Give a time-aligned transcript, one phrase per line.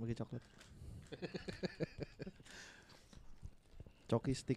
[0.00, 0.40] Bagi coklat.
[4.08, 4.56] Coki stick.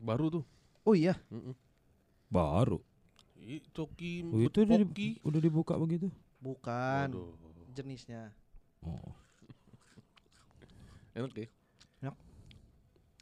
[0.00, 0.44] Baru tuh.
[0.88, 1.52] Oh iya, Mm-mm.
[2.32, 2.80] Baru.
[3.36, 6.08] Ih, Coki Oh, itu udah, di- udah dibuka begitu.
[6.40, 7.36] bukan Waduh.
[7.76, 8.32] jenisnya.
[8.80, 9.12] Oh.
[11.18, 11.48] Enak ya?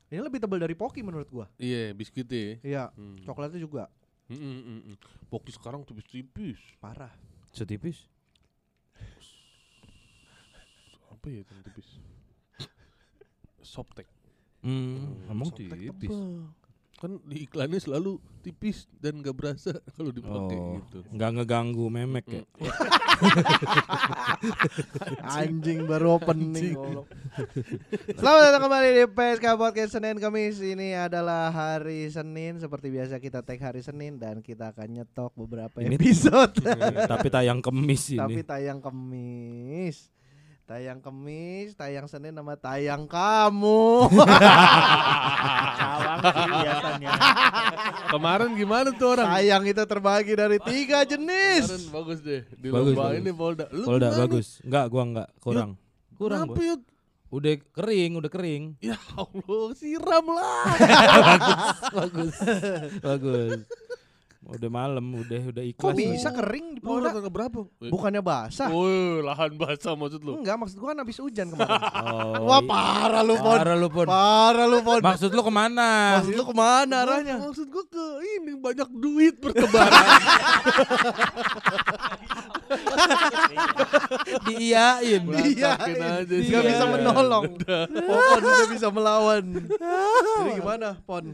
[0.06, 1.46] Ini lebih tebal dari Poki menurut gua.
[1.56, 2.38] Iya, biskuitnya.
[2.38, 2.54] ya.
[2.62, 3.18] Iya, Hmm.
[3.22, 3.90] coklatnya juga
[4.26, 4.96] Mm, mm, mm.
[5.30, 6.58] Poki sekarang tipis-tipis.
[6.78, 7.14] parah.
[7.50, 8.10] Setipis.
[11.08, 11.88] Apa ya tipis?
[13.62, 14.06] Softtek.
[14.62, 16.10] Hmm, emang Softtek tipis.
[16.10, 16.50] tebal.
[16.96, 21.04] Kan di iklannya selalu tipis dan gak berasa kalau dipakai Oh, gitu.
[21.12, 22.40] nggak ngeganggu memek ya.
[22.40, 22.72] Mm.
[25.36, 26.72] Anjing baru opening.
[28.12, 30.56] Selamat datang kembali di PSK Podcast Senin Kamis.
[30.56, 35.84] Ini adalah hari Senin seperti biasa kita tag hari Senin dan kita akan nyetok beberapa
[35.84, 36.64] Ini- episode.
[37.12, 38.44] Tapi tayang kemis Tapi ini.
[38.44, 40.08] tayang Kamis.
[40.66, 44.10] Tayang Kamis, tayang Senin sama tayang kamu.
[45.78, 46.18] Cawang
[46.58, 47.14] biasanya.
[48.10, 49.30] Kemarin gimana tuh orang?
[49.30, 51.70] tayang itu terbagi dari tiga jenis.
[51.70, 52.42] Kemarin bagus deh.
[52.58, 53.18] Di Bagus, lomba bagus.
[53.22, 53.64] ini Polda.
[53.70, 54.22] Lu Polda gimana?
[54.26, 54.46] bagus.
[54.66, 55.70] Enggak, gua enggak, kurang.
[56.18, 56.82] Kurang Kenapa?
[57.30, 58.64] Udah kering, udah kering.
[58.82, 60.66] Ya Allah, siram lah.
[62.02, 62.34] bagus.
[63.06, 63.60] bagus.
[64.46, 65.98] Udah malam, udah udah Kok ikhlas.
[65.98, 67.10] bisa kering di Lu Polda?
[67.10, 67.66] ke berapa?
[67.82, 68.70] Bukannya basah?
[68.70, 70.38] Woi, lahan basah maksud lu.
[70.38, 71.66] Enggak, maksud gua kan habis hujan kemarin.
[72.06, 73.58] Oh, Wah, i- parah lu, Pon.
[73.58, 74.06] Parah lu, Pon.
[74.06, 75.02] Parah lu, Pon.
[75.02, 76.22] Maksud lu ke mana?
[76.22, 77.36] Maksud lu ke mana arahnya?
[77.42, 78.04] Maksud gua ke
[78.38, 80.06] ini banyak duit bertebaran.
[84.46, 85.22] Diiyain.
[85.26, 86.46] Iya, Berantakin aja sih.
[86.46, 86.92] Nggak bisa Iya.
[86.92, 87.44] menolong.
[88.06, 89.44] Pon udah bisa melawan.
[90.38, 91.24] Jadi gimana, Pon?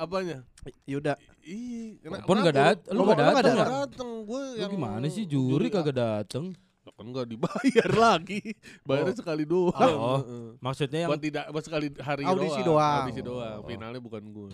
[0.00, 0.38] Apanya?
[0.84, 1.12] Yuda.
[1.42, 2.96] Ih, kena- Pon nggak kenapa dat- lu?
[2.96, 3.44] lu nggak Lu datang?
[3.52, 4.10] nggak datang.
[4.22, 6.44] Gua Lu yang gimana sih juri kagak dateng?
[6.80, 8.40] Ya kan nggak dibayar lagi.
[8.82, 9.76] Bayarnya sekali doang.
[9.94, 10.18] Oh.
[10.18, 10.46] Heeh.
[10.58, 12.80] Maksudnya yang Buat tidak buat sekali hari Audisi doang.
[12.80, 13.02] doang.
[13.02, 13.58] Audisi doang.
[13.58, 13.68] Oh.
[13.68, 14.52] Finalnya bukan gue.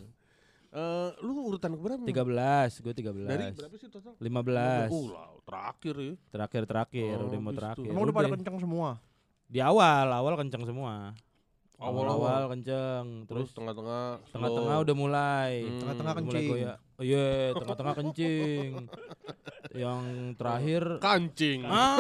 [0.69, 2.03] Eh, lu urutan keberapa?
[2.03, 3.25] 13, gue 13.
[3.25, 4.13] Dari berapa sih total?
[4.19, 4.91] 15.
[4.91, 6.15] Oh, lah, terakhir ya.
[6.29, 7.87] Terakhir-terakhir, Oh, udah mau terakhir.
[7.87, 8.89] Emang udah pada kenceng semua.
[9.47, 11.15] Di awal, awal kenceng semua.
[11.77, 12.17] Awal-awal.
[12.41, 14.85] Awal kenceng, Terus terus tengah-tengah tengah-tengah slow.
[14.85, 15.53] udah mulai.
[15.61, 15.79] Hmm.
[15.79, 16.49] Tengah-tengah mulai kencing.
[16.51, 16.77] goyah.
[16.97, 18.71] Oh iya, tengah-tengah kencing.
[19.85, 20.03] Yang
[20.35, 21.61] terakhir kancing.
[21.67, 21.93] ah,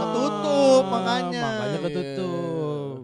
[0.00, 1.42] Ketutup makanya.
[1.42, 1.84] Makanya Iya.
[1.84, 2.96] ketutup.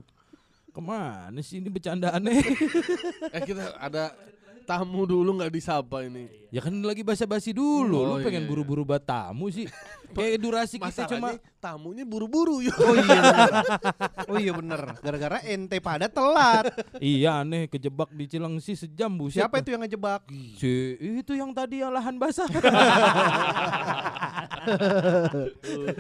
[0.69, 2.33] Ke mana sih ini bercandaannya?
[3.35, 4.15] eh kita ada
[4.63, 6.31] tamu dulu nggak disapa ini.
[6.53, 7.97] Ya kan lagi basa-basi dulu.
[7.97, 8.51] Oh, Lu pengen iya.
[8.53, 9.65] buru-buru buat tamu sih.
[10.13, 12.77] Kayak durasi kita cuma tamunya buru-buru yuk.
[12.77, 13.53] Oh iya bener.
[14.31, 14.81] Oh iya bener.
[15.01, 16.69] Gara-gara ente pada telat.
[17.01, 19.41] Iya aneh kejebak di Cilengsi sejam buset.
[19.41, 20.29] Siapa itu yang ngejebak?
[20.61, 20.71] Si
[21.01, 22.45] itu yang tadi yang lahan basah.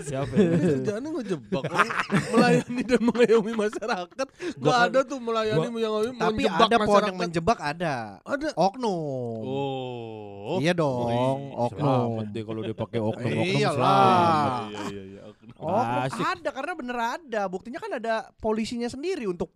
[0.04, 0.34] Siapa?
[0.36, 0.48] Ya?
[0.52, 1.62] kerjaannya ngejebak
[2.36, 4.26] melayani dan mengayomi masyarakat.
[4.60, 7.08] Gak kan- ada tuh melayani mengayomi Tapi menjebak ada masyarakat.
[7.08, 7.94] yang menjebak ada.
[8.28, 8.48] Ada.
[8.54, 9.41] Oknum.
[9.41, 10.41] Oh.
[10.58, 12.19] Iya dong, oknum.
[12.19, 14.69] Selamat deh kalau dia pakai oknum oknum Iyalah.
[14.69, 15.20] Iya iya iya.
[16.03, 16.22] Asik.
[16.22, 17.42] ada karena bener ada.
[17.47, 19.50] Buktinya kan ada polisinya sendiri untuk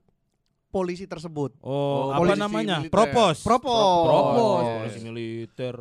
[0.69, 1.57] polisi tersebut.
[1.61, 2.77] Oh, Oh, apa polisi namanya?
[2.81, 2.93] militer.
[2.93, 3.37] Propos.
[3.43, 4.05] Propos.
[4.05, 4.63] Propos.
[4.63, 4.75] Iya.
[4.79, 5.75] Polisi militer.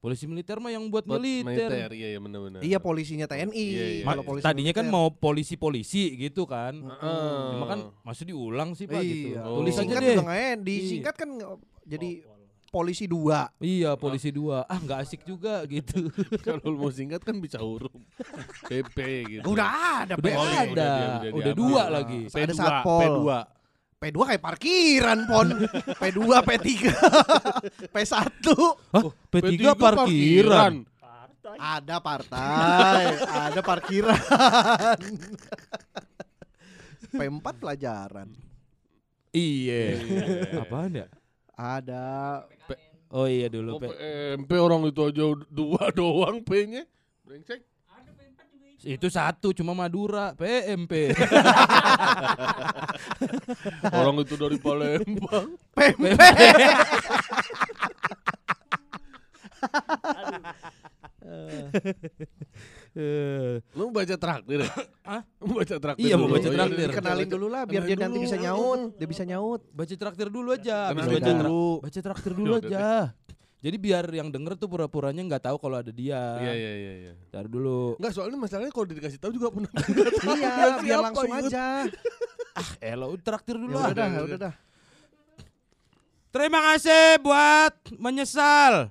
[0.00, 1.92] Polisi militer mah yang buat, Buat militer.
[1.92, 2.60] Iya iya benar-benar.
[2.64, 3.52] Iya polisinya TNI.
[3.68, 4.04] Iya, iya.
[4.08, 4.96] Kalau polisi tadinya kan militer.
[4.96, 6.72] mau polisi-polisi gitu kan.
[6.72, 7.44] Heeh.
[7.52, 9.36] Cuma kan masih diulang sih Pak gitu.
[9.36, 9.44] Iya.
[9.44, 9.60] Oh.
[9.60, 10.16] Tulis aja Disingkat deh.
[10.16, 10.58] enak.
[10.64, 11.30] Disingkat kan
[11.84, 12.10] jadi
[12.70, 13.50] polisi dua.
[13.58, 14.62] Iya, polisi dua.
[14.64, 16.06] Ah, nggak asik juga gitu.
[16.46, 17.90] Kalau lu mau singkat kan bisa huruf.
[18.70, 18.96] PP
[19.28, 19.44] gitu.
[19.50, 19.68] Udah
[20.06, 20.64] ada Udah iya, ada.
[20.64, 22.20] udah dia- udah Udah dua lagi.
[22.26, 23.02] Ada P2, satpol.
[23.02, 23.20] P2.
[24.00, 25.48] P2 kayak parkiran pon.
[26.00, 26.68] P2, P3,
[27.92, 28.46] P1.
[28.88, 30.74] Hah, P3, parkiran.
[31.50, 34.14] Ada partai, ada parkiran.
[37.10, 38.28] P4 pelajaran.
[39.30, 39.82] Iya.
[40.56, 41.06] Apaan ya?
[41.60, 42.48] Ada
[43.10, 43.90] Oh iya dulu Oh, P.
[43.90, 46.86] PMP orang itu aja dua doang P-nya.
[47.26, 47.66] Brengsek.
[48.80, 51.12] Itu satu cuma Madura, PMP.
[53.92, 55.52] Orang itu dari Palembang.
[55.76, 56.16] PMP.
[62.90, 64.70] Eh, Lu baca traktir ya?
[65.08, 65.22] Hah?
[65.38, 66.34] Lu baca traktir Iya, mau dulu.
[66.34, 66.78] baca Oh, iya, traktir.
[66.82, 66.96] iya.
[66.98, 68.80] Kenalin dulu lah biar dia nanti bisa nyaut.
[68.98, 69.60] Dia bisa nyaut.
[69.70, 70.90] baca traktir dulu aja.
[70.90, 71.64] Habis baca, dulu.
[71.80, 72.86] baca traktir dulu Udah, aja.
[73.60, 76.18] Jadi biar yang denger tuh pura-puranya nggak tahu kalau ada dia.
[76.40, 77.12] Iya iya iya iya.
[77.28, 77.94] Ntar dulu.
[78.00, 79.70] Enggak, soalnya masalahnya kalau dikasih tahu juga pernah.
[80.34, 81.64] Iya, biar langsung aja.
[82.80, 83.92] Eh lo traktir Ya dulu udah lah.
[83.92, 84.54] dah, udah, udah dah.
[86.30, 88.90] Terima kasih buat menyesal.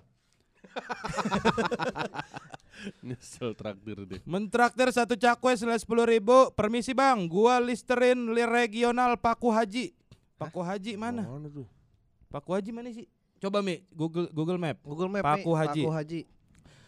[3.04, 4.20] Nyesel traktir deh.
[4.24, 6.52] Mentraktir satu cakwe senilai sepuluh ribu.
[6.56, 9.92] Permisi bang, gua Listerin li regional Paku Haji.
[10.40, 11.28] Paku Haji mana?
[11.28, 11.68] Mana tuh?
[12.32, 13.08] Paku Haji mana sih?
[13.40, 14.78] Coba mi Google Google Map.
[14.84, 15.84] Google Map Paku nih, Haji.
[15.84, 16.22] Paku Haji.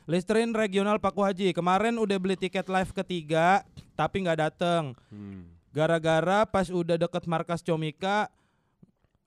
[0.10, 1.56] Listerin regional Paku Haji.
[1.56, 3.64] Kemarin udah beli tiket live ketiga,
[3.96, 4.96] tapi nggak dateng.
[5.12, 5.48] Hmm.
[5.72, 8.28] Gara-gara pas udah deket markas Comika,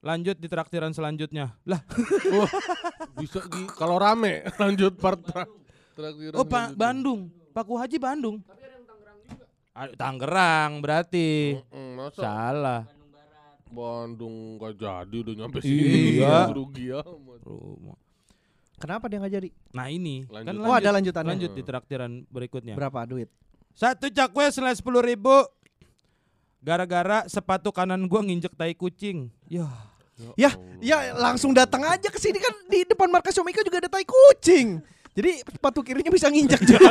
[0.04, 1.56] lanjut di traktiran selanjutnya.
[1.64, 1.80] Lah,
[2.30, 2.50] Wah,
[3.18, 5.48] bisa di kalau rame lanjut part tra
[5.92, 6.36] traktiran.
[6.36, 6.76] oh Pak lanjut.
[6.76, 7.20] Bandung,
[7.50, 8.36] Paku Haji Bandung.
[8.44, 8.62] Tapi
[9.96, 11.58] Tangerang berarti.
[11.66, 12.82] Mm, masa Salah.
[13.66, 16.46] Bandung gak jadi udah nyampe Iya.
[16.46, 17.40] sini rugi amat.
[17.42, 17.98] Rumah.
[18.78, 19.48] Kenapa dia nggak jadi?
[19.72, 20.46] Nah ini Lanjut.
[20.46, 21.30] kan Oh, ada lanjutannya.
[21.34, 22.78] lanjut di traktiran berikutnya.
[22.78, 23.26] Berapa duit?
[23.72, 25.34] Satu cakwe senilai sepuluh ribu.
[26.60, 29.26] Gara-gara sepatu kanan gua nginjek tai kucing.
[29.50, 29.72] Yah.
[30.38, 34.06] Ya, ya langsung datang aja ke sini kan di depan markas Omika juga ada tai
[34.06, 34.78] kucing.
[35.14, 36.90] Jadi sepatu kirinya bisa nginjak juga.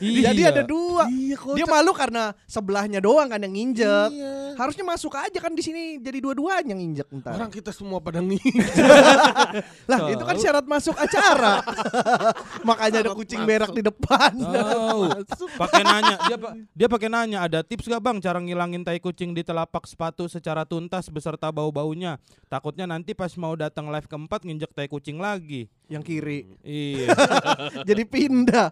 [0.00, 1.04] Jadi ada dua.
[1.12, 4.10] Iya Dia malu karena sebelahnya doang kan yang nginjek.
[4.16, 4.56] Iya.
[4.56, 7.36] Harusnya masuk aja kan di sini jadi dua-duanya yang nginjek ntar.
[7.36, 8.40] Orang kita semua pada nih.
[9.90, 11.60] lah itu kan syarat masuk acara.
[12.68, 14.32] Makanya ada kucing berak di depan.
[14.40, 15.00] Tahu.
[15.60, 16.36] Pakai nanya, dia
[16.72, 20.64] dia pakai nanya, ada tips gak bang cara ngilangin tai kucing di telapak sepatu secara
[20.64, 22.16] tuntas beserta bau-baunya.
[22.48, 25.68] Takutnya nanti pas mau datang live keempat nginjek tai kucing lagi.
[25.90, 26.46] yang kiri.
[26.62, 27.10] Iya,
[27.82, 28.70] Jadi pindah.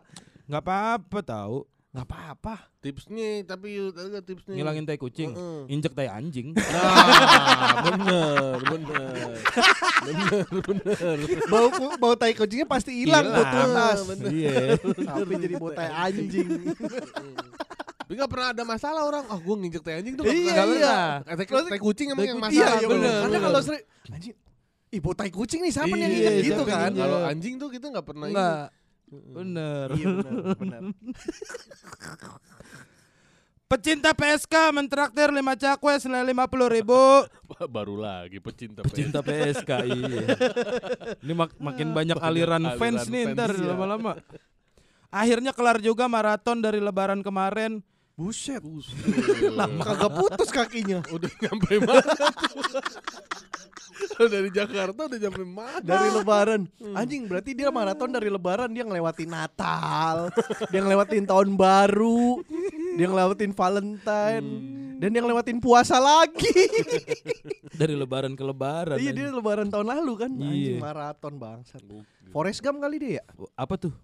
[0.49, 1.59] Nggak apa-apa tahu.
[1.89, 2.55] Nggak apa-apa.
[2.79, 4.55] tipsnya tapi yuk, ada tipsnya.
[4.55, 5.61] Ngilangin tai kucing, Heeh.
[5.73, 6.53] injek tai anjing.
[6.55, 6.95] Nah,
[7.81, 9.35] bener, bener.
[10.05, 11.17] Bener, bener.
[11.49, 11.67] Bau
[11.97, 13.99] bau tai kucingnya pasti hilang tuh tuntas.
[14.25, 14.79] Iya.
[14.79, 16.49] Tapi jadi bau tai anjing.
[17.99, 19.25] Tapi gak pernah ada masalah orang.
[19.29, 20.55] Ah, gua nginjek tai anjing tuh Iya, iya.
[20.65, 21.09] pernah.
[21.25, 22.39] Eh, Tai, tai kucing emang yang.
[22.41, 22.79] Iya, masalah.
[22.79, 23.17] iya bener, bener.
[23.19, 23.47] Karena bener.
[23.49, 24.35] kalau sering anjing
[24.89, 26.91] Ih, bau tai kucing nih siapa nih yang Iya, nginjek gitu kan?
[26.95, 28.37] Kalau anjing tuh kita nggak pernah ini.
[29.09, 29.89] Bener.
[29.97, 30.83] Iya benar, benar.
[33.69, 37.29] Pecinta PSK mentraktir 5 cakwe senilai 50 ribu.
[37.69, 38.81] Baru lagi pecinta.
[38.81, 40.25] Pecinta PSK iya.
[41.21, 43.77] Ini mak- makin banyak aliran, aliran fans nih fans, ntar iya.
[43.77, 44.17] lama-lama.
[45.13, 47.85] Akhirnya kelar juga maraton dari lebaran kemarin.
[48.17, 48.65] Buset.
[48.65, 48.97] Buset.
[49.53, 51.05] Lama kagak putus kakinya.
[51.13, 52.33] Udah nyampe mana tuh?
[54.35, 55.81] dari Jakarta udah nyampe mana?
[55.81, 56.61] Dari lebaran.
[56.93, 60.31] Anjing berarti dia maraton dari lebaran dia ngelewatin Natal,
[60.73, 62.43] dia ngelewatin tahun baru,
[62.95, 64.49] dia ngelewatin Valentine,
[64.97, 66.51] dan dia ngelewatin puasa lagi.
[67.79, 68.99] Dari lebaran ke lebaran.
[68.99, 69.39] iya dia anjing.
[69.39, 70.31] lebaran tahun lalu kan.
[70.33, 70.83] Anjing Iya.
[70.83, 71.79] maraton bangsat.
[72.29, 73.25] Forest Gump kali dia ya?
[73.55, 73.95] Apa tuh?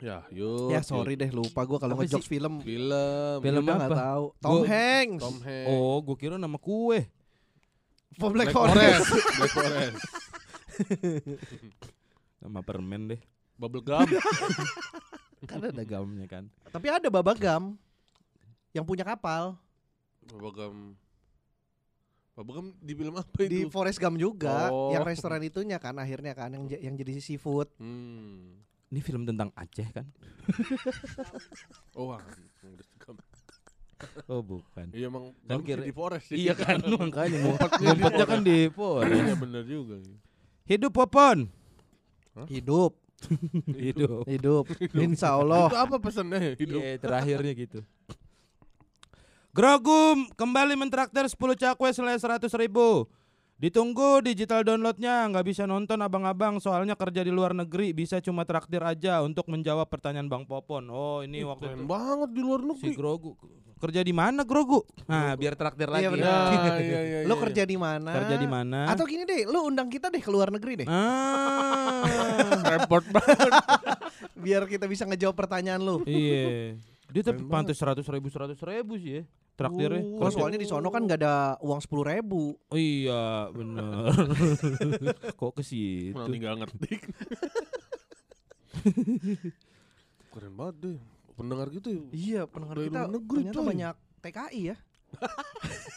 [0.00, 0.68] Ya, yuk.
[0.68, 2.60] ya sorry deh lupa gua kalau ngejokes film.
[2.60, 3.36] Film.
[3.38, 3.88] Film apa?
[3.90, 4.24] tahu.
[4.36, 5.20] Tom Gua- Hanks.
[5.20, 5.68] Tom Hanks.
[5.70, 7.04] Oh, gue kira nama kue.
[8.18, 9.06] For Black, Forest.
[9.38, 10.02] Black Forest.
[12.42, 13.20] Nama permen deh.
[13.54, 14.02] Bubble gum.
[15.48, 16.44] Kan ada gamnya kan.
[16.68, 17.76] Tapi ada Babagam
[18.72, 19.56] yang punya kapal
[20.24, 20.76] Bubble gum.
[22.36, 23.72] Bubble gum di film apa di itu?
[23.72, 24.92] Forest Gump juga, Oh.
[24.92, 27.68] yang restoran itunya kan akhirnya kan yang yang jadi seafood.
[27.76, 28.60] Hmm.
[28.90, 30.02] Ini film tentang Aceh kan?
[31.94, 32.16] Oh,
[32.98, 33.22] Gump.
[34.32, 34.86] Oh, bukan.
[34.92, 36.28] Iya emang Kan Gump kira- di Forest.
[36.30, 39.12] Iya kan makanya Ngumpetnya di ngumpetnya kan di Forest.
[39.12, 39.96] Iya bener juga.
[40.64, 41.38] Hidup Popon.
[42.52, 42.92] Hidup,
[43.68, 44.24] Hidup.
[44.24, 44.64] hidup.
[44.94, 45.68] Insya Allah.
[45.68, 46.80] Itu apa pesannya hidup?
[46.80, 47.80] Iya, terakhirnya gitu.
[49.50, 53.10] Grogum kembali mentraktir 10 cakwe senilai 100 ribu.
[53.60, 58.80] Ditunggu digital downloadnya nggak bisa nonton abang-abang soalnya kerja di luar negeri bisa cuma traktir
[58.80, 60.88] aja untuk menjawab pertanyaan Bang Popon.
[60.88, 62.96] Oh ini waktu Keren itu banget di luar si negeri.
[62.96, 63.36] Grogu
[63.80, 64.84] kerja di mana Grogu?
[65.08, 66.04] Nah biar traktir lagi.
[66.04, 66.28] Iya, benar.
[66.28, 67.42] Nah, iya, iya, Lo iya.
[67.48, 68.10] kerja di mana?
[68.12, 68.80] Kerja di mana?
[68.92, 72.04] Atau gini deh, lo undang kita deh ke luar negeri deh, Ah,
[72.76, 73.52] repot banget.
[74.36, 76.04] biar kita bisa ngejawab pertanyaan lo.
[76.04, 76.76] iya.
[77.10, 80.00] Dia tapi pantas seratus ribu seratus ribu sih ya traktirnya.
[80.00, 82.56] Oh, Kalau soalnya di sono kan nggak ada uang sepuluh ribu.
[82.56, 84.08] Oh iya bener
[85.40, 87.02] Kok ke situ Orang tinggal ngetik.
[90.30, 90.98] Keren banget deh.
[91.34, 92.02] Pendengar gitu ya.
[92.12, 93.68] Iya, pendengar Dari kita negeri, ternyata coy.
[93.68, 94.76] banyak TKI ya.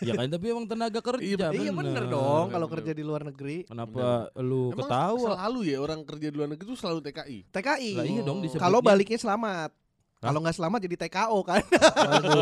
[0.03, 2.75] Ya kan tapi emang tenaga kerja iya bener dong Bener, kalau bener.
[2.75, 3.63] kerja di luar negeri.
[3.63, 7.37] Kenapa lu Emang ketawa selalu ya orang kerja di luar negeri itu selalu TKI.
[7.47, 7.91] TKI.
[7.95, 8.59] Lah iya dong Oh.
[8.59, 9.71] Kalau baliknya selamat.
[10.23, 11.59] Kalau nggak selamat jadi TKO kan.
[12.15, 12.39] Aduh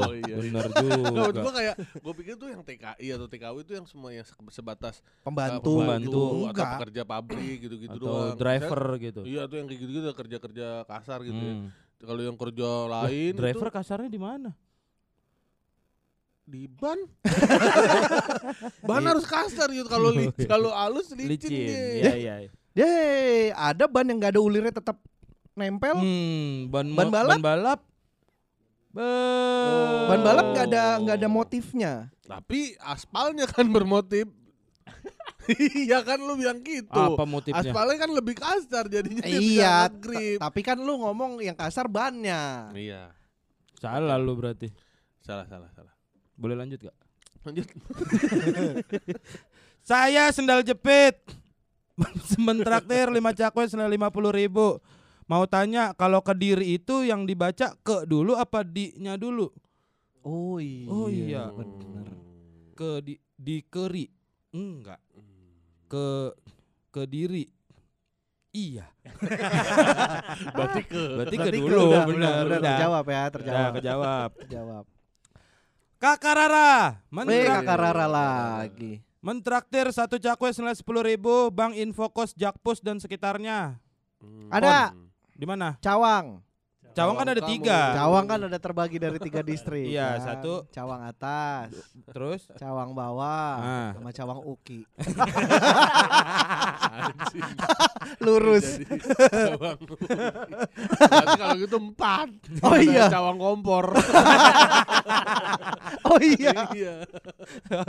[0.00, 0.36] Oh, iya, iya.
[0.40, 0.80] Bener Nah,
[1.28, 4.32] juga gua kayak gue pikir tuh yang TKI atau TKW itu yang semua yang se-
[4.50, 5.72] sebatas uh, Pembantu.
[5.78, 6.08] Pembantu.
[6.16, 6.70] atau Enggak.
[6.74, 8.34] pekerja pabrik gitu-gitu Atau doang.
[8.34, 11.54] driver gitu Iya tuh yang kayak gitu-gitu kerja-kerja kasar gitu ya.
[11.54, 11.68] Hmm.
[12.00, 14.50] Kalau yang kerja lain Driver itu kasarnya di mana?
[16.42, 16.98] di ban.
[18.82, 20.10] ban harus kasar gitu kalau
[20.50, 21.50] kalau halus licin, Licin.
[21.50, 22.10] dia.
[22.10, 22.34] Iya iya.
[22.72, 24.98] Yeay, ada ban yang nggak ada ulirnya tetap
[25.54, 25.96] nempel.
[25.98, 27.36] Hmm, ban, Ban balap?
[27.38, 27.80] Ban balap.
[28.90, 31.92] Be- Ban balap nggak ada nggak ada motifnya.
[32.26, 34.26] Tapi aspalnya kan bermotif.
[35.50, 36.94] Iya kan lu bilang gitu.
[36.94, 37.58] Apa motifnya?
[37.58, 39.88] Aspalnya kan lebih kasar jadinya iya,
[40.38, 42.70] tapi kan lu ngomong yang kasar bannya.
[42.70, 43.10] Iya.
[43.80, 44.70] Salah lu berarti.
[45.24, 45.90] Salah salah salah.
[46.38, 46.94] Boleh lanjut gak?
[47.42, 47.66] Lanjut.
[49.90, 51.16] Saya sendal jepit.
[52.30, 54.78] Sementraktir 5 cakwe senilai 50 ribu.
[55.30, 59.46] Mau tanya kalau kediri itu yang dibaca ke dulu apa di-nya dulu?
[60.26, 60.90] Oh iya.
[60.90, 61.42] Oh iya.
[61.54, 62.06] bener.
[62.74, 64.10] Ke di, di keri.
[64.50, 64.98] Enggak.
[65.86, 66.34] Ke
[66.90, 67.46] ke diri.
[68.50, 68.90] Iya.
[70.58, 71.94] Berarti ke Berarti, ke Berarti dulu.
[71.94, 72.58] benar, udah, udah, udah.
[72.74, 73.70] terjawab ya, terjawab.
[73.78, 74.30] kejawab.
[74.42, 74.84] terjawab.
[76.00, 79.04] Kakak Rara, mentrak, kakak Rara lagi.
[79.20, 83.76] mentraktir satu cakwe senilai sepuluh ribu, Bang Infokos, Jakpus dan sekitarnya.
[84.18, 84.48] Hmm.
[84.48, 84.96] Ada.
[85.40, 85.72] Di mana?
[85.80, 86.44] Cawang.
[86.90, 87.48] Cawang kan ada kamu.
[87.54, 87.80] tiga.
[87.96, 89.88] Cawang kan ada terbagi dari tiga distrik.
[89.88, 90.26] Iya, kan.
[90.36, 90.66] satu.
[90.68, 91.70] Cawang atas,
[92.12, 92.44] Terus?
[92.58, 93.88] Cawang bawah, Ah.
[93.94, 94.84] sama Cawang Uki.
[98.20, 98.82] Lurus.
[99.30, 99.78] Cawang.
[101.00, 102.28] Berarti kalau gitu empat.
[102.60, 103.04] Oh Ada iya.
[103.08, 103.86] Cawang kompor.
[106.10, 106.66] Oh iya.
[106.74, 106.94] iya.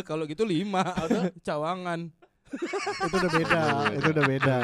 [0.05, 0.93] Kalau gitu lima.
[1.41, 2.13] Cawangan.
[2.51, 3.61] Itu udah beda,
[3.93, 4.57] itu udah beda.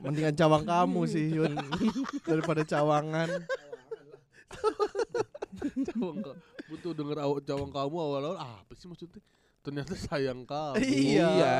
[0.00, 1.54] Mendingan cawang kamu sih, Yun.
[2.22, 3.28] Daripada cawangan.
[5.88, 9.20] Cawang ka- butuh denger awak cawang kamu awal-awal apa sih maksudnya?
[9.60, 10.80] Ternyata sayang kamu.
[10.80, 11.28] Iya.
[11.28, 11.56] Iya.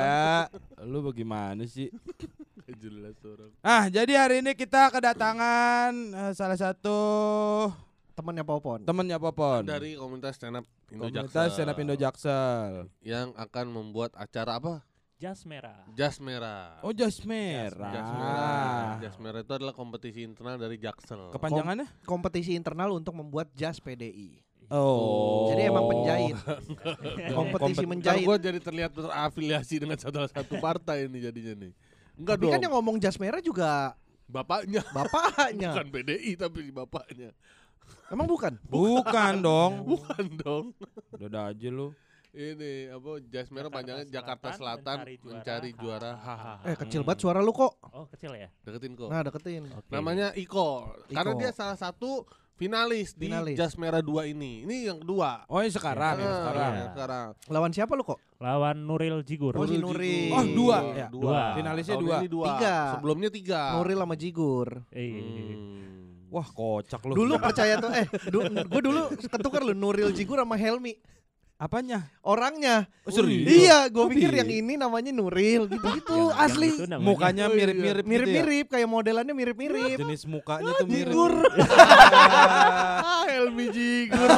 [0.81, 1.91] Lu bagaimana sih?
[2.63, 3.51] Gak jelas orang.
[3.59, 6.99] Ah, jadi hari ini kita kedatangan eh, salah satu
[8.19, 8.83] Temennya Popon.
[8.83, 9.63] temennya Popon.
[9.63, 12.91] Dari komunitas stand up Indo komunitas stand up Indo Jaksel.
[12.99, 14.83] yang akan membuat acara apa?
[15.15, 15.87] Jas merah.
[15.93, 16.79] Jas merah.
[16.79, 17.91] Oh, jas merah.
[17.91, 18.87] Jas merah.
[18.99, 21.31] Jas merah itu adalah kompetisi internal dari Jaksel.
[21.31, 21.87] Kepanjangannya?
[22.03, 24.43] Kompetisi internal untuk membuat jas PDI.
[24.67, 25.47] Oh.
[25.49, 26.35] Jadi emang penjahit.
[27.35, 28.23] Kompetisi Kompet- menjahit.
[28.23, 31.71] gue jadi terlihat terafiliasi dengan salah satu partai ini jadinya nih.
[32.15, 32.51] Enggak Tapi dong.
[32.51, 34.85] kan yang ngomong jas merah juga Bapaknya.
[34.93, 35.69] bapaknya.
[35.73, 37.33] Bukan PDI tapi bapaknya.
[38.07, 38.53] Emang bukan?
[38.65, 39.73] Bukan dong.
[39.85, 40.65] Bukan dong.
[41.13, 41.93] Udah aja lu.
[42.29, 46.11] Ini apa jas merah panjangnya Jakarta Selatan Selatan mencari mencari juara.
[46.13, 46.53] Hahaha.
[46.63, 47.73] Eh kecil banget suara lu kok.
[47.89, 48.53] Oh kecil ya.
[48.61, 49.09] Deketin kok.
[49.09, 49.65] Nah deketin.
[49.65, 49.89] Oke.
[49.89, 50.93] Namanya Iko.
[51.09, 53.55] Karena dia salah satu finalis, Finalis.
[53.55, 54.61] di Jas Merah 2 ini.
[54.61, 55.47] Ini yang kedua.
[55.47, 56.71] Oh, ini sekarang, ini sekarang.
[56.75, 56.85] Iya.
[56.91, 57.27] sekarang.
[57.47, 58.19] Lawan siapa lu kok?
[58.37, 59.55] Lawan Nuril Jigur.
[59.55, 60.27] Oh, si Nuril.
[60.27, 60.35] Jigur.
[60.35, 61.07] Oh, dua ya?
[61.07, 61.55] Dua.
[61.55, 62.17] Finalisnya dua.
[62.21, 62.75] Tiga.
[62.93, 63.61] Sebelumnya tiga.
[63.73, 64.67] Nuril sama Jigur.
[64.91, 66.08] Eh, Hmm.
[66.29, 67.13] Wah, kocak lu.
[67.15, 70.93] Dulu percaya tuh eh du, gue dulu ketukar lu Nuril Jigur sama Helmi.
[71.57, 72.07] apanya?
[72.23, 72.87] Orangnya.
[73.03, 73.43] Oh, serius?
[73.43, 74.39] Iya, gue Kok pikir bisa?
[74.39, 76.71] yang ini namanya Nuril gitu-gitu yang- yang asli.
[76.71, 77.03] itu namanya.
[77.03, 77.57] Mukanya Oh, iya.
[77.59, 78.11] mirip-mirip gitu ya?
[78.15, 79.97] Mirip-mirip kayak modelannya mirip-mirip.
[79.99, 81.11] Jenis mukanya tuh mirip.
[81.11, 81.33] Jigur.
[83.11, 84.29] Ah, Helmi Jigur.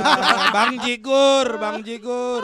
[0.49, 2.43] Bang Jigur, Bang Jigur.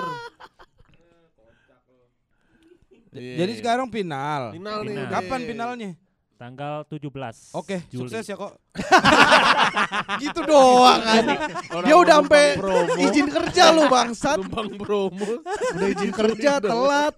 [3.12, 3.34] Iya.
[3.40, 4.54] Jadi sekarang final.
[4.54, 4.94] final nih.
[4.94, 5.02] Final.
[5.02, 5.10] udah.
[5.10, 5.92] Kapan finalnya?
[6.38, 7.10] Tanggal 17.
[7.52, 8.06] Oke, Juli.
[8.06, 8.62] sukses ya kok.
[10.24, 11.26] gitu doang kan.
[11.74, 12.94] Orang Dia udah sampai promo.
[12.96, 14.38] izin kerja lu bangsat.
[14.38, 15.26] Numpang promo.
[15.74, 17.18] Udah izin kerja telat.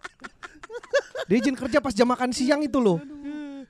[1.28, 2.96] Dia izin kerja pas jam makan siang itu loh.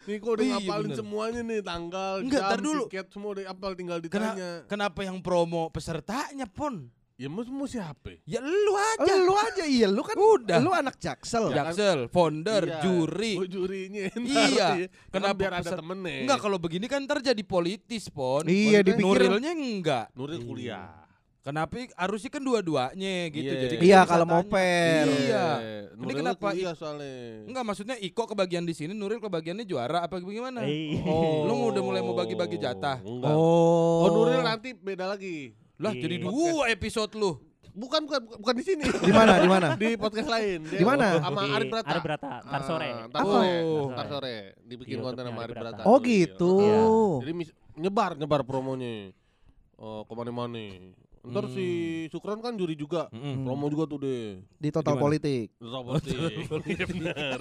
[0.05, 0.97] Nih kok udah ngapalin bener.
[0.97, 2.83] semuanya nih tanggal, Enggak, jam, dulu.
[2.87, 4.49] tiket semua udah apal tinggal Kena- ditanya.
[4.65, 6.89] kenapa yang promo pesertanya, Pon?
[7.19, 8.15] Ya mau mau siapa?
[8.23, 9.11] Ya lu aja.
[9.19, 10.63] Lu aja iya lu kan Udah.
[10.63, 11.51] lu anak jaksel.
[11.51, 11.67] Ya.
[11.67, 12.79] Jaksel, founder, Iya.
[12.79, 13.35] juri.
[13.35, 14.07] Oh, jurinya.
[14.15, 14.87] Iya.
[15.11, 16.23] Kenapa biar ada temennya?
[16.23, 18.47] Enggak kalau begini kan ntar jadi politis, Pon.
[18.47, 19.03] Iya, dipikir-
[19.35, 20.15] Nurilnya enggak.
[20.15, 20.95] Nuril kuliah.
[21.43, 23.51] Kenapa harusnya kan dua-duanya gitu.
[23.51, 23.61] Iya.
[23.67, 25.03] Jadi Iya kalau mau per.
[25.11, 25.45] Iya.
[25.91, 27.15] Ini Nuril kenapa kuliah soalnya.
[27.51, 30.63] Enggak maksudnya Iko kebagian di sini, Nuril kebagiannya juara apa gimana?
[30.63, 31.03] Eh.
[31.03, 33.03] Oh, lu udah mulai mau bagi-bagi jatah.
[33.03, 33.35] Enggak.
[33.35, 34.07] Oh.
[34.07, 35.51] Oh, Nuril nanti beda lagi.
[35.79, 37.39] Lah Di jadi dua episode lu.
[37.69, 38.83] Bukan bukan bukan di sini.
[38.83, 39.39] Di mana?
[39.39, 39.67] Di mana?
[39.77, 40.67] di podcast lain.
[40.67, 41.07] Dia Di mana?
[41.17, 41.87] Sama Di Arif Brata.
[41.87, 42.31] Arif Brata,
[42.61, 42.89] sore.
[42.89, 43.29] Ah, Ntar Apa?
[43.31, 43.53] sore.
[43.63, 43.87] Oh.
[43.87, 44.35] Ntar sore.
[44.59, 45.81] Dibikin Di konten sama Arif Arif Brata.
[45.85, 46.07] Oh Iya.
[46.09, 46.53] gitu.
[46.59, 46.81] Iya.
[47.23, 49.15] Jadi mis- nyebar nyebar promonya.
[49.79, 50.59] Oh, ke mana-mana.
[51.21, 51.53] Ntar Hmm.
[51.55, 51.65] si
[52.09, 53.07] Sukron kan juri juga.
[53.09, 53.43] Mm-mm.
[53.43, 54.43] Promo juga tuh deh.
[54.57, 55.03] Di total Gimana?
[55.05, 55.47] politik.
[55.55, 56.11] Roboti.
[56.67, 57.39] Iya benar.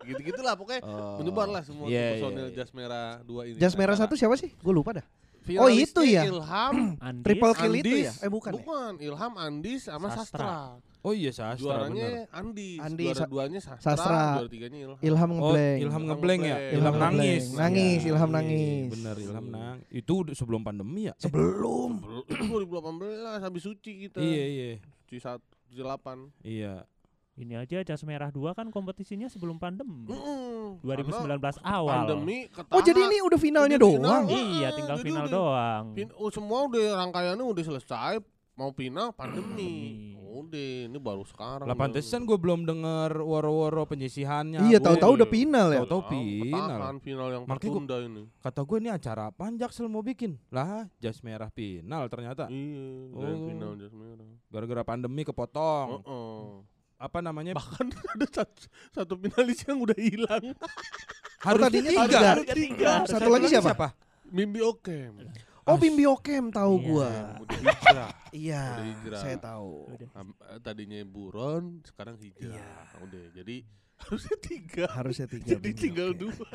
[0.00, 1.22] Gitu-gitulah pokoknya Oh.
[1.22, 2.56] menyebar lah semua Iya, personil iya, iya.
[2.56, 3.58] jas merah dua ini.
[3.60, 4.50] Jas merah satu siapa sih?
[4.56, 5.06] Gue lupa dah.
[5.56, 6.22] Oh, itu ya?
[6.22, 8.12] Ilham, Andis, Triple kill itu Andis, ya?
[8.20, 8.50] Eh bukan.
[8.50, 8.56] ya?
[8.58, 8.92] bukan.
[9.00, 10.44] Ilham, Andis sama Sastra.
[10.44, 10.54] Sastra.
[10.98, 11.94] Oh iya sastra bener.
[11.94, 14.22] Juaranya Andis, Andis, juara Sa- duanya Sastra, Sastra.
[14.34, 14.98] juara tiganya Ilham.
[15.00, 15.78] Ilham Oh, ngeblank.
[15.78, 16.56] Ilham ngeblank ya?
[16.58, 17.42] Ilham Ilham nangis.
[17.46, 17.60] ngeblank.
[17.62, 18.90] Nangis, Iya, Ilham iya, nangis.
[18.90, 19.76] Bener, Ilham nang.
[19.88, 21.14] Itu sebelum pandemi ya?
[21.16, 21.90] Sebelum.
[22.02, 24.18] Belum, Itu 2018 habis suci kita.
[24.18, 24.68] Iya, iya.
[25.00, 26.34] Suci 1, suci 8.
[26.42, 26.74] Iya.
[27.38, 30.04] Ini aja Jas Merah 2 kan kompetisinya sebelum pandemi.
[30.04, 30.82] Mm-mm.
[30.82, 31.94] 2019 Karena awal.
[32.04, 32.74] Pandemi ketahan.
[32.74, 34.02] Oh jadi ini udah finalnya Udah final.
[34.02, 34.24] doang.
[34.24, 35.84] Ah, Iya, tinggal jadi final udah- doang.
[35.94, 38.14] Pin- oh, semua udah rangkaiannya udah selesai.
[38.52, 39.54] Mau final pandemi.
[39.54, 40.18] Pandemi.
[40.28, 41.62] Udah, ini baru sekarang.
[41.62, 44.58] Lah pantesan gue belum denger woro-woro penyisihannya.
[44.60, 45.78] Iya, tahu-tahu udah final ya.
[45.80, 46.66] Tahu-tahu Tahu, final.
[46.68, 48.22] Ketahan final yang Makanya gua- tertunda ini.
[48.36, 50.42] Kata gue ini acara apaan Jaksel mau bikin?
[50.48, 52.50] Lah, jas merah final ternyata.
[52.50, 53.46] Iya, Oh.
[53.46, 54.26] final jas merah.
[54.48, 55.88] Gara-gara pandemi kepotong.
[55.96, 56.46] Heeh.
[56.98, 57.54] Apa namanya?
[57.54, 60.44] Bahkan ada satu, satu finalis yang udah hilang.
[61.46, 62.20] Harusnya tadinya tiga.
[62.42, 62.52] tiga.
[62.52, 62.92] Tiga.
[63.06, 63.94] Satu lagi siapa?
[64.28, 65.14] Mimpi Okem.
[65.62, 66.86] Oh Bimbi Okem tahu Iya.
[66.88, 67.10] gua.
[67.38, 68.10] Udah hijrah.
[68.28, 69.20] Iya, Udah hijrah.
[69.20, 69.72] saya tahu.
[69.92, 70.08] Eh,
[70.58, 72.56] Tadinya buron, sekarang hijrah.
[72.56, 72.72] Iya.
[73.04, 73.56] Udah, jadi
[74.02, 74.84] harusnya tiga.
[74.88, 75.44] Harusnya tiga.
[75.44, 76.20] Jadi Bimbi tinggal Okem.
[76.24, 76.48] dua.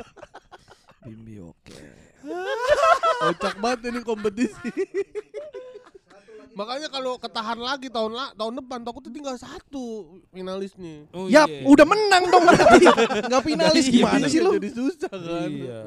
[1.03, 1.93] Bimbi Okem.
[3.21, 4.71] Kocak banget ini kompetisi.
[6.53, 11.09] Makanya kalau ketahan lagi tahun la tahun depan takutnya tinggal satu finalisnya.
[11.09, 11.65] Oh, Yap, iya.
[11.65, 12.85] udah menang dong berarti.
[13.25, 14.51] Enggak finalis Iya, gimana sih lu?
[14.61, 15.49] Jadi susah kan.
[15.49, 15.81] Iya.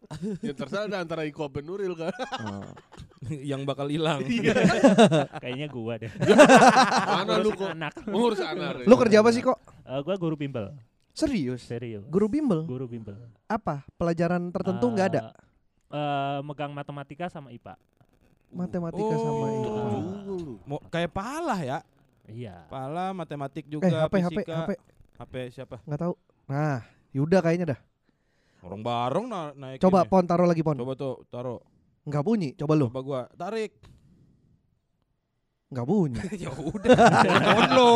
[0.46, 2.14] ya terserah ada antara Iko apa Nuril kan.
[3.50, 4.22] yang bakal hilang.
[5.42, 6.10] Kayaknya gua deh.
[7.06, 7.68] Mana lu kok?
[7.74, 7.92] anak.
[8.06, 8.86] Ngurus anak.
[8.86, 9.58] Lu kerja apa sih kok?
[9.82, 10.70] Eh, gua guru bimbel.
[11.12, 11.66] Serius?
[11.66, 12.06] Serius.
[12.08, 12.64] Guru bimbel?
[12.64, 13.18] Guru bimbel.
[13.50, 13.84] Apa?
[14.00, 15.20] Pelajaran tertentu nggak ada?
[15.92, 17.76] Eh, eh, megang matematika sama IPA.
[18.52, 19.48] Matematika sama Oh.
[19.48, 19.64] ini.
[19.64, 19.82] Juga
[20.22, 20.38] lu.
[20.62, 21.78] Mau kayak palah ya.
[22.24, 22.68] Iya.
[22.68, 24.54] Pala, matematik Eh, juga, HP, HP, fisika.
[24.54, 24.70] HP.
[25.16, 25.76] HP siapa?
[25.82, 26.14] Nggak tahu.
[26.46, 26.78] Nah,
[27.10, 27.80] Yuda kayaknya dah.
[28.62, 30.08] Orang bareng na naik Coba ini.
[30.08, 30.76] pon taruh lagi pon.
[30.76, 31.58] Coba tuh, taruh.
[32.04, 32.50] Nggak bunyi.
[32.54, 32.86] Coba lu.
[32.88, 33.74] Coba gua tarik.
[35.68, 36.20] Nggak bunyi.
[36.44, 36.96] ya udah.
[37.24, 37.92] Telepon lo.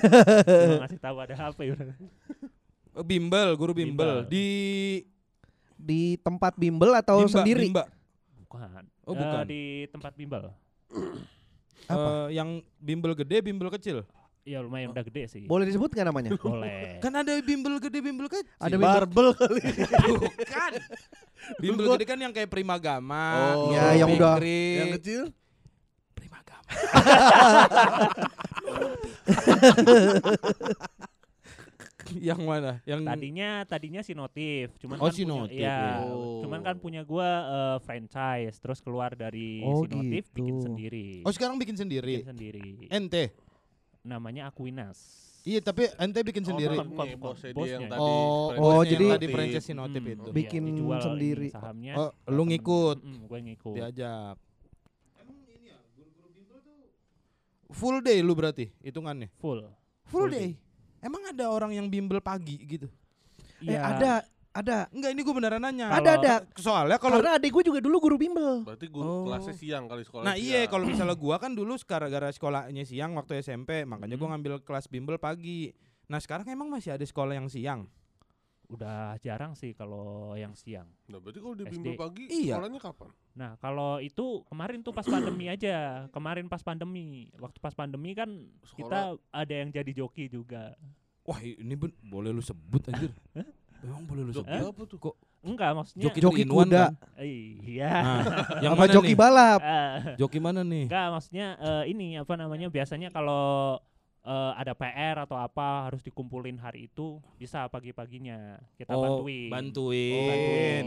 [0.00, 1.86] Cuma ngasih tahu ada HP udah.
[2.96, 4.32] Eh, Bimbel, guru bimbel, Bimbel.
[4.32, 4.46] di
[5.78, 7.70] Di tempat bimbel atau Bimba, sendiri?
[7.70, 7.84] Bimba.
[8.40, 8.82] Bukan.
[9.08, 9.48] Oh, bukan.
[9.48, 10.52] di tempat bimbel.
[11.88, 12.28] Apa?
[12.28, 14.04] Eh, yang bimbel gede, bimbel kecil.
[14.44, 15.44] Iya lumayan udah gede sih.
[15.48, 16.30] Boleh disebut nggak namanya?
[16.40, 17.00] Boleh.
[17.00, 18.44] Kan ada bimbel gede, bimbel kecil.
[18.60, 18.88] Ada bimbel.
[18.88, 19.60] Barbel kali.
[20.20, 20.72] Bukan.
[21.64, 23.56] bimbel gede kan yang kayak Primagama.
[23.56, 23.72] Oh.
[23.72, 24.36] Ya, yang udah-.
[24.44, 25.32] Yang kecil?
[26.12, 26.68] Primagama.
[32.28, 32.80] yang mana?
[32.82, 36.40] Yang Tadinya tadinya si notif, cuman Oh, kan si punya, Notif, iya, iya.
[36.42, 40.64] cuman kan punya gua eh, franchise, terus keluar dari Oh, si notif bikin gitu.
[40.64, 41.08] sendiri.
[41.22, 42.20] Oh, sekarang bikin sendiri.
[42.20, 42.68] bikin sendiri.
[42.88, 43.32] Ente.
[44.00, 44.98] Namanya Aquinas.
[45.42, 46.76] Iya, tapi ente bikin Oh, sendiri.
[46.76, 47.06] bukan.
[47.06, 47.88] Nih, bosnya dia yang Bosnya.
[47.88, 48.00] tadi.
[48.02, 49.34] Oh, franchise oh, yang jadi- tadi notif.
[49.34, 50.22] franchise si notif Hmm, itu.
[50.24, 51.48] iya, Bikin ini sendiri.
[51.48, 51.94] sahamnya.
[51.96, 52.48] Oh, lu temen.
[52.52, 52.96] ngikut.
[53.00, 53.76] Mm, gue ngikut.
[53.76, 54.36] Diajak.
[57.68, 59.28] Full day lu berarti hitungannya.
[59.36, 59.60] Full.
[60.08, 60.48] Full Full day.
[60.98, 62.86] Emang ada orang yang bimbel pagi gitu?
[63.58, 63.80] Eh, Iya.
[63.82, 64.12] ada,
[64.50, 64.78] ada.
[64.90, 65.90] Enggak, ini gue beneran nanya.
[65.90, 66.34] Ada, ada.
[66.54, 68.62] Soalnya kalau Karena adik gue juga dulu guru bimbel.
[68.62, 69.22] Berarti guru Oh.
[69.24, 70.24] kelasnya siang kali sekolah.
[70.24, 74.20] Nah iya kalau misalnya gua kan dulu gara-gara sekolahnya siang waktu SMP makanya Hmm.
[74.20, 75.70] gua ngambil kelas bimbel pagi.
[76.06, 77.86] Nah sekarang emang masih ada sekolah yang siang?
[78.68, 80.84] Udah jarang sih kalau yang siang.
[81.08, 81.72] Nah, berarti kalau di SD.
[81.72, 82.60] bimbel pagi Iya.
[82.60, 83.08] sekolahnya kapan?
[83.32, 86.04] Nah, kalau itu kemarin tuh pas pandemi aja.
[86.12, 87.32] Kemarin pas pandemi.
[87.34, 88.28] Waktu pas pandemi kan
[88.76, 90.76] kita ada yang jadi joki juga.
[91.24, 93.08] Wah ini ben boleh lu sebut anjir.
[93.84, 94.48] Emang boleh lu sebut?
[94.48, 94.98] apa tuh?
[95.00, 96.90] Kok Enggak, maksudnya joki, Joki kuda.
[96.90, 96.92] kan?
[97.22, 97.94] iya.
[98.02, 98.22] Nah,
[98.66, 99.18] yang mana joki nih?
[99.22, 99.60] balap.
[99.62, 100.90] Eh, Joki mana nih?
[100.90, 102.66] enggak, maksudnya eh, ini apa namanya?
[102.68, 103.78] Biasanya kalau
[104.28, 109.48] eh, ada PR atau apa harus dikumpulin hari itu bisa pagi-paginya kita Oh, bantuin.
[109.48, 110.86] bantuin.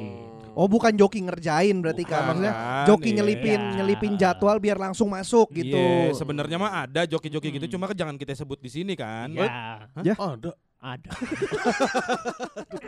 [0.53, 2.27] Oh, bukan joki ngerjain berarti Bukan, kan.
[2.29, 3.15] Maksudnya kan, joki iya.
[3.17, 3.73] nyelipin Iya.
[3.75, 5.73] nyelipin jadwal biar langsung masuk gitu.
[5.73, 7.73] Iya, sebenarnya mah ada joki-joki gitu, Hmm.
[7.73, 9.31] cuma kan jangan kita sebut di sini kan.
[9.31, 9.47] Ya,
[9.97, 10.13] Ya.
[10.13, 10.51] Ada.
[10.79, 11.09] ada.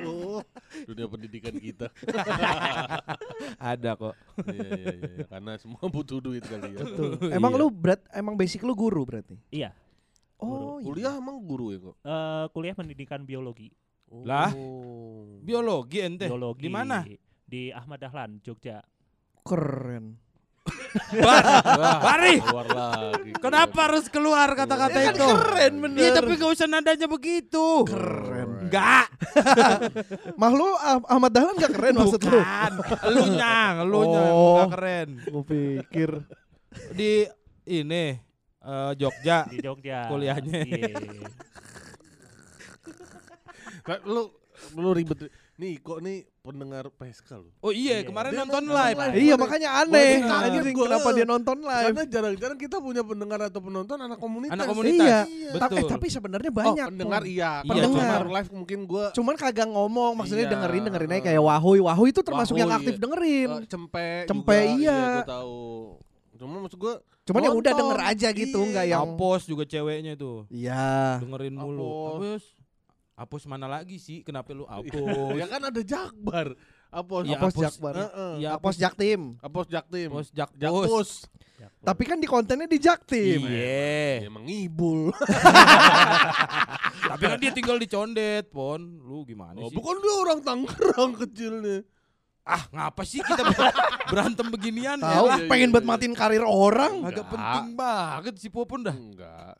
[0.03, 0.41] Oh,
[0.83, 1.87] dunia pendidikan kita.
[3.63, 4.13] Ada kok.
[4.43, 5.25] Iya, iya, iya, iya.
[5.25, 6.83] Karena semua butuh duit kali ya.
[6.83, 7.11] Betul.
[7.37, 7.59] Emang Iya.
[7.59, 9.37] lu berat emang basic lu guru berarti?
[9.49, 9.71] Iya.
[10.37, 10.85] Oh, iya.
[10.85, 11.95] Kuliah emang guru ya kok?
[11.99, 13.69] Eh, kuliah pendidikan biologi.
[14.11, 14.51] Lah?
[14.51, 15.39] Oh.
[15.39, 16.25] Biologi ente.
[16.25, 16.61] Biologi.
[16.61, 17.01] Di mana?
[17.43, 18.81] Di Ahmad Dahlan, Jogja.
[19.41, 20.15] keren.
[21.19, 22.39] Wah, Bari!
[22.39, 23.31] Keluar lagi.
[23.35, 25.27] Kenapa harus keluar kata-kata Ya kan itu?
[25.27, 25.99] keren bener.
[25.99, 27.83] Iya tapi gak usah nadanya begitu.
[27.83, 28.63] Keren.
[28.63, 29.11] Enggak.
[30.39, 32.39] Mah lu Ah- Ahmad Dahlan gak keren maksud lu?
[32.39, 32.71] Bukan.
[33.03, 34.55] Elunya, elunya Oh.
[34.55, 35.09] nggak keren.
[35.25, 36.09] Gue pikir.
[36.91, 37.27] Di
[37.65, 38.15] ini
[38.63, 39.37] eh, Jogja.
[39.45, 39.99] Di Jogja.
[40.07, 40.59] Kuliahnya.
[40.63, 40.95] Iya.
[44.05, 44.31] Lu
[44.73, 45.27] lu ribet.
[45.53, 47.51] Nih kok nih pendengar PSK loh.
[47.59, 48.09] Oh iya, Iya.
[48.09, 48.97] kemarin Dia nonton nonton live.
[48.97, 49.13] live.
[49.13, 50.11] Iya makanya aneh.
[50.25, 51.85] Anjing kenapa dia nonton live?
[51.93, 54.55] Karena jarang-jarang kita punya pendengar atau penonton anak komunitas.
[54.55, 55.03] Anak komunitas.
[55.03, 55.19] Iya.
[55.29, 55.49] Iya.
[55.51, 55.89] Eh, Betul.
[55.91, 56.87] tapi sebenarnya Oh, banyak.
[56.89, 57.29] pendengar Pon.
[57.29, 57.51] iya.
[57.53, 61.41] Iya, Pendengar cuma- live mungkin gua Cuman kagak ngomong, maksudnya Iya, dengerin dengerin aja kayak
[61.43, 61.79] Wahui.
[61.81, 63.01] Wahui itu termasuk yang Wahui, aktif iya.
[63.03, 63.49] dengerin.
[63.53, 65.01] eh, cempe Cempe, juga, iya.
[65.13, 65.61] gua tahu.
[66.33, 68.69] Cuma maksud gua Cuman ya udah denger aja gitu, Iya.
[68.69, 70.43] nggak yang Apos juga ceweknya tuh.
[70.47, 71.17] Iya.
[71.19, 71.83] Dengerin mulu.
[71.83, 72.11] Apos.
[72.11, 72.43] Apos.
[73.13, 74.21] Apos mana lagi sih?
[74.21, 75.47] Kenapa lu ya Apos?
[75.47, 76.47] kan ada Jakbar.
[76.89, 77.23] Apos.
[77.23, 77.63] Iya, Apos Apos.
[77.63, 77.93] Jakbar.
[77.95, 78.33] Heeh.
[78.39, 79.21] Ya, Apos Jaktim.
[79.39, 80.09] Apos Jaktim.
[80.09, 80.59] Apos Jakpos.
[80.59, 81.09] Jakpus.
[81.79, 83.39] Tapi kan di kontennya di Jaktim.
[83.39, 84.19] Iya.
[84.19, 85.13] Ya, emang ngibul.
[87.13, 88.81] Tapi kan dia tinggal di Condet, Pon.
[88.99, 89.75] Lu gimana Oh, sih?
[89.75, 91.77] bukan dia orang Tangerang kecilnya.
[92.43, 93.71] Ah, ngapa sih kita ber-
[94.11, 94.99] berantem beginian?
[94.99, 95.91] Tahu Ya, pengen buat iya.
[95.95, 96.99] matiin karir orang.
[97.07, 98.95] Agak penting banget si Popon dah.
[98.95, 99.55] Enggak.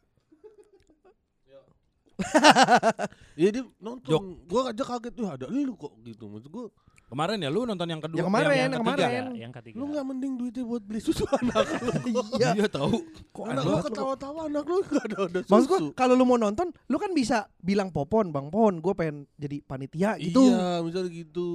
[3.34, 4.06] Iya dia nonton.
[4.06, 4.24] Jok.
[4.46, 6.30] Gua aja kaget tuh ada lu kok gitu.
[6.30, 6.70] Maksud gua
[7.14, 8.18] Kemarin ya lu nonton yang kedua.
[8.18, 8.90] Yang kemarin, yang, yang ketiga.
[9.06, 9.24] kemarin.
[9.38, 9.76] yang ketiga.
[9.78, 11.92] lu nggak mending duitnya buat beli susu anak lu.
[12.42, 12.50] Iya.
[12.58, 13.06] Iya tahu.
[13.30, 15.52] Kok anak lu ketawa-tawa anak lu enggak ada ada susu.
[15.54, 19.30] Maksud gua kalau lu mau nonton, lu kan bisa bilang Popon, Bang Pon, gue pengen
[19.38, 20.42] jadi panitia gitu.
[20.42, 21.50] Iya, misalnya gitu.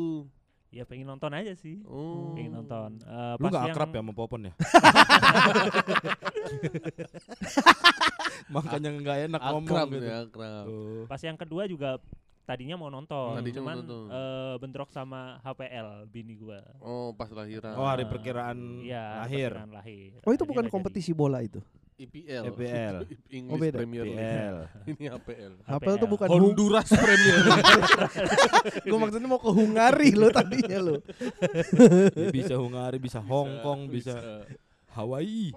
[0.69, 1.81] Ya pengen nonton aja sih.
[1.85, 2.37] Oh.
[2.37, 3.01] Pengen nonton.
[3.01, 4.53] Eh, Lu pas gak yang- akrab ya sama Popon ya?
[8.49, 10.05] Makanya nggak enak ngomong Akrab gitu.
[10.05, 10.65] ya, akrab.
[10.65, 11.03] Tuh.
[11.07, 11.91] Pas yang kedua juga
[12.45, 14.05] tadinya mau nonton, Tadinya mau cuman nonton.
[14.09, 16.61] eh, bentrok sama HPL bini gua.
[16.81, 17.77] Oh, pas lahiran.
[17.77, 19.53] Oh hari perkiraan iya, lahir.
[19.53, 20.11] perkiraan lahir.
[20.21, 21.61] Oh itu Jadi bukan kompetisi bola itu.
[21.99, 22.45] IPL.
[22.55, 22.97] EPL.
[23.37, 23.77] English Oh, beda.
[23.83, 24.23] Premier League.
[24.23, 24.57] PL.
[24.95, 25.53] Ini APL.
[25.67, 27.67] HPL tuh bukan Honduras Premier League.
[28.87, 30.95] Gue maksudnya mau ke Hungari lo tadinya lo.
[32.15, 34.47] Dia bisa Hungari, bisa Hong Kong, bisa
[34.95, 35.51] Hawaii.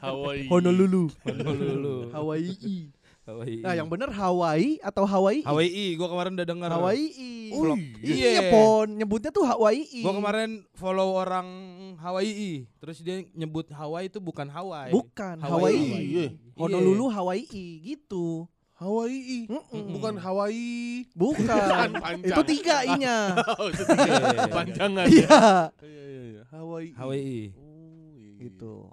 [0.00, 0.48] Hawaii.
[0.48, 1.12] Honolulu.
[1.28, 2.08] Honolulu.
[2.12, 2.88] Hawaii.
[3.24, 3.64] Hawaii.
[3.64, 5.40] Nah yang bener Hawaii atau Hawaii?
[5.42, 6.68] Hawaii, gua kemarin udah dengar.
[6.76, 7.48] Hawaii.
[7.56, 7.72] Oh,
[8.04, 8.42] Iya, iya.
[8.52, 10.04] Pon, nyebutnya tuh Hawaii.
[10.04, 11.48] Gua kemarin follow orang
[11.96, 14.92] Hawaii, terus dia nyebut Hawaii itu bukan Hawaii.
[14.92, 15.88] bukan Hawaii.
[15.88, 16.04] Hawaii.
[16.04, 16.26] Iya.
[16.52, 18.44] Honolulu Hawaii gitu.
[18.74, 19.46] Hawaii.
[19.48, 19.86] Mm-mm.
[19.96, 21.06] Bukan Hawaii.
[21.14, 21.88] Bukan.
[22.28, 23.38] Itu tiga i-nya.
[23.56, 23.70] Oh.
[23.70, 24.50] Iya.
[24.50, 25.06] Panjangan.
[25.08, 25.70] Iya.
[25.80, 26.42] Iya.
[26.50, 26.90] Hawaii.
[26.98, 27.54] Hawaii.
[27.54, 28.30] Oh, iya.
[28.50, 28.90] Gitu.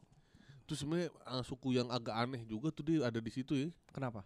[0.72, 3.68] Terus sebenarnya uh, suku yang agak aneh juga tuh dia ada di situ ya.
[3.92, 4.24] Kenapa?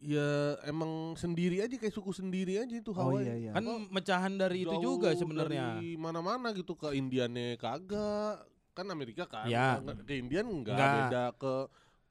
[0.00, 3.28] Ya emang sendiri aja kayak suku sendiri aja itu Oh Hawaii.
[3.28, 3.50] iya iya.
[3.52, 5.76] Kan mecahan dari itu Jauh juga sebenarnya.
[5.76, 8.48] Dari mana-mana gitu ke Indiane kagak.
[8.72, 9.44] Kan Amerika kan.
[9.44, 9.76] Ya.
[10.08, 10.92] Ke Indian enggak, Enggak.
[11.04, 11.54] beda ke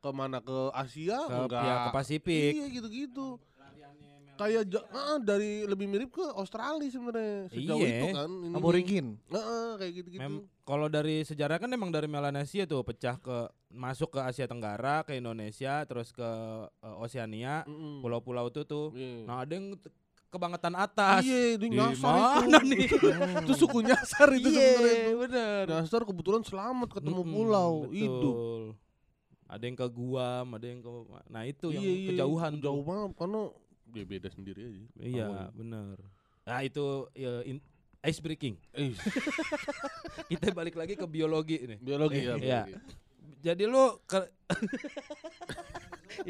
[0.02, 1.62] ke mana ke Asia Ke, enggak.
[1.66, 2.52] ya, ke Pasifik.
[2.54, 3.42] Iya gitu-gitu.
[4.36, 7.96] Kayak ja- ah, dari lebih mirip ke Australia sebenarnya sejauh Iya.
[7.96, 8.30] itu kan.
[8.30, 8.56] ininya.
[8.56, 9.06] Aborigin.
[9.26, 10.22] Heeh, kayak gitu-gitu.
[10.22, 13.38] Mem- kalau dari sejarah kan emang dari Melanesia tuh pecah ke
[13.70, 16.30] masuk ke Asia Tenggara, ke Indonesia, terus ke
[16.78, 18.00] eh, Oceania, Mm-mm.
[18.00, 18.92] pulau-pulau itu tuh.
[18.92, 19.24] Iya.
[19.24, 19.78] Nah, ada yang
[20.28, 21.24] kebangetan atas.
[21.24, 22.68] Iya, itu Di nyasar mana itu.
[22.72, 22.88] nih?
[23.42, 25.16] itu suku nyasar itu sebenarnya Iya, itu.
[25.18, 25.64] bener.
[25.70, 27.96] Nyasar kebetulan selamat ketemu Mm-mm, pulau, betul.
[27.96, 28.36] hidup.
[29.46, 30.90] Ada yang ke Guam, ada yang ke
[31.30, 33.42] Nah, itu yang Iya, iya, kejauhan jauh banget karena
[33.86, 34.82] dia beda sendiri aja.
[34.98, 35.52] Iya, Hawaii.
[35.54, 35.98] bener.
[36.46, 37.64] Nah, itu ya, in-
[38.02, 38.56] ice breaking.
[40.32, 41.78] Kita balik lagi ke biologi nih.
[41.82, 42.36] biologi ya.
[42.38, 42.62] Iya.
[42.70, 42.74] biologi.
[43.46, 44.20] Jadi lu ke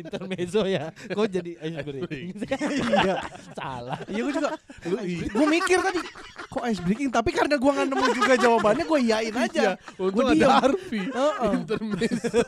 [0.02, 0.91] intermezzo ya.
[0.91, 2.28] Kok jadi ice breaking?
[2.76, 3.15] Iya.
[3.52, 4.00] Salah.
[4.08, 4.50] Iya gue juga.
[5.32, 6.00] Gue mikir tadi
[6.48, 9.68] kok ice breaking tapi karena gue nggak nemu juga jawabannya gue iyain aja.
[9.96, 11.04] Untung Gua ada Harvey.
[11.08, 11.52] Heeh.
[11.56, 12.39] Intermezzo.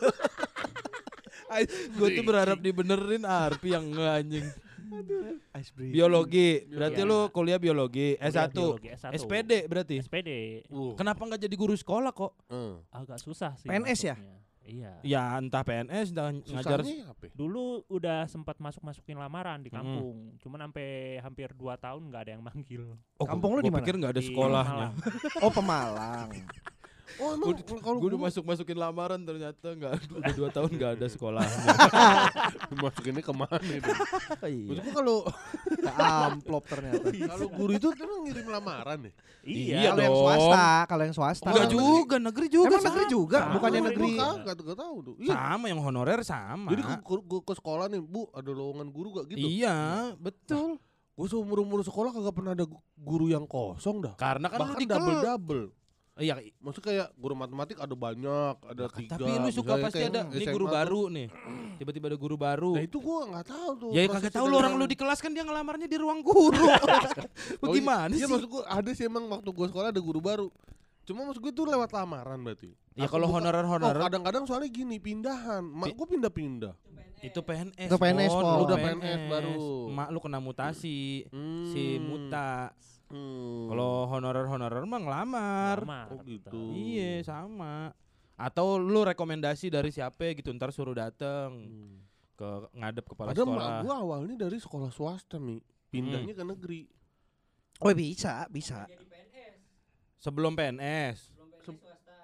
[1.96, 4.48] Gue tuh berharap dibenerin Arpi yang nggak anjing.
[5.90, 6.50] Biologi.
[6.68, 7.08] Berarti Iya.
[7.08, 8.52] lu kuliah biologi Kuliah S1.
[8.52, 9.12] biologi S1.
[9.14, 9.96] SPD berarti.
[10.00, 10.30] SPD
[10.68, 12.34] Uh, Kenapa nggak jadi guru sekolah kok?
[12.48, 12.76] eh.
[12.90, 13.66] agak susah sih.
[13.66, 14.16] PNS ya?
[14.16, 14.36] masuknya.
[14.68, 14.92] Iya.
[15.02, 17.24] Ya entah PNS entah ngajar Susahnya apa?
[17.24, 17.32] ya?
[17.34, 19.74] Dulu udah sempat masuk masukin lamaran di Mm.
[19.74, 22.84] kampung, cuman sampai hampir 2 tahun nggak ada yang manggil.
[23.16, 23.80] Oh, Kampung lu di mana?
[23.80, 24.88] pikir nggak ada Di sekolahnya.
[25.40, 26.30] Oh Pemalang.
[27.18, 30.92] Oh, emang kalau Gue udah gua masuk masukin lamaran ternyata nggak udah dua tahun nggak
[30.96, 31.64] ada sekolahnya.
[32.84, 33.92] masukinnya ke mana itu?
[34.42, 34.68] Iya.
[34.68, 35.18] Maksud gua kalau
[35.78, 35.92] Ke
[36.28, 37.08] amplop ternyata.
[37.08, 39.12] kalau guru itu emang ngirim lamaran ya?
[39.42, 41.50] Iya Kalau yang swasta, kalau yang swasta.
[41.50, 42.68] Enggak Oh, juga, negeri juga.
[42.70, 43.54] Emang negeri juga, Sama.
[43.56, 44.12] bukannya negeri.
[44.14, 45.16] Gua kagak gak tahu tuh.
[45.18, 45.34] Iya.
[45.34, 46.70] Sama yang honorer sama.
[46.70, 49.48] Jadi gua, gua, gua ke sekolah nih, Bu, ada lowongan guru gak gitu?
[49.48, 49.78] Iya,
[50.18, 50.76] betul.
[51.18, 54.14] Gue seumur umur sekolah kagak pernah ada gu- guru yang kosong dah.
[54.14, 55.64] Karena kan lu Bahkan di double double.
[56.18, 59.16] Iya, Maksudnya kayak guru matematik ada banyak, ada tiga.
[59.16, 60.74] tapi lu suka pasti ada nih guru tuh.
[60.74, 61.28] baru nih.
[61.78, 62.72] Tiba-tiba ada guru baru.
[62.74, 63.90] Nah itu gua nggak tahu tuh.
[63.94, 66.58] Ya proses kagak tahu lu orang lu di kelas kan dia ngelamarnya di ruang guru.
[67.58, 68.20] Oh, Bagaimana iya, sih?
[68.20, 70.48] Iya maksud gua ada sih emang waktu gua sekolah ada guru baru.
[71.04, 72.76] Cuma maksud gue itu lewat lamaran berarti.
[72.94, 75.64] Ya kalau buka- honorer Oh, honorer kadang-kadang soalnya gini pindahan.
[75.64, 76.76] Mak gue pindah-pindah.
[77.18, 77.88] Itu PNS.
[77.88, 78.28] Itu PNS.
[78.30, 78.44] Pon.
[78.44, 79.56] Lu Udah PNS baru.
[79.88, 81.24] Mak lu kena mutasi
[81.66, 82.04] si Hmm.
[82.04, 82.76] muta.
[83.08, 83.68] Hmm.
[83.68, 85.78] Kalau honorer-honorer mah ngelamar.
[85.80, 86.60] Lamar, Oh, gitu.
[86.72, 87.96] Iya, sama.
[88.36, 91.96] Atau lu rekomendasi dari siapa gitu ntar suruh dateng Hmm.
[92.36, 93.66] ke ngadep kepala Padahal sekolah.
[93.72, 96.82] mak gua awalnya dari sekolah swasta mi, pindahnya ke negeri.
[97.80, 98.86] Oh bisa, bisa.
[100.18, 101.34] Sebelum PNS.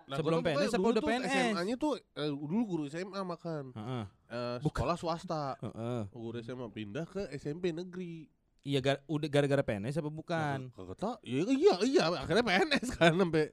[0.04, 1.32] Nah, Sebelum gua tuh PNS pokoknya apa dulu udah tuh PNS?
[1.48, 3.64] SMA-nya tuh eh, dulu guru SMA makan.
[3.72, 4.04] Heeh.
[4.28, 5.56] Eh, sekolah swasta.
[5.58, 6.02] Heeh.
[6.12, 8.28] Guru SMA pindah ke SMP negeri.
[8.64, 10.72] Iya gar udah gara-gara PNS apa bukan?
[10.72, 11.16] Kagak tau.
[11.20, 13.52] Iya iya iya akhirnya PNS kan sampai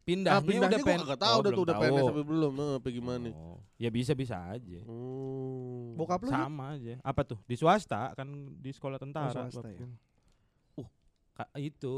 [0.00, 1.00] Pindahnya, nah, pindahnya udah PNS.
[1.06, 1.82] kagak tahu udah tuh udah tahu.
[1.86, 2.52] PNS apa belum.
[2.56, 3.28] Nah, apa gimana?
[3.30, 4.80] Oh, Ya bisa-bisa aja.
[4.82, 5.94] Hmm.
[5.94, 6.30] Bokap lu?
[6.32, 6.98] Sama aja.
[7.04, 7.38] Apa tuh?
[7.46, 9.30] Di swasta kan di sekolah tentara.
[9.30, 9.78] swasta waktu ya.
[9.78, 9.86] itu.
[10.80, 10.88] Uh,
[11.36, 11.94] ka- itu.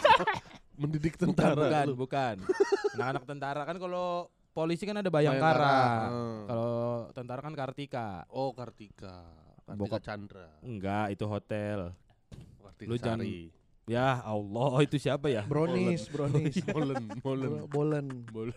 [0.80, 1.56] mendidik bukan, tentara.
[1.56, 1.94] bukan, lu.
[1.96, 2.36] bukan.
[2.94, 5.56] Anak-anak tentara kan kalau polisi kan ada Bayangkara.
[5.56, 6.08] Bayangkara.
[6.12, 6.40] Hmm.
[6.46, 6.84] Kalau
[7.16, 8.08] tentara kan Kartika.
[8.28, 9.45] Oh Kartika.
[9.66, 10.46] Kartika Bokap- Chandra.
[10.62, 11.78] Enggak, itu hotel.
[12.62, 13.26] Kartika Lu jangan-.
[13.86, 15.42] Ya Allah, itu siapa ya?
[15.42, 16.58] Brownies, brownies.
[16.66, 17.50] Molen, molen.
[17.66, 18.06] Bolen.
[18.30, 18.54] Molen.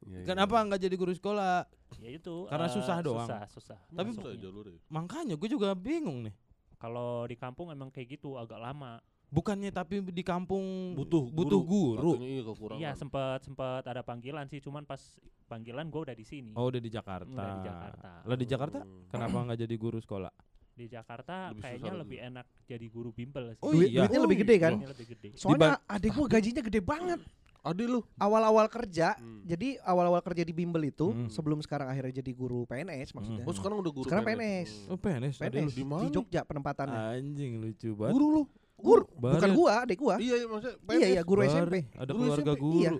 [0.00, 0.26] Iya, iya.
[0.26, 1.66] Kenapa enggak jadi guru sekolah?
[1.98, 2.46] Ya itu.
[2.46, 3.26] Karena eh, susah doang.
[3.26, 3.78] Susah, susah.
[3.86, 4.42] Tapi- Susah Masuknya.
[4.42, 4.78] jalurnya.
[4.88, 6.34] Makanya gue juga bingung nih.
[6.74, 9.02] Kalau di kampung emang kayak gitu agak lama.
[9.30, 12.12] Bukannya tapi di kampung Butuh butuh guru.
[12.18, 12.50] Iya.
[12.76, 14.98] Iya sempet sempet ada panggilan sih, cuman pas
[15.46, 16.50] panggilan gue udah di sini.
[16.52, 17.30] Oh, udah di Jakarta.
[17.30, 18.10] Udah di Jakarta.
[18.22, 19.06] Lah di Jakarta Hmm.
[19.06, 20.32] kenapa enggak jadi guru sekolah?
[20.72, 22.28] Di Jakarta Lebih kayaknya lebih lagi.
[22.28, 23.60] enak jadi guru bimbel sih.
[23.60, 24.00] Oh Duit- iya.
[24.02, 24.72] Duitnya lebih gede kan?
[24.76, 25.28] Lebih gede.
[25.34, 27.20] Soalnya adik gua gajinya gede banget.
[27.60, 28.00] Ade lu.
[28.16, 29.44] Awal-awal kerja, Hmm.
[29.44, 31.28] jadi awal-awal kerja di bimbel itu Hmm.
[31.28, 33.44] sebelum sekarang akhirnya jadi guru PNS maksudnya.
[33.44, 34.70] Oh sekarang udah guru Sekarang PNS.
[34.80, 34.90] Hmm.
[34.90, 35.70] Oh, PNS, PNS lu.
[35.70, 36.02] Di mana?
[36.02, 36.98] di Jogja penempatannya.
[37.14, 38.16] Anjing lucu banget.
[38.16, 38.42] Guru lu.
[38.80, 40.14] Guru, bukan gua, adik gua.
[40.16, 41.74] Iya, iya maksudnya Iya, iya, guru SMP.
[41.92, 42.78] Ada Guru keluarga SMP, guru.
[42.80, 42.90] iya.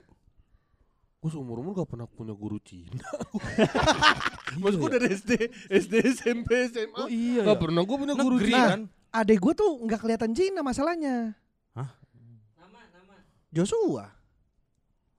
[1.20, 2.96] Gue seumur umur gak pernah punya guru Cina.
[4.50, 4.96] Iya, Maksud gue iya.
[4.98, 5.32] dari SD,
[5.70, 6.96] SD, SMP, SMA.
[6.96, 7.46] Oh iya.
[7.46, 7.62] Gak ya.
[7.62, 8.66] pernah gue punya guru Negeri Cina.
[8.66, 8.80] kan?
[9.10, 11.38] Adik gua tuh nggak kelihatan Cina masalahnya.
[11.70, 11.90] Hah?
[13.50, 14.10] Joshua.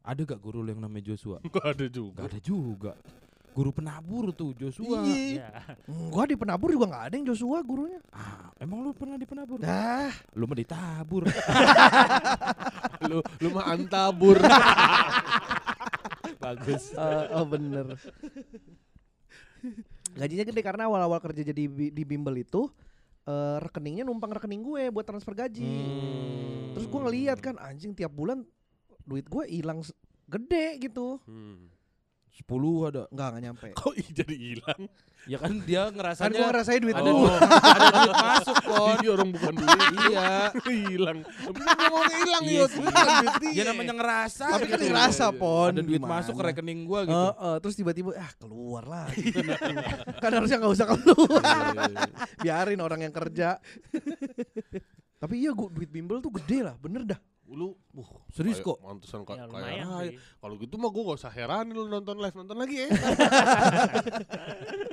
[0.02, 1.39] Ada gak guru yang namanya Joshua?
[1.47, 2.24] Gak ada juga.
[2.24, 2.91] Gak ada juga.
[3.51, 5.03] Guru penabur tuh Joshua.
[5.03, 5.43] Iya.
[5.43, 5.49] Iya.
[6.07, 7.99] Gua di penabur juga nggak ada yang Joshua gurunya.
[8.15, 9.59] Ah, emang lu pernah di penabur?
[9.59, 11.23] Dah, Lu mah ditabur.
[13.11, 14.39] lu lu mah antabur.
[16.43, 16.95] Bagus.
[16.95, 17.99] Eh, oh bener.
[20.15, 22.67] Gajinya gede karena awal-awal kerja jadi di bimbel itu
[23.27, 25.63] eh, rekeningnya numpang rekening gue buat transfer gaji.
[25.63, 26.71] Hmm.
[26.75, 28.43] Terus gue ngeliat kan anjing tiap bulan
[29.03, 29.83] duit gue hilang
[30.27, 31.19] gede gitu.
[31.27, 31.70] Hmm.
[32.47, 33.01] 10 ada.
[33.13, 33.67] Enggak enggak nyampe.
[33.80, 34.82] Kok jadi hilang?
[35.30, 37.13] Ya kan dia Kan gue ngerasanya ngerasain duit ada gue.
[37.13, 37.41] duit,
[37.77, 38.89] ada duit masuk pon.
[38.97, 39.80] Ini orang bukan duit.
[40.10, 40.30] iya.
[40.89, 41.17] hilang.
[41.45, 42.65] Ngomong hilang Iya ya.
[43.38, 43.51] sih.
[43.54, 44.45] Ya namanya ngerasa.
[44.49, 44.89] Tapi kan gitu.
[44.89, 45.38] ngerasa iya.
[45.38, 45.71] pon.
[45.77, 46.13] Ada duit gimana?
[46.17, 47.13] masuk ke rekening gua gitu.
[47.21, 49.30] Eh, eh, terus tiba-tiba ah keluar lagi.
[50.17, 51.41] kan harusnya nggak usah keluar.
[51.45, 51.86] Iya,
[52.41, 53.62] Biarin orang yang kerja.
[55.21, 57.21] Tapi iya gua duit bimbel tuh gede lah, bener dah.
[57.51, 58.79] Lu, uh, Serius kok?
[58.79, 59.83] Mantesan Ya, kayak raya.
[60.01, 60.15] sih.
[60.39, 62.87] Kalau gitu mah gue gak usah heranin lu nonton live nonton lagi ya.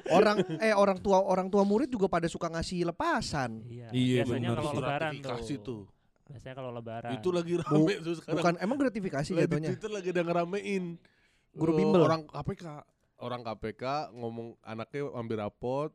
[0.09, 3.63] Orang eh orang tua orang tua murid juga pada suka ngasih lepasan.
[3.63, 3.89] Iya.
[3.93, 5.59] Iya, Biasanya kalau lebaran tuh.
[5.61, 5.83] tuh.
[6.27, 7.11] Biasanya kalau lebaran.
[7.15, 8.35] Itu lagi rame tuh sekarang.
[8.37, 9.69] Bukan emang gratifikasi jatuhnya.
[9.73, 10.85] Twitter lagi ada ngeramein.
[11.53, 12.01] Guru Eh, bimbel.
[12.03, 12.65] Orang KPK.
[13.19, 13.83] Orang KPK
[14.15, 15.91] ngomong anaknya ambil rapot,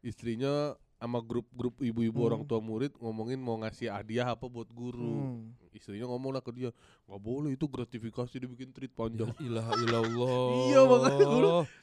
[0.00, 2.26] istrinya sama grup-grup ibu-ibu Hmm.
[2.26, 5.38] orang tua murid ngomongin mau ngasih hadiah apa buat guru.
[5.38, 5.54] Hmm.
[5.70, 6.74] Istrinya ngomong lah ke dia,
[7.06, 9.30] nggak boleh itu gratifikasi dibikin tweet panjang.
[9.32, 10.50] Ya ilah ilallah.
[10.68, 11.26] Iya, makanya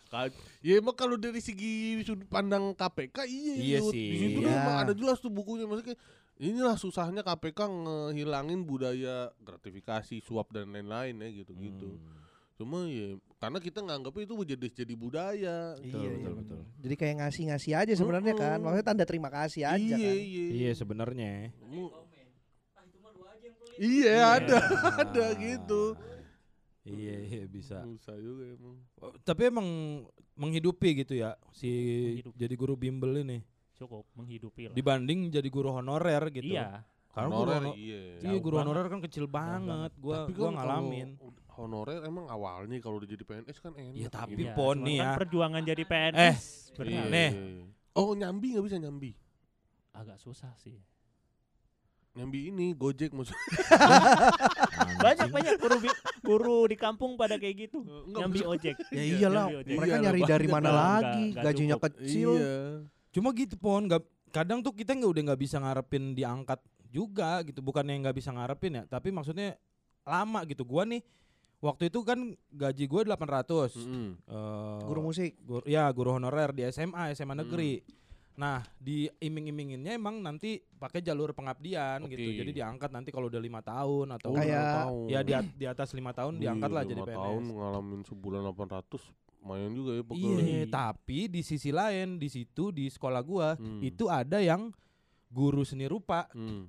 [0.05, 3.91] Ka- Ya emang kalau dari segi sudut pandang KPK iya Iya Yud.
[3.91, 4.05] sih.
[4.05, 4.51] Di situ Iya.
[4.53, 5.95] emang ada jelas tuh bukunya maksudnya
[6.35, 11.87] inilah susahnya KPK ngehilangin budaya gratifikasi, suap dan lain-lain ya gitu-gitu.
[11.87, 12.19] Hmm.
[12.55, 13.15] Cuma ya
[13.45, 15.57] karena kita nganggapnya itu jadi jadi budaya.
[15.77, 16.33] Iya, Betul, iya, betul, bener.
[16.41, 16.61] betul.
[16.81, 18.57] Jadi kayak ngasih-ngasih aja sebenarnya kan.
[18.57, 18.63] Mm-mm.
[18.65, 20.15] Maksudnya tanda terima kasih aja iya, kan.
[20.17, 20.45] iya.
[20.49, 21.31] Iya sebenarnya.
[21.61, 21.93] Mu-
[23.75, 24.55] Iya, ada,
[25.03, 25.99] ada gitu.
[26.87, 27.83] Iya, iya bisa.
[27.83, 28.79] Susah juga emang.
[29.03, 29.67] Oh, Tapi emang
[30.31, 32.39] menghidupi gitu ya si Menghidupi.
[32.39, 33.43] jadi guru bimbel ini
[33.75, 34.75] cukup menghidupi lah.
[34.75, 36.55] dibanding jadi guru honorer gitu.
[36.55, 36.87] Iya.
[37.15, 38.01] Karena guru Honorer, hono- iya.
[38.11, 38.67] iya Jauh guru banget.
[38.67, 39.91] honorer kan kecil banget.
[39.95, 41.09] Gua Tapi gua kan ngalamin.
[41.49, 43.95] honorer emang awalnya kalau udah jadi PNS kan enak.
[43.95, 44.35] Ya, tapi.
[44.37, 45.11] Iya, Pon nih kan ya.
[45.15, 46.35] perjuangan jadi PNS Eh,
[46.75, 46.91] berat.
[46.91, 47.29] Iya, Nih.
[47.31, 47.65] iya, iya.
[47.95, 49.11] Oh nyambi nggak bisa nyambi.
[49.89, 50.75] agak susah sih.
[52.13, 53.39] Nyambi ini Gojek maksudnya.
[54.97, 55.77] Banyak banyak guru
[56.21, 57.79] guru di kampung pada kayak gitu.
[57.79, 58.75] Enggak, Nyambi ojek.
[58.89, 59.71] Ya iyalah, ojek.
[59.73, 61.25] mereka Iya, nyari dari mana lagi?
[61.33, 61.95] Gajinya cukup.
[61.95, 62.29] kecil.
[62.33, 62.55] Iya.
[63.09, 66.59] Cuma gitu pon, nggak kadang tuh kita nggak udah nggak bisa ngarepin diangkat
[66.95, 67.59] juga gitu.
[67.59, 69.59] Bukan yang nggak bisa ngarepin ya, tapi maksudnya
[70.01, 70.63] lama gitu.
[70.63, 71.03] Gua nih
[71.57, 73.75] waktu itu kan gaji gue 800.
[73.75, 74.07] Mm-mm.
[74.23, 75.35] Eh, Guru musik.
[75.41, 77.41] gur- ya guru honorer di SMA, SMA Hmm.
[77.41, 77.83] negeri.
[78.35, 82.19] Nah, di iming-iminginnya emang nanti pakai jalur pengabdian gitu.
[82.21, 82.35] Oke.
[82.37, 85.05] Jadi diangkat nanti kalau udah lima tahun atau Oh, Kayak- lima tahun.
[85.07, 87.17] ya di, at- di atas lima tahun Wih, diangkat lah jadi lima PNS.
[87.17, 89.01] tahun ngalamin sebulan 800
[89.39, 90.65] lumayan juga ya Iya, pokoknya.
[90.67, 93.79] tapi di sisi lain di situ di sekolah gua Hmm.
[93.79, 94.67] itu ada yang
[95.27, 96.67] guru seni rupa Hmm.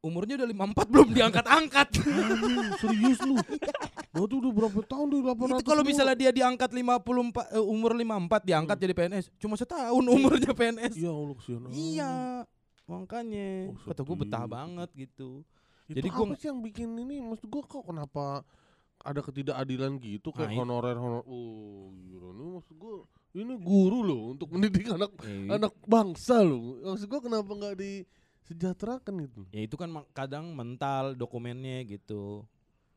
[0.00, 1.88] Umurnya udah 54 belum diangkat-angkat.
[2.80, 3.36] Serius lu?
[4.10, 6.80] Berarti udah berapa tahun di 800 itu kalau misalnya dia diangkat 54
[7.52, 10.94] eh, umur 54 diangkat jadi PNS, cuma setahun umurnya PNS.
[10.96, 11.60] Iya Allah kesian.
[11.70, 12.12] Iya.
[12.84, 15.46] Makanya Oh, kata gue betah banget gitu.
[15.86, 18.42] Itu Jadi gua sih yang bikin ini maksud gua kok kenapa
[19.00, 22.94] ada ketidakadilan gitu kayak Nah, i- honorer honor oh gila ini maksud gua
[23.32, 27.74] ini guru loh untuk mendidik anak Ya, anak bangsa loh maksud gua kenapa nggak
[28.50, 32.42] disejahterakan gitu ya itu kan kadang mental dokumennya gitu.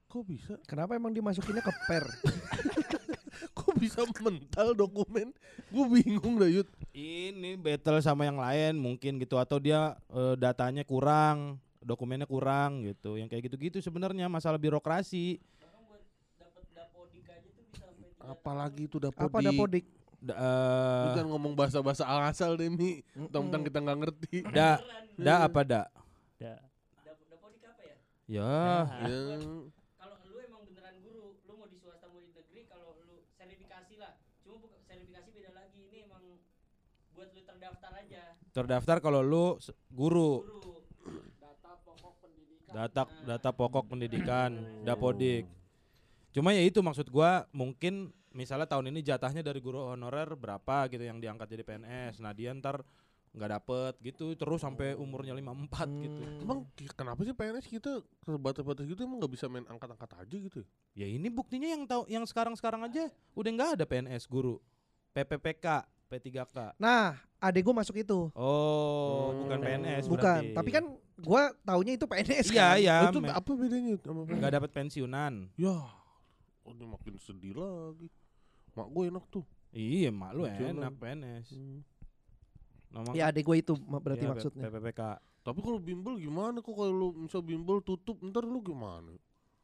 [0.09, 2.05] kok bisa Kenapa emang dimasukinnya ke per?
[3.57, 5.29] kok bisa mental dokumen
[5.69, 10.85] gua bingung dah Yud Ini battle sama yang lain mungkin gitu atau dia eh, datanya
[10.85, 13.17] kurang, dokumennya kurang gitu.
[13.17, 15.41] Yang kayak gitu-gitu sebenarnya masalah birokrasi.
[18.23, 19.83] apalagi itu dapodik Apa dapodik?
[20.23, 24.79] Da, Lu eh, jangan ngomong bahasa-bahasa asal deh Mi Tentang kita nggak ngerti da,
[25.19, 25.83] da apa da?
[26.39, 26.55] Da.
[28.23, 29.03] Ya, Ah.
[29.03, 29.67] Yang
[29.99, 33.99] kalau lu emang beneran guru, lu mau di swasta mau di negeri, kalau lu sertifikasi
[33.99, 34.15] lah.
[34.47, 35.79] Cuma bukan sertifikasi beda lagi.
[35.91, 36.23] Ini emang
[37.13, 38.23] buat lu terdaftar aja.
[38.55, 39.59] terdaftar kalau lu
[39.91, 40.47] guru.
[40.47, 40.71] Guru.
[41.35, 42.71] Data pokok pendidikan.
[42.71, 44.49] data Nah, data pokok pendidikan
[44.87, 45.43] dapodik
[46.33, 51.01] cuma ya itu maksud gua mungkin misalnya tahun ini jatahnya dari guru honorer berapa gitu
[51.01, 52.81] yang diangkat jadi PNS nah dia ntar
[53.31, 57.91] nggak dapet gitu terus sampai umurnya 54 gitu Emang kenapa sih PNS kita
[58.21, 60.67] terbatas-batas gitu emang nggak bisa main angkat-angkat aja gitu ya?
[60.95, 64.61] ya ini buktinya yang tahu yang sekarang sekarang aja udah nggak ada PNS guru
[65.11, 65.65] PPPK
[66.05, 68.29] P3K Nah, adek gue masuk itu.
[68.29, 69.39] oh Hmm.
[69.41, 70.53] bukan PNS Bukan, berarti.
[70.53, 72.77] tapi kan gua taunya itu PNS iya kan.
[72.77, 74.37] iya itu me- apa bedanya itu sama PNS?
[74.37, 75.73] nggak dapat pensiunan Ya,
[76.61, 78.13] oh ini makin sedih lagi.
[78.73, 79.45] Mak gue enak tuh.
[79.73, 81.47] iya mak lu enak PNS
[82.93, 84.69] Nama Ya adek gue itu berarti P- maksudnya.
[84.69, 85.01] PPPK
[85.43, 89.11] Tapi kalau bimbel gimana kok kalau lu misal bimbel tutup ntar lu gimana?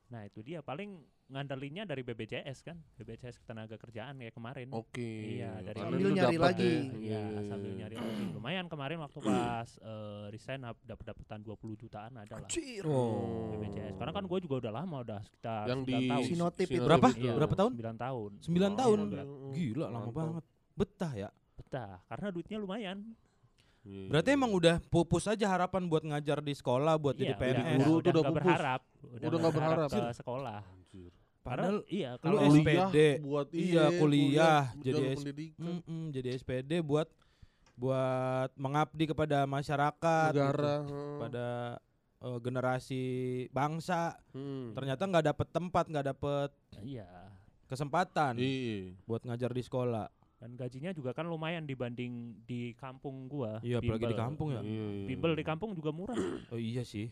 [0.09, 4.67] Nah itu dia paling ngandelinnya dari BPJS kan, BPJS ketenaga kerjaan kayak kemarin.
[4.71, 5.37] Oke.
[5.37, 6.65] Iya, dari Sambil nyari dapet lagi.
[6.65, 6.81] ya.
[6.89, 7.77] Iya, Iya, sambil iya.
[7.79, 8.23] nyari lagi.
[8.33, 12.49] Lumayan kemarin waktu pas eh, resign dapat dapetan 20 jutaan ada lah.
[12.83, 13.53] Oh.
[13.53, 13.95] BPJS.
[13.95, 16.25] Karena kan gue juga udah lama udah sekitar yang di 9 tahun.
[16.25, 16.81] Sinotip itu.
[16.81, 17.07] Berapa?
[17.13, 17.71] Iya, Berapa tahun?
[17.73, 18.29] 9 tahun.
[18.41, 18.73] 9 Wow.
[18.75, 18.97] tahun.
[19.07, 20.15] Iya, Gila lama Mantap.
[20.15, 20.43] banget.
[20.73, 21.29] Betah ya.
[21.53, 22.97] Betah, karena duitnya lumayan.
[23.79, 24.57] Iya, Berarti iya, emang iya.
[24.57, 27.53] udah pupus aja harapan buat ngajar di sekolah buat jadi Iya, PNS.
[27.53, 28.43] udah, Guru udah, tuh udah udah nggak pupus.
[28.49, 28.81] berharap.
[28.99, 29.89] Udah nggak berharap.
[29.89, 30.59] ke sekolah.
[30.65, 31.11] Anjir.
[31.49, 32.97] Padahal iya, kalau Kuliah SPD.
[33.19, 37.09] buat Iya, kuliah, jadi jalur S- pendidikan mm-mm, jadi SPD buat
[37.73, 40.83] buat mengabdi kepada masyarakat, negara.
[40.83, 40.93] gitu.
[40.93, 41.17] heeh.
[41.17, 41.47] pada
[42.19, 43.03] eh, generasi
[43.49, 44.19] bangsa.
[44.29, 44.75] Hmm.
[44.75, 47.07] Ternyata nggak dapet tempat, nggak dapet iya.
[47.65, 48.93] kesempatan Iya.
[49.03, 50.11] buat ngajar di sekolah.
[50.35, 53.59] Dan gajinya juga kan lumayan dibanding di kampung gua.
[53.59, 54.63] Iya, apalagi di kampung ya.
[54.63, 55.07] Iya, iya.
[55.07, 56.15] Bimbel di kampung juga murah,
[56.47, 57.11] Oh iya sih.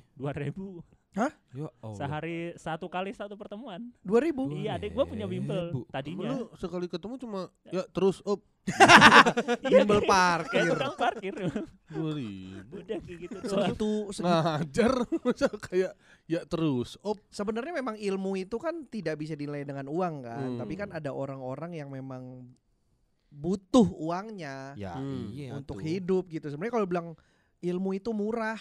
[1.17, 1.95] 2000 Ya Allah.
[1.95, 3.89] sehari satu kali satu pertemuan.
[4.01, 4.53] 2000.
[4.56, 6.30] Iya, adik gua punya bimbel tadinya.
[6.32, 8.45] Lu sekali ketemu cuma ya terus up
[9.63, 10.12] Bimbel Kayak
[10.43, 10.63] parkir.
[10.69, 11.34] tukang parkir.
[11.88, 12.73] dua ribu.
[12.77, 13.49] Udah kayak gitu doang.
[13.63, 15.91] Segitu segitu Ngajar masa kayak
[16.25, 20.60] ya terus op sebenarnya memang ilmu itu kan tidak bisa dinilai dengan uang kan, Hmm.
[20.60, 22.43] tapi kan ada orang-orang yang memang
[23.30, 25.32] butuh uangnya Ya Hmm.
[25.32, 25.84] iya untuk tuh.
[25.84, 26.47] hidup gitu.
[26.47, 27.08] Sebenarnya kalau bilang
[27.60, 28.60] ilmu itu murah,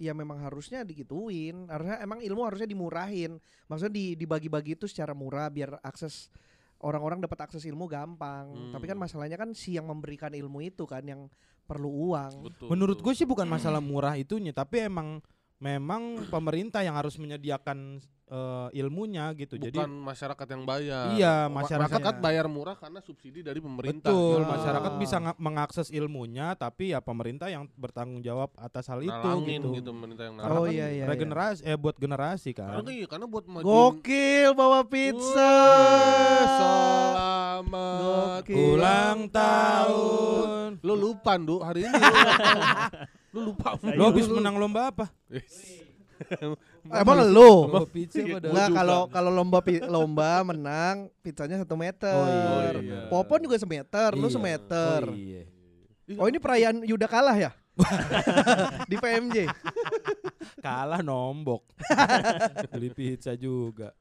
[0.00, 1.68] ya memang harusnya digituin.
[1.68, 3.36] Harusnya emang ilmu harusnya dimurahin.
[3.68, 6.32] Maksudnya di, dibagi-bagi itu secara murah biar akses
[6.80, 8.48] orang-orang dapat akses ilmu gampang.
[8.48, 8.72] Hmm.
[8.72, 11.28] Tapi kan masalahnya kan si yang memberikan ilmu itu kan yang
[11.68, 12.32] perlu uang.
[12.50, 12.66] betul.
[12.72, 15.22] Menurut gue sih bukan masalah murah itunya, tapi emang
[15.60, 19.58] memang pemerintah yang harus menyediakan eh, ilmunya gitu.
[19.58, 21.06] bukan Jadi masyarakat yang bayar.
[21.12, 24.06] Iya, Ma- masyarakat- masyarakat bayar murah karena subsidi dari pemerintah.
[24.06, 24.48] betul Ya.
[24.48, 29.58] masyarakat bisa nga- mengakses ilmunya, tapi ya pemerintah yang bertanggung jawab atas hal itu Nalangin
[29.58, 29.68] gitu.
[29.74, 30.70] gitu pemerintah yang Oh, nalangin.
[30.70, 31.04] iya, iya, iya.
[31.06, 32.70] regenerasi eh buat generasi kan.
[32.78, 35.50] Karena iya, karena buat majuin Gokil bawa pizza.
[35.66, 37.98] Wih, Selamat
[38.46, 38.56] Gokil.
[38.78, 40.78] Ulang tahun.
[40.80, 41.98] Lu lupa, Nduk, hari ini.
[43.30, 43.78] lu ulang tahun.
[43.82, 43.94] Lu lupa.
[43.94, 45.06] Lo habis menang lomba apa?
[47.00, 47.70] Emang lu?
[47.70, 48.46] Lomba pizza pada.
[48.50, 48.78] Enggak juga.
[48.82, 52.12] kalau kalau lomba lomba menang pizzanya satu meter.
[52.12, 52.26] Oh,
[52.82, 53.08] iya.
[53.08, 54.34] Popon juga semeter, lu Iya.
[54.34, 55.00] semeter.
[55.08, 55.42] Oh, iya.
[56.18, 57.50] Oh ini perayaan Yuda kalah ya?
[58.90, 59.46] Di PMJ.
[60.58, 61.62] Kalah nombok.
[62.74, 63.94] Beli pizza juga.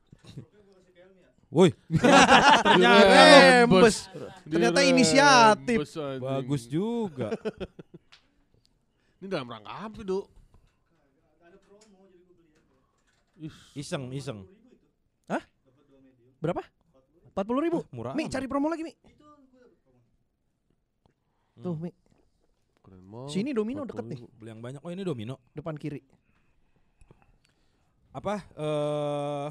[1.49, 4.06] Woi, Rembes.
[4.45, 5.82] Ternyata inisiatif.
[6.22, 7.34] Bagus juga.
[9.20, 10.26] Ini dalam rangka apa, Dok?
[13.39, 14.43] Ih, Iseng, iseng.
[16.39, 16.63] Berapa?
[17.36, 17.80] 40 ribu.
[17.91, 18.15] Murah.
[18.15, 18.32] Mi amat.
[18.32, 18.95] cari promo lagi Mi.
[21.59, 21.91] Tuh Mi.
[22.80, 23.32] keren banget.
[23.36, 24.20] Sini Domino deket nih.
[24.39, 24.82] Beli yang banyak.
[24.82, 25.43] Oh, ini domino.
[25.51, 25.99] Depan kiri.
[28.15, 28.39] Apa?
[28.55, 29.47] Eh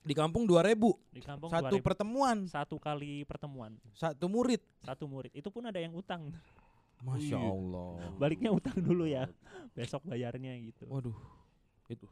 [0.00, 0.96] di kampung 2000.
[1.12, 1.84] Di kampung Satu 2000.
[1.84, 4.60] pertemuan, satu kali pertemuan, satu murid.
[4.80, 5.32] satu murid.
[5.36, 6.32] Itu pun ada yang utang.
[7.00, 7.48] Masya Iya.
[7.48, 7.90] Allah.
[8.16, 9.24] Baliknya utang dulu ya.
[9.72, 10.84] Besok bayarnya gitu.
[10.86, 11.16] Waduh.
[11.86, 12.06] Itu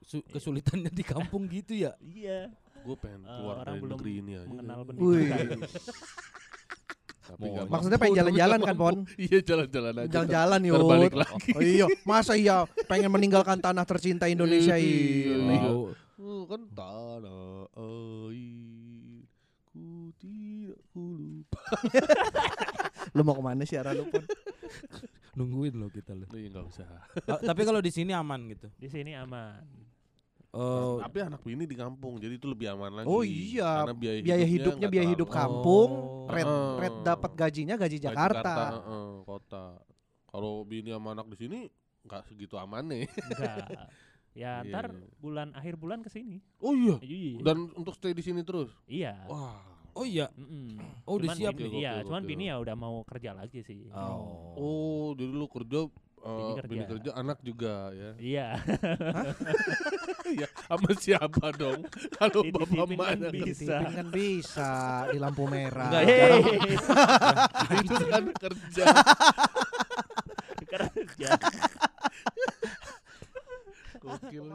[0.00, 1.96] su- kesulitannya di kampung gitu ya.
[1.98, 2.52] Iya.
[2.84, 4.46] Gue pengen Eh, keluar orang dari belum negeri ini aja.
[4.46, 4.80] mengenal
[7.26, 8.96] Tapi Maksudnya pengen jalan-jalan kan, Pon?
[9.18, 10.10] Iya jalan-jalan aja.
[10.12, 10.78] Jalan-jalan yuk.
[10.86, 11.50] balik lagi.
[11.50, 12.56] Oh iya, masa iya
[12.86, 15.34] pengen meninggalkan tanah tercinta Indonesia Iya.
[15.34, 15.58] ini.
[16.16, 19.26] Oh, kan tanah air
[19.66, 19.84] ku
[20.14, 21.58] tidak ku lupa.
[23.16, 24.20] Lu mau ke mana sih arah lu Pon?
[25.36, 26.28] Nungguin loh kita loh.
[26.30, 26.86] Iya nggak usah.
[27.24, 28.68] Ah, tapi kalau di sini aman gitu.
[28.76, 29.64] Di sini aman.
[30.52, 33.06] Oh, Tapi anak ini di kampung, jadi itu lebih aman lagi.
[33.06, 36.32] Oh iya, Karena biaya, Biaya hidupnya biaya hidup terlalu- kampung, Oh.
[36.32, 36.48] red
[36.78, 38.52] red dapat gajinya gaji Kayak Jakarta.
[38.72, 39.66] heeh, kota.
[40.26, 41.58] Kalau bini sama anak di sini
[42.02, 43.04] nggak segitu aman nih.
[43.04, 43.56] Enggak.
[44.32, 45.08] ya Iya, ntar iya.
[45.16, 46.40] bulan akhir bulan ke sini.
[46.56, 46.96] Oh iya.
[47.00, 47.36] Iya.
[47.42, 48.72] Dan untuk stay di sini terus.
[48.86, 49.12] iya.
[49.28, 49.60] Wah.
[49.96, 50.28] Oh iya.
[50.32, 50.76] Mm-mm.
[51.02, 51.80] Oh, udah Cuman siap bini- nih.
[51.80, 53.88] Iya, cuman bini ya udah mau kerja lagi sih.
[53.90, 54.52] Oh.
[54.54, 55.88] Oh, jadi lu kerja
[56.18, 56.66] eh, kerja.
[56.66, 58.10] bini kerja, anak juga ya.
[58.18, 58.48] Iya.
[60.26, 61.86] Iya, sama siapa dong?
[62.12, 63.76] Kalau bapak Dititipin kan mana bisa.
[63.80, 64.70] Kan bisa
[65.08, 65.86] di lampu merah.
[65.88, 66.42] Enggak, Hey,
[67.86, 68.84] itu kan kerja.
[70.66, 71.30] kerja.
[73.96, 74.46] Gokil.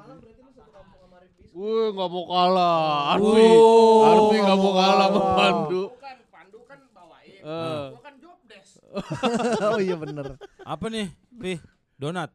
[1.52, 2.88] Wih, nggak mau kalah.
[3.12, 4.02] Arfi, Oh.
[4.04, 5.36] Arfi nggak mau kalah sama Wow.
[5.36, 5.82] Pandu.
[5.92, 7.38] Bukan Pandu kan bawain.
[7.38, 8.74] Eh, Gua kan job desk.
[9.68, 10.26] oh iya bener.
[10.62, 11.08] Apa nih?
[11.34, 11.60] Pi,
[11.96, 12.32] donat.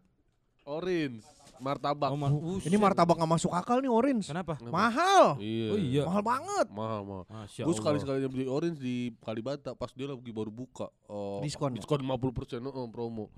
[0.64, 1.22] orange,
[1.56, 2.10] martabak.
[2.10, 4.26] Oh, ma- Ini martabak nggak masuk akal nih orange.
[4.26, 4.58] Kenapa?
[4.60, 5.38] Mahal.
[5.38, 5.68] Iya.
[5.70, 6.02] Oh iya.
[6.02, 6.66] Mahal banget.
[6.68, 7.24] Mahal, mahal.
[7.24, 7.78] Masya Gue Allah.
[7.78, 10.90] sekali sekali beli orange di Kalibata pas dia lagi baru buka.
[11.06, 11.72] Oh, Diskon.
[11.72, 12.58] Diskon 50 persen,
[12.90, 13.30] promo.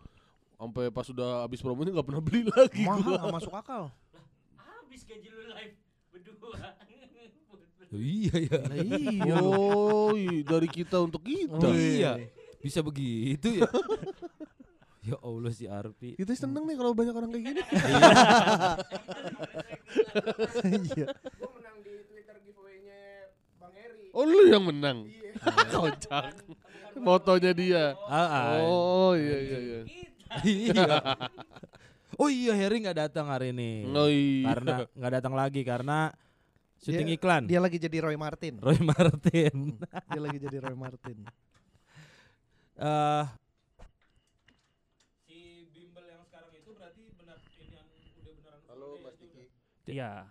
[0.57, 2.83] Sampai pas sudah habis promo ini nggak pernah beli lagi.
[2.83, 3.18] Mahal gua.
[3.20, 3.83] nggak masuk akal.
[4.89, 5.76] Habis gaji lu live
[6.09, 6.57] berdua.
[7.89, 8.61] Oh, iya ya.
[8.84, 9.36] Iya.
[9.41, 11.57] Oh, iya, dari kita untuk kita.
[11.57, 12.20] Oh, iya.
[12.61, 13.64] Bisa begitu ya?
[15.09, 16.12] ya Allah si Arpi.
[16.20, 17.62] Kita seneng nih kalau banyak orang kayak gini.
[20.68, 21.16] Iya.
[21.41, 23.01] Gua menang di Twitter giveaway-nya
[23.57, 24.12] Bang Eri.
[24.12, 25.09] Oh, lu yang menang.
[25.72, 26.45] Kocak.
[26.93, 27.84] Fotonya dia.
[28.05, 28.68] Ah, ah.
[28.68, 29.80] Oh, iya iya iya.
[30.45, 30.84] iya.
[32.19, 33.87] Oh iya Harry nggak datang hari ini.
[33.95, 34.51] Oh, iya.
[34.51, 36.11] Karena nggak datang lagi karena
[36.83, 37.43] syuting Dia- iklan.
[37.47, 38.59] Dia lagi jadi Roy Martin.
[38.66, 39.79] Roy Martin.
[40.11, 41.19] Dia lagi jadi Roy Martin.
[42.79, 43.25] Eh
[45.27, 45.39] si
[45.71, 49.45] bimbel yang sekarang itu berarti benar ini yang udah beneran Halo Mas Diki.
[49.87, 50.27] Iya.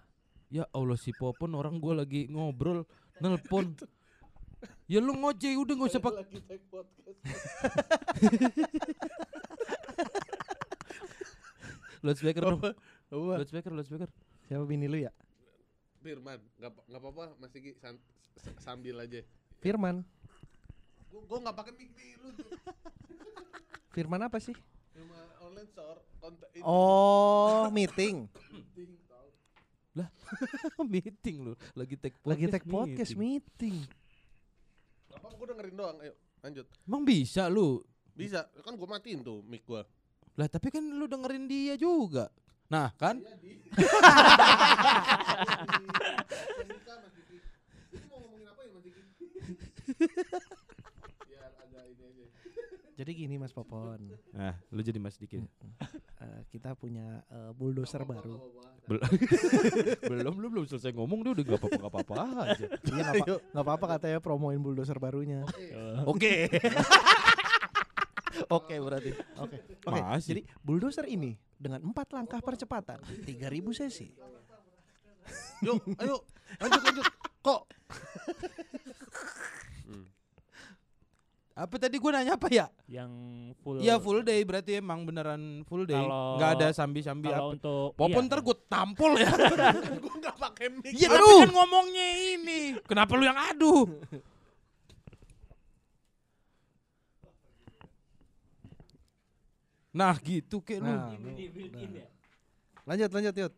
[0.47, 2.83] Ya Allah si Popon orang gua lagi ngobrol
[3.23, 3.71] nelpon.
[4.87, 6.13] Ya lu ngoceh udah nggak usah pak.
[12.07, 12.63] Loudspeaker dong.
[12.63, 12.71] Apa?
[13.11, 14.09] Loudspeaker, loudspeaker.
[14.47, 15.11] Siapa bini lu ya?
[15.99, 17.99] Firman, nggak nggak apa-apa Mas Diki san-
[18.63, 19.19] sambil aja.
[19.59, 20.07] Firman.
[21.11, 22.31] Gua gua nggak pakai mic nih lu.
[22.31, 22.47] tuh.
[23.95, 24.55] Firman apa sih?
[24.95, 26.63] Cuma online store kontak ini.
[26.63, 28.23] Oh, meeting.
[30.93, 32.29] meeting lu, lagi take podcast.
[32.29, 33.75] Lagi tag podcast meeting.
[33.83, 35.09] meeting.
[35.11, 35.97] Gak apa-apa gua dengerin doang.
[35.99, 36.65] Ayo, lanjut.
[36.87, 37.81] Emang bisa lu?
[38.13, 39.83] Bisa, kan gua matiin tuh mic gua.
[40.37, 42.29] Lah tapi kan lu dengerin dia juga.
[42.67, 43.17] Nah kan?
[43.17, 43.41] Apa
[51.65, 52.07] ya aja.
[52.97, 55.37] Jadi gini Mas Popon, Nah, lu jadi Mas Diki.
[55.37, 55.45] eh,
[56.49, 58.41] kita punya eh, bulldozer baru.
[58.87, 59.03] Bel-
[60.09, 62.13] belum belum belum selesai ngomong dia udah gak apa-apa gak apa-apa
[62.47, 62.65] aja.
[62.87, 65.45] Iya apa- nggak apa-apa katanya promoin bulldozer barunya.
[66.05, 66.49] Oke.
[68.47, 69.11] Oke berarti.
[69.37, 69.57] Oke.
[69.83, 70.01] Oke.
[70.01, 70.29] Masih.
[70.33, 73.99] Jadi bulldozer ini dengan empat langkah percepatan, 3000 cc.
[75.65, 76.21] Yuk, ayo,
[76.61, 77.05] lanjut lanjut.
[77.41, 77.61] Kok?
[81.57, 82.69] Apa tadi gua nanya apa ya?
[82.85, 83.11] Yang
[83.65, 83.81] full.
[83.81, 85.97] Iya full day berarti emang beneran full day.
[85.97, 87.57] Kalau- Nggak ada sambi-sambi apa.
[87.57, 88.29] untuk Popon iya.
[88.29, 89.31] ntar gue tampol ya.
[90.05, 90.93] gua nggak pakai mic.
[90.93, 92.59] Iya tapi kan ngomongnya ini.
[92.85, 93.89] Kenapa lu yang aduh?
[99.97, 100.87] Nah gitu kayak lu.
[100.87, 102.07] Nah, Ini built in ya.
[102.85, 103.53] lanjut lanjut yuk.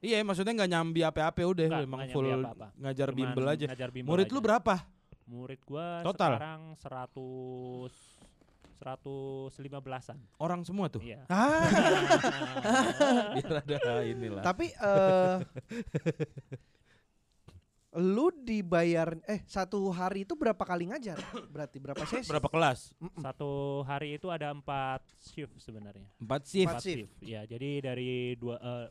[0.00, 2.66] Iya, maksudnya nggak nyambi apa-apa udah, Nggak, emang full nyambi apa-apa.
[2.74, 3.66] ngajar Cuman bimbel aja.
[3.68, 4.34] ngajar bimbel Murid aja.
[4.34, 4.74] lu berapa?
[5.24, 6.32] Murid gua Total?
[6.34, 7.94] sekarang 100
[8.82, 10.18] 115-an.
[10.36, 10.98] Orang semua tuh.
[10.98, 11.22] Iya.
[11.30, 11.62] Ah,
[13.38, 14.42] Biar ada inilah.
[14.42, 15.36] tapi eh
[17.92, 21.20] lu dibayar eh satu hari itu berapa kali ngajar?
[21.52, 22.24] Berarti berapa sesi?
[22.24, 22.96] Berapa kelas?
[22.96, 23.20] Mm-mm.
[23.20, 26.08] Satu hari itu ada empat shift sebenarnya.
[26.16, 26.72] Empat shift.
[26.72, 27.12] Empat shift.
[27.20, 28.88] Ya, jadi dari dua eh,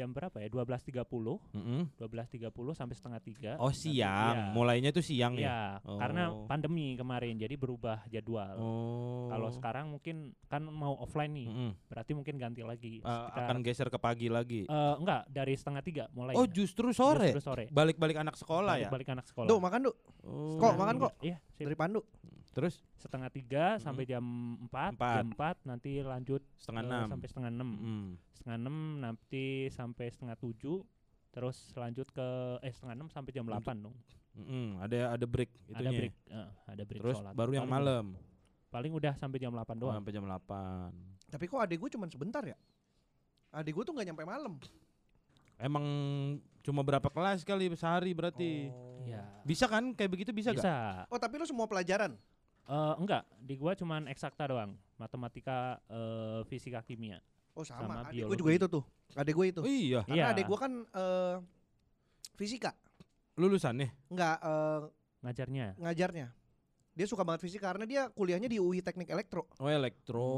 [0.00, 0.48] jam berapa ya?
[0.48, 1.04] 12.30,
[1.52, 1.80] Mm-mm.
[1.94, 3.52] 12.30 sampai setengah tiga.
[3.60, 4.56] Oh siang, iya.
[4.56, 5.76] mulainya tuh siang ya.
[5.76, 6.48] Iya, karena Oh.
[6.48, 8.56] pandemi kemarin jadi berubah jadwal.
[8.56, 9.28] Oh.
[9.28, 11.70] Kalau sekarang mungkin kan mau offline nih, Mm-mm.
[11.86, 13.04] berarti mungkin ganti lagi.
[13.04, 14.64] Uh, sekitar- akan geser ke pagi lagi.
[14.64, 16.32] Eh, enggak, dari setengah tiga mulai.
[16.32, 17.28] oh justru sore.
[17.28, 17.64] Justru sore.
[17.68, 18.88] Balik-balik anak sekolah ya.
[18.88, 19.44] Balik anak sekolah.
[19.44, 19.96] Duh, makan, Duh.
[20.24, 20.56] Oh.
[20.56, 21.12] Kok, makan kok?
[21.20, 21.36] Iya.
[21.58, 22.00] Dari Pandu.
[22.60, 24.20] Terus setengah tiga sampai jam
[24.60, 25.16] empat, Empat.
[25.16, 27.06] jam empat nanti lanjut setengah eh, enam.
[27.08, 28.06] sampai setengah enam, Mm.
[28.30, 30.84] setengah enam nanti sampai setengah tujuh,
[31.30, 32.28] terus lanjut ke
[32.60, 33.96] eh setengah enam sampai jam delapan dong.
[34.30, 35.80] Mm-mm, Ada ada break itunya.
[35.80, 37.32] Ada break, eh, ada break Terus sholat.
[37.32, 38.06] baru yang Paling- malam.
[38.68, 39.96] Paling udah sampai jam 8 Oh, doang.
[39.96, 40.92] sampai jam 8.
[41.26, 42.54] Tapi kok adik gue cuma sebentar ya?
[43.50, 44.54] Adik gue tuh nggak nyampe malam.
[45.56, 45.84] Emang
[46.60, 48.70] cuma berapa kelas kali sehari berarti?
[49.02, 49.26] Iya.
[49.42, 50.64] Bisa kan kayak begitu bisa, Bisa.
[51.02, 51.10] gak?
[51.10, 52.14] Oh, tapi lu semua pelajaran.
[52.70, 57.18] Eh, enggak, di gua cuman eksakta doang, matematika, eh, fisika, kimia.
[57.50, 57.82] Oh, sama.
[57.82, 58.38] Sama adik gue biologi.
[58.38, 58.84] juga itu tuh.
[59.12, 59.60] Adik gue itu.
[59.60, 60.24] Oh iya, Karena Iya.
[60.30, 61.36] adik gue kan eh
[62.36, 62.70] fisika,
[63.34, 63.90] lulusannya.
[64.06, 64.80] nggak eh,
[65.20, 65.66] Ngajarnya.
[65.76, 66.26] ngajarnya.
[66.94, 69.50] Dia suka banget fisika karena dia kuliahnya di UI Teknik Elektro.
[69.58, 70.30] Oh, elektro.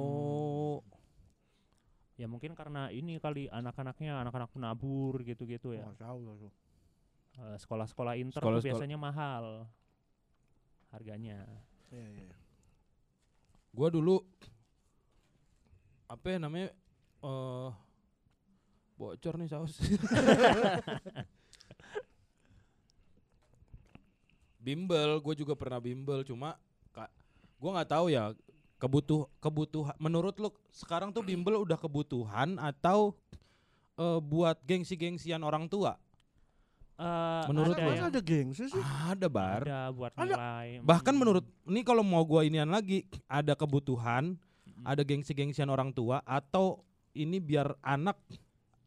[2.16, 5.85] Ya mungkin karena ini kali anak-anaknya anak-anak penabur gitu-gitu ya.
[5.85, 6.49] Oh, tahu tahu.
[7.35, 9.45] Eh, sekolah-sekolah inter Sekolah- tuh sekolah- biasanya mahal
[10.91, 11.45] harganya.
[11.93, 12.24] Iya, iya.
[12.24, 12.36] iya.
[13.72, 14.20] Gua dulu
[16.09, 16.68] apa ya namanya
[17.24, 17.70] eh
[18.97, 19.76] bocor nih saus.
[24.62, 26.55] bimbel, gue juga pernah bimbel, cuma
[26.95, 27.11] kak,
[27.59, 28.30] gue nggak tahu ya
[28.78, 29.95] kebutuh kebutuhan.
[29.99, 33.14] Menurut lu sekarang tuh bimbel udah kebutuhan atau
[33.99, 35.99] eh, buat gengsi-gengsian orang tua?
[36.93, 38.82] Eh, Menurut ada yang ada gengsi sih?
[39.09, 39.64] Ada bar.
[39.64, 40.36] ada buat Ada.
[40.36, 40.68] nilai.
[40.84, 45.90] Bahkan mm, menurut ini kalau mau gua inian lagi ada kebutuhan, mm, ada gengsi-gengsian orang
[45.90, 46.84] tua atau
[47.16, 48.20] ini biar anak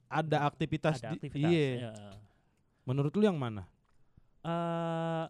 [0.08, 1.50] ada aktivitas, ada di- aktivitas.
[1.50, 1.92] iya.
[1.92, 1.94] ya.
[2.86, 3.66] Menurut lu yang mana?
[4.46, 5.26] Eh,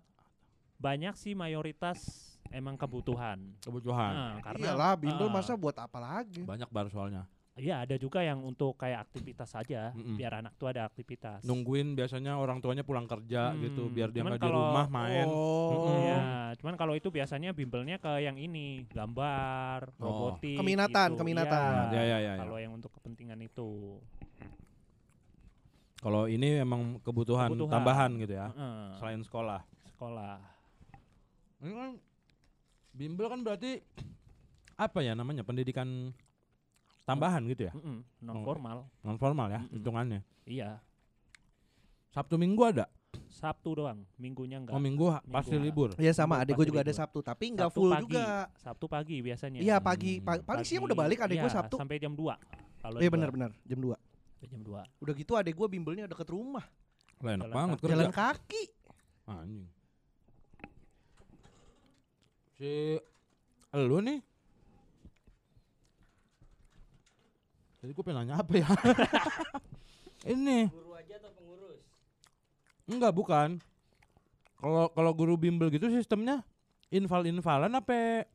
[0.76, 3.40] banyak sih mayoritas emang kebutuhan.
[3.64, 4.14] Kebutuhan.
[4.14, 6.44] Nah, karena Iyalah, bimbel ah, masa buat apa lagi?
[6.44, 7.24] Banyak bar soalnya.
[7.56, 10.20] Iya ada juga yang untuk kayak aktivitas saja, Mm-mm.
[10.20, 11.40] biar anak tuh ada aktivitas.
[11.48, 15.24] Nungguin biasanya orang tuanya pulang kerja Hmm, gitu biar dia nggak di rumah main.
[15.24, 15.72] Oh.
[15.72, 15.96] Mm-mm.
[16.04, 16.20] Iya,
[16.60, 20.04] cuman kalau itu biasanya bimbelnya ke yang ini, gambar, Oh.
[20.04, 20.60] robotik.
[20.60, 21.20] Keminatan, gitu.
[21.24, 21.96] keminatan.
[21.96, 22.44] Ya, ya, ya, ya.
[22.44, 24.04] Kalau yang untuk kepentingan itu.
[26.04, 27.72] Kalau ini emang kebutuhan, Kebutuhan.
[27.72, 28.52] tambahan gitu ya.
[28.52, 29.64] Heeh, Selain sekolah.
[29.96, 30.44] sekolah.
[31.64, 31.92] Ini kan
[32.92, 33.80] bimbel kan berarti
[34.76, 36.12] apa ya namanya pendidikan
[37.06, 37.74] tambahan gitu ya
[38.20, 38.90] non formal.
[39.00, 39.74] non formal ya Mm-mm.
[39.74, 40.78] hitungannya Iya,
[42.08, 42.86] Sabtu Minggu ada
[43.28, 44.72] Sabtu doang, minggunya enggak.
[44.72, 47.00] oh Minggu ha- pasti Minggu libur Iya sama, Minggu adik gue juga ada libur.
[47.00, 48.04] Sabtu, tapi nggak Sabtu full pagi.
[48.06, 48.26] juga.
[48.56, 49.60] Sabtu pagi biasanya.
[49.60, 50.26] Iya pagi, Hmm.
[50.26, 51.76] pa- paling siang Pagi, udah balik adik gue iya, Sabtu.
[51.76, 52.36] Sampai jam 2.
[52.78, 54.82] Kalau Iya benar-benar jam 2 sampai jam 2.
[55.00, 56.66] Udah gitu adik gue bimbelnya deket rumah,
[57.18, 57.82] lah enak Jalan banget kaki.
[57.82, 58.64] kerja jalan kaki.
[59.26, 59.66] anjing
[62.54, 62.72] si
[63.74, 64.20] lu nih
[67.86, 68.66] Tadi gue pengen nanya apa ya?
[70.34, 71.86] Ini Guru aja atau pengurus?
[72.90, 73.50] enggak bukan.
[74.58, 76.42] Kalau kalau guru bimbel gitu sistemnya
[76.90, 78.26] inval-invalan apa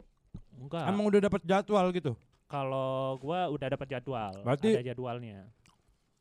[0.54, 0.86] Enggak.
[0.86, 2.14] emang udah dapat jadwal gitu?
[2.46, 5.50] Kalau gua udah dapat jadwal, Berarti- ada jadwalnya.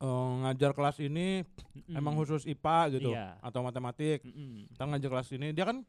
[0.02, 1.94] Eh, ngajar kelas ini Mm-mm.
[1.94, 3.38] emang khusus IPA gitu Iya.
[3.38, 4.26] atau matematik.
[4.26, 4.74] Mm-mm.
[4.74, 5.86] Ntar ngajar kelas ini dia kan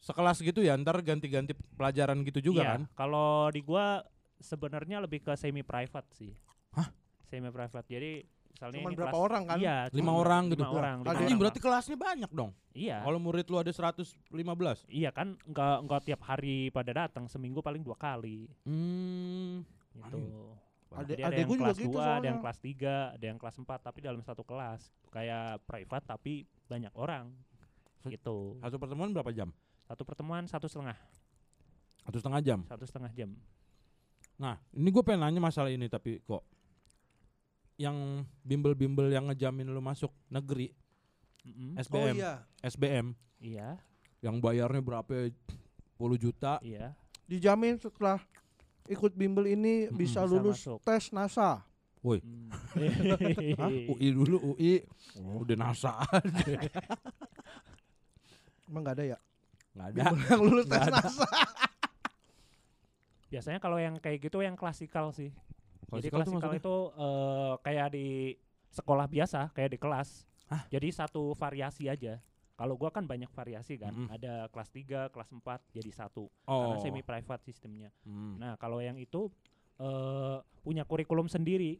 [0.00, 2.82] sekelas gitu ya, ntar ganti-ganti pelajaran gitu juga Iya, kan?
[2.96, 4.00] Kalau di gua
[4.38, 6.32] sebenarnya lebih ke semi private sih.
[6.72, 6.88] Hah?
[7.24, 7.86] Semi private.
[7.86, 8.12] Jadi
[8.48, 9.56] misalnya Cuman ini berapa kelas- orang kan?
[9.58, 10.62] Iya, Lima orang gitu.
[10.62, 10.96] Lima orang.
[10.98, 12.50] lima Anjing orang berarti kelasnya banyak dong.
[12.72, 12.96] Iya.
[13.00, 14.78] Kalau murid lu ada 115.
[14.86, 19.64] Iya kan enggak enggak tiap hari pada datang, seminggu paling dua kali Hmm.
[19.92, 20.22] gitu.
[20.96, 23.36] Jadi ada adek yang gue juga kelas gitu 2, ada yang kelas 3, ada yang
[23.36, 24.80] kelas 4 tapi dalam satu kelas.
[25.10, 26.32] Kayak private tapi
[26.64, 27.28] banyak orang.
[28.06, 28.56] Gitu.
[28.56, 29.50] Satu pertemuan berapa jam?
[29.82, 30.96] Satu pertemuan satu setengah,
[32.00, 32.60] Satu setengah jam.
[32.64, 33.30] satu setengah jam.
[34.36, 36.44] Nah, ini gue pengen nanya masalah ini tapi kok
[37.76, 37.96] yang
[38.40, 40.72] bimbel-bimbel yang ngejamin lu masuk negeri
[41.42, 41.76] Mm-mm.
[41.76, 43.06] Oh SBM, iya, SBM
[43.36, 43.68] Iya,
[44.18, 45.28] yang bayarnya berapa ya?
[45.96, 46.58] 10 juta.
[46.60, 46.92] iya.
[47.24, 48.18] dijamin setelah
[48.86, 50.78] ikut bimbel ini Mm-mm, bisa bisa lulus masuk.
[50.82, 51.62] tes NASA.
[52.00, 52.20] Woi.
[52.22, 52.48] Hmm.
[53.58, 53.66] Hah?
[53.66, 54.84] UI dulu UI.
[55.18, 56.54] Udah NASA aja.
[58.64, 59.18] Emang nggak ada ya?
[59.72, 60.00] Nggak ada.
[60.06, 60.92] Bimbel yang lulus tes ada.
[60.98, 61.28] NASA.
[63.26, 65.30] Biasanya kalau yang kayak gitu yang klasikal sih.
[65.86, 66.62] Jadi Klasikal tuh klasikal maksudnya?
[66.62, 68.08] itu eh, kayak di
[68.70, 70.08] sekolah biasa, kayak di kelas.
[70.46, 70.62] Hah?
[70.70, 72.18] Jadi satu variasi aja.
[72.56, 73.92] Kalau gua kan banyak variasi kan.
[73.92, 74.08] Mm-mm.
[74.08, 76.30] Ada kelas 3, kelas 4 jadi satu.
[76.42, 76.80] Karena Oh.
[76.80, 77.92] semi private sistemnya.
[78.02, 78.40] Hmm.
[78.40, 79.28] Nah, kalau yang itu
[79.76, 81.76] eh punya kurikulum sendiri.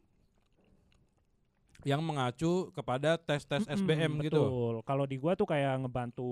[1.85, 4.41] Yang mengacu kepada tes-tes Mm-mm, SBM gitu.
[4.41, 4.75] Betul.
[4.81, 6.29] Kalau di gua tuh kayak ngebantu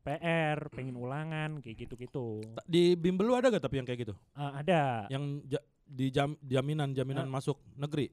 [0.00, 2.40] PR, pengen ulangan kayak gitu-gitu.
[2.64, 4.14] Di bimbel lu ada gak tapi yang kayak gitu?
[4.32, 5.04] Ah, ada.
[5.08, 7.32] Yang ja- di jam, jaminan jaminan Ah.
[7.32, 8.08] masuk negeri.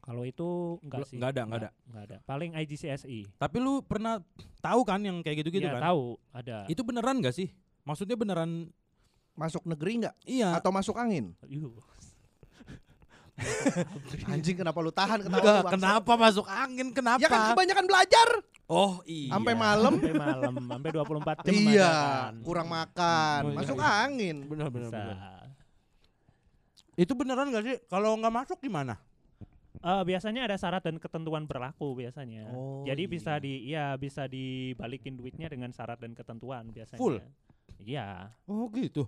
[0.00, 1.20] Kalau itu enggak sih.
[1.20, 1.70] nggak ada, nggak ada.
[1.84, 2.16] Enggak ada.
[2.24, 3.28] Paling IGCSE.
[3.36, 4.24] Tapi lu pernah
[4.58, 5.92] tahu kan yang kayak gitu-gitu Iya, kan?
[5.92, 6.64] tahu, ada.
[6.64, 7.52] Itu beneran gak sih?
[7.84, 8.72] Maksudnya beneran
[9.38, 10.14] Masuk negeri nggak?
[10.26, 10.50] iya.
[10.50, 11.30] Atau masuk angin?
[11.46, 11.78] Yuh.
[14.32, 16.88] Anjing kenapa lu tahan ketawa Enggak, kenapa masuk angin?
[16.90, 17.22] Kenapa?
[17.22, 18.28] Ya kan kebanyakan belajar.
[18.66, 19.32] oh iya.
[19.32, 19.94] Sampai malam.
[19.96, 22.32] sampai malam, sampai 24 jam Iya, kan.
[22.42, 23.88] kurang makan, Oh, iya, masuk iya.
[24.04, 24.36] angin.
[24.44, 24.66] Bisa.
[24.68, 25.16] bener.
[26.98, 27.76] Itu beneran gak sih?
[27.86, 28.98] Kalau nggak masuk gimana?
[29.78, 32.50] Eh, biasanya ada syarat dan ketentuan berlaku biasanya.
[32.50, 33.42] Oh, Jadi bisa iya.
[33.42, 36.98] di iya bisa dibalikin duitnya dengan syarat dan ketentuan biasanya.
[36.98, 37.22] Full?
[37.86, 38.34] Iya.
[38.50, 39.06] Oh gitu.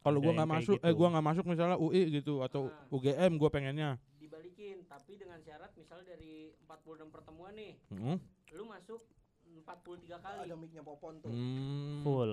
[0.00, 0.96] Kalau gua nggak masuk, eh gitu.
[0.96, 2.88] gua nggak masuk misalnya UI gitu atau Nah.
[2.90, 3.90] UGM gua pengennya.
[4.16, 8.16] dibalikin tapi dengan syarat misal dari 46 pertemuan nih Hmm.
[8.50, 9.00] lu masuk
[9.58, 11.28] 43 kali Ada mic-nya Popon tuh.
[11.28, 12.00] Hmm.
[12.00, 12.32] Full.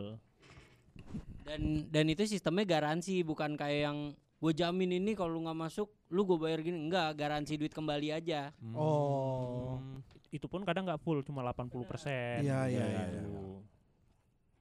[1.40, 3.98] dan dan itu sistemnya garansi bukan kayak yang
[4.38, 8.12] gue jamin ini kalau lu nggak masuk lu gue bayar gini enggak garansi duit kembali
[8.14, 8.76] aja Hmm.
[8.76, 9.80] Oh.
[10.28, 12.44] Itu pun kadang nggak full, cuma 80%.
[12.44, 13.24] Iya, iya, iya, Gitu.
[13.24, 13.24] iya.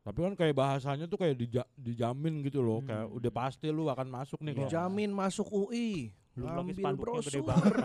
[0.06, 3.16] Tapi kan kayak bahasanya tuh kayak dija- dijamin gitu loh, kayak Hmm.
[3.18, 4.70] udah pasti lu akan masuk nih kalau.
[4.70, 6.14] Dijamin masuk UI.
[6.30, 7.72] Belum lagi Ambil spanduknya gede banget.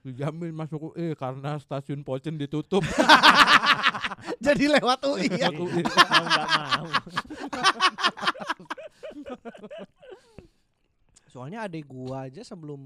[0.00, 2.80] Dijamin masuk UI karena stasiun Pocen ditutup.
[4.40, 5.52] Jadi lewat UI ya.
[5.52, 5.68] mau
[6.24, 6.88] mau.
[11.28, 12.80] Soalnya adek gua aja sebelum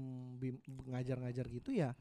[0.85, 1.95] ngajar-ngajar gitu ya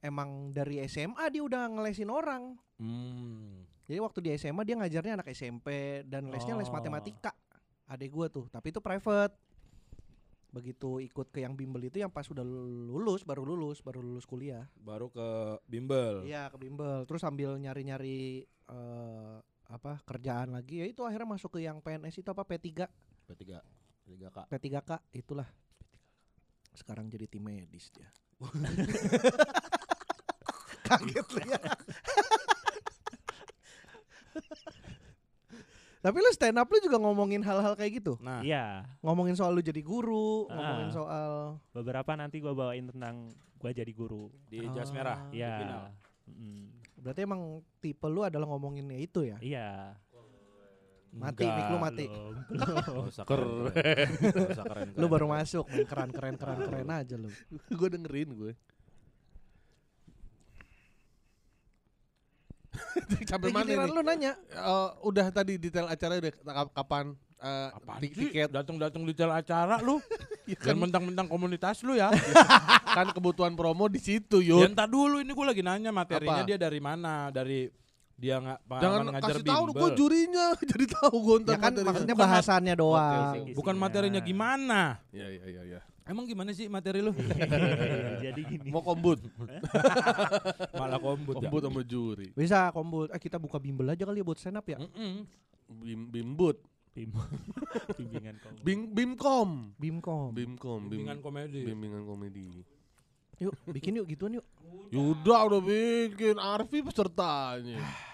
[0.00, 2.54] emang dari SMA dia udah ngelesin orang.
[2.78, 3.66] Hmm.
[3.88, 6.74] Jadi waktu di SMA dia ngajarnya anak SMP dan lesnya les Oh.
[6.76, 7.32] matematika.
[7.88, 9.32] Adek gua tuh, tapi itu private.
[10.52, 14.68] Begitu ikut ke yang bimbel itu yang pas udah lulus, baru lulus, baru lulus kuliah.
[14.76, 16.24] Baru ke bimbel.
[16.24, 17.04] Iya, ke bimbel.
[17.08, 19.36] Terus sambil nyari-nyari eh,
[19.68, 22.88] apa kerjaan lagi ya itu akhirnya masuk ke yang PNS itu apa P3
[23.28, 23.60] P3
[24.08, 24.38] 3K.
[24.48, 25.44] P3K itulah
[26.72, 28.08] sekarang jadi tim medis dia
[30.88, 31.60] kaget lu ya
[35.98, 38.86] tapi lu stand up lu juga ngomongin hal-hal kayak gitu Nah, Iya.
[39.00, 40.54] ngomongin soal lu jadi guru Ah.
[40.54, 41.30] ngomongin soal
[41.72, 44.30] Beberapa nanti gua bawain tentang gua jadi guru.
[44.46, 45.18] di jas merah.
[45.20, 45.90] Ah, Iya.
[46.24, 47.42] Mm, berarti emang
[47.78, 49.98] tipe lu adalah ngomonginnya itu ya Iya.
[51.10, 53.72] mati mic lu mati Belum, usah keren.
[54.54, 54.88] Keren.
[54.92, 58.52] lu baru masuk main keren keren keren keren aja lu gue dengerin gue.
[63.30, 63.88] Sampai Eh, mana nih?
[63.88, 67.06] lu nanya Eh, udah tadi detail acara udah kap- kapan
[68.00, 68.28] ti- sih?
[68.28, 69.98] tiket Datang-datang di tel acara lu.
[70.44, 72.08] Ya Kan kan, mentang-mentang komunitas lu ya.
[72.96, 74.64] kan kebutuhan promo di situ Ya yuk.
[74.66, 76.48] entar dulu ini gue lagi nanya materinya Apa?
[76.48, 77.28] dia dari mana?
[77.28, 77.68] Dari
[78.18, 82.74] dia nggak Jangan ngajar kasih tahu gue jurinya jadi tahu gue ya kan maksudnya bahasannya
[82.74, 83.54] doang oke.
[83.54, 84.98] Bukan materinya gimana?
[85.08, 85.80] Ya ya ya ya.
[86.02, 87.12] Emang gimana sih materi lu?
[88.24, 88.72] jadi gini.
[88.72, 89.20] Mau kombut,
[90.80, 91.46] Malah kombut ya.
[91.46, 92.32] kombut sama juri.
[92.32, 95.22] bisa kombut eh kita buka bimbel aja kali ya buat stand up ya Mm-mm.
[95.68, 96.56] Bim, bimbut,
[96.90, 97.12] Bim-
[97.94, 98.50] bimbingan kau.
[98.58, 101.60] bim, bimkom, bimkom bimkom, bim, Bimbingan komedi.
[101.62, 102.64] bimbingan komedi.
[103.38, 104.46] yuk bikin yuk gituan yuk
[104.88, 107.78] Yuda udah bikin Arfi pesertanya.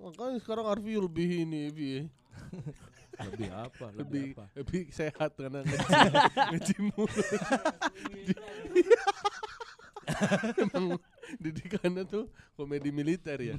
[0.00, 1.92] Makanya sekarang Arfi lebih ini, Fi.
[3.20, 3.92] Lebih apa?
[3.92, 4.44] lebih Lebih apa?
[4.56, 5.60] lebih sehat karena
[6.50, 7.20] nge-gym mulu.
[10.58, 10.96] Emang
[11.36, 12.24] didikannya tuh
[12.56, 13.56] komedi militer ya.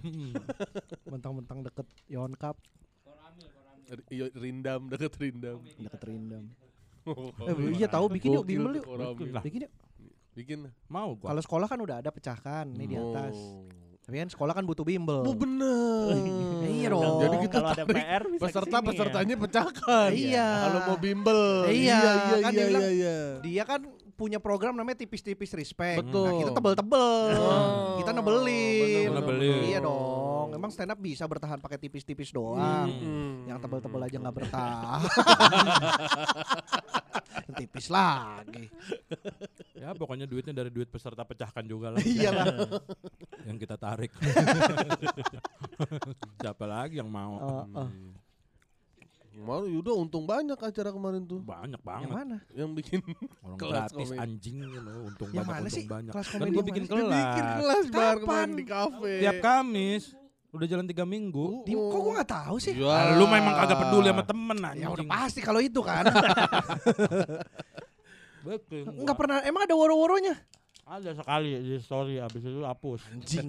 [1.05, 2.57] mentang-mentang deket Yon Cup
[4.09, 5.61] iyo- Rindam deket Rindam.
[5.77, 6.45] deket Rindam
[7.01, 8.85] Oh, eh, iya tahu bikin yuk bimbel yuk
[9.41, 9.73] bikin yuk
[10.31, 10.59] Bikin.
[10.87, 11.29] Mau gua.
[11.29, 13.65] kalau sekolah kan udah ada pecahkan nih di atas Oh.
[14.11, 16.19] Tapi kan sekolah kan butuh bimbel Oh bener.
[16.81, 17.23] Iya dong.
[17.23, 18.83] Jadi kita kalau ada tarik PR bisa peserta ya.
[18.83, 20.09] pesertanya pecahkan.
[20.11, 20.47] Iya.
[20.65, 21.41] Kalau mau bimbel.
[21.71, 23.17] Iya, iya iya kan iya iya, iya.
[23.39, 23.81] dia kan
[24.21, 26.21] punya program namanya tipis-tipis respect Betul.
[26.21, 29.61] nah kita tebel-tebel Oh, kita nebelin bener, Nebelin.
[29.65, 33.49] iya dong emang stand up bisa bertahan pakai tipis-tipis doang Hmm.
[33.49, 35.01] yang tebel-tebel aja nggak bertahan
[37.51, 38.71] tipis lagi.
[39.75, 41.99] Ya pokoknya duitnya dari duit peserta pecahkan juga lah.
[41.99, 42.47] Iyalah.
[43.43, 44.07] yang kita tarik.
[46.41, 47.35] Siapa lagi yang mau?
[47.35, 47.89] Oh, oh.
[49.31, 51.39] Hmm, Mau Yudo untung banyak acara kemarin tuh.
[51.39, 52.09] Banyak Yang banget.
[52.11, 52.37] mana?
[52.51, 52.99] Yang bikin
[53.39, 54.19] Orang Kelas gratis komedi.
[54.19, 55.85] anjing gitu, untung Yang banyak, mana untung sih?
[55.85, 56.11] banyak.
[56.11, 56.99] Kelas Kan komedi gue yang bikin mana?
[57.09, 57.57] bikin kelas.
[57.57, 58.19] kelas bar Kapan?
[58.21, 59.13] kemarin di kafe.
[59.17, 60.03] Tiap Kamis.
[60.51, 61.63] Udah jalan tiga minggu.
[61.63, 62.75] Di, kok gua nggak tahu sih?
[62.75, 62.91] Ya.
[62.91, 64.83] Ah, lu memang kagak peduli sama temen anjing.
[64.83, 66.03] Ya udah pasti kalau itu kan.
[68.43, 68.83] Betul.
[68.91, 69.37] Enggak pernah.
[69.41, 70.35] Emang ada woro-woronya?
[70.83, 72.99] Ada sekali di story abis itu hapus.
[73.07, 73.47] Anjing.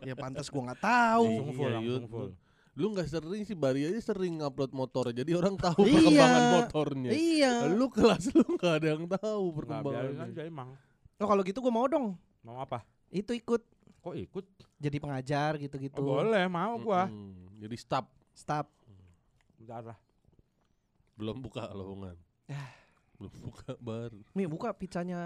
[0.00, 1.26] ya pantas gua nggak tahu.
[1.28, 2.30] Langsung full, Iya, langsung full.
[2.72, 5.92] Lu nggak sering sih Bari aja sering upload motor jadi orang tahu Iya.
[5.92, 7.10] perkembangan motornya.
[7.12, 7.52] Iya.
[7.68, 10.24] Lu kelas lu nggak ada yang tahu perkembangannya.
[10.24, 10.68] aja emang.
[11.16, 12.16] Oh kalau gitu gua mau dong.
[12.40, 12.80] Mau apa?
[13.08, 13.60] Itu ikut
[14.02, 14.46] Kok ikut?
[14.82, 16.02] jadi pengajar gitu-gitu.
[16.02, 17.06] Oh, boleh, mau gua.
[17.06, 17.60] Mm-mm.
[17.60, 18.66] Jadi stop Stop.
[19.54, 19.98] Bentar lah.
[21.12, 22.16] belum buka lowongan.
[22.48, 22.72] Ah.
[23.14, 25.20] belum buka baru Nih buka pizzanya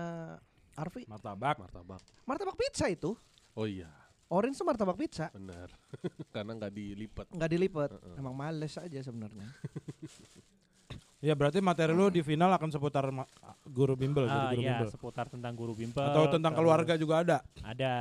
[0.76, 1.08] Arfi.
[1.08, 1.56] Martabak.
[1.56, 2.02] martabak.
[2.28, 3.16] Martabak pizza itu.
[3.56, 3.88] Oh iya,
[4.28, 5.30] Orange tuh martabak pizza.
[5.30, 5.70] benar.
[6.34, 7.26] Karena nggak dilipat.
[7.30, 7.90] Nggak dilipet.
[7.92, 8.16] Heeh.
[8.16, 9.46] Emang males aja sebenarnya.
[11.18, 13.26] Ya berarti materi lu di final akan seputar ma-
[13.64, 14.88] guru bimbel, jadi Ah guru iya, bimbel.
[14.92, 16.04] seputar tentang guru bimbel.
[16.04, 17.38] Atau tentang terus keluarga juga ada.
[17.64, 17.94] Ada.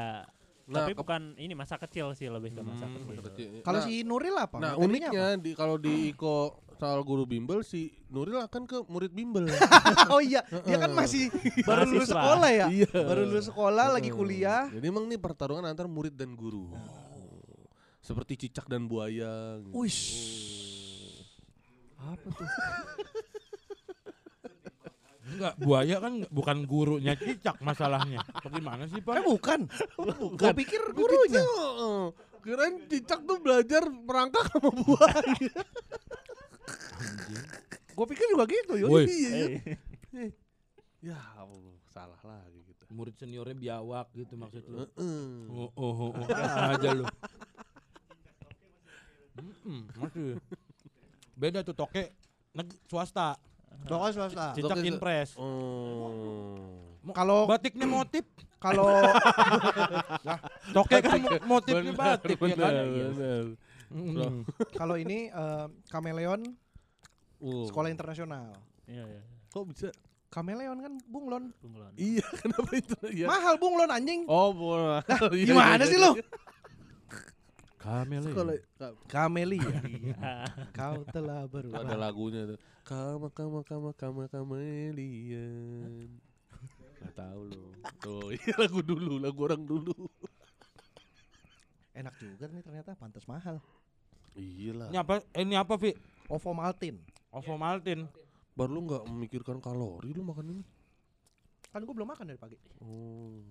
[0.68, 3.20] Nah, Tapi ke- bukan ini masa kecil sih lebih ke masa Hmm, kecil.
[3.24, 3.48] kecil.
[3.64, 4.58] Kalau Nah, si Nuril apa?
[4.60, 9.12] Nah Materinya uniknya di kalau di Iko soal guru bimbel si Nuril akan ke murid
[9.16, 9.48] bimbel.
[10.14, 11.32] oh iya, dia kan masih
[11.64, 12.68] baru lulus sekolah ya.
[12.68, 12.92] Iya.
[12.92, 14.68] Baru lulus sekolah lagi kuliah.
[14.72, 16.76] Jadi emang nih pertarungan antar murid dan guru.
[18.04, 19.58] Seperti cicak dan buaya.
[19.66, 19.74] gitu.
[19.74, 20.00] Wih.
[21.98, 22.48] Apa tuh?
[25.26, 28.22] Enggak, buaya kan bukan gurunya cicak masalahnya.
[28.46, 29.26] Bagaimana sih, Eh Pak?
[29.26, 29.66] bukan.
[30.38, 31.42] Gue pikir gurunya.
[32.46, 35.26] Kirain cicak tuh belajar merangkak sama buaya.
[37.92, 38.74] Gue pikir juga gitu.
[38.84, 39.08] Woi,
[40.16, 40.32] Eh,
[41.02, 42.84] ya Allah, salah lagi gitu.
[42.90, 44.78] murid seniornya biawak gitu maksud lu.
[44.82, 45.28] Heeh.
[45.48, 46.28] Oh, oh, oh, oh.
[46.72, 47.06] aja lu.
[49.96, 50.40] Masih.
[51.36, 52.16] Beda tuh toke
[52.54, 53.36] neg- swasta,
[53.84, 54.46] Pokoknya swasta.
[54.56, 55.30] cicak Toke impres.
[55.36, 56.96] Oh.
[57.12, 58.24] Kalau Batiknya motif,
[58.58, 58.88] kalau
[60.76, 62.74] toke kan mo- motifnya batik ya kan.
[63.96, 64.44] Mm.
[64.80, 66.44] kalau ini eh, kameleon
[67.40, 68.60] sekolah internasional.
[68.84, 69.22] Iya, iya.
[69.50, 69.88] Kok bisa?
[70.28, 71.56] Kameleon kan bunglon.
[71.64, 71.94] Bunglon.
[71.96, 72.98] Iya, kenapa itu?
[73.16, 73.28] Ya.
[73.32, 74.28] Mahal bunglon anjing.
[74.28, 75.00] Oh, bola.
[75.32, 76.04] Iya, Gimana iya, sih iya.
[76.04, 76.12] lu?
[77.86, 78.26] Kamele.
[78.34, 79.78] Sekolah ka- Kamelia.
[79.86, 80.18] Iya.
[80.74, 81.86] Kau telah ada berubah.
[81.96, 82.60] lagunya tuh.
[82.82, 86.10] Kama kama kama kama kamelian.
[87.00, 87.70] Gak tahu lo.
[88.02, 89.94] Tuh, iya lagu dulu, lagu orang dulu.
[91.94, 93.62] Enak juga nih ternyata pantas mahal.
[94.36, 94.88] Iya lah.
[94.92, 95.14] Ini apa?
[95.32, 95.92] eh, Ini apa, Vi?
[96.28, 97.00] Ovomaltin.
[97.32, 98.00] Ovomaltin.
[98.56, 100.64] Baru lu nggak memikirkan kalori lu makan ini.
[101.72, 102.56] Kan gue belum makan dari pagi.
[102.80, 103.44] Oh.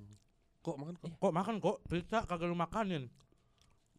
[0.64, 1.08] Kok makan kok?
[1.20, 1.76] Kok makan kok?
[1.88, 3.04] Pizza kagak lu makanin.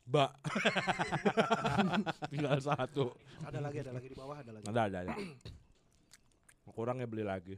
[0.06, 0.34] Ba.
[2.34, 3.14] Tinggal satu.
[3.46, 4.66] Ada lagi, ada lagi di bawah, ada lagi.
[4.70, 5.14] Ada, ada, ada.
[6.74, 7.58] Kurang ya beli lagi.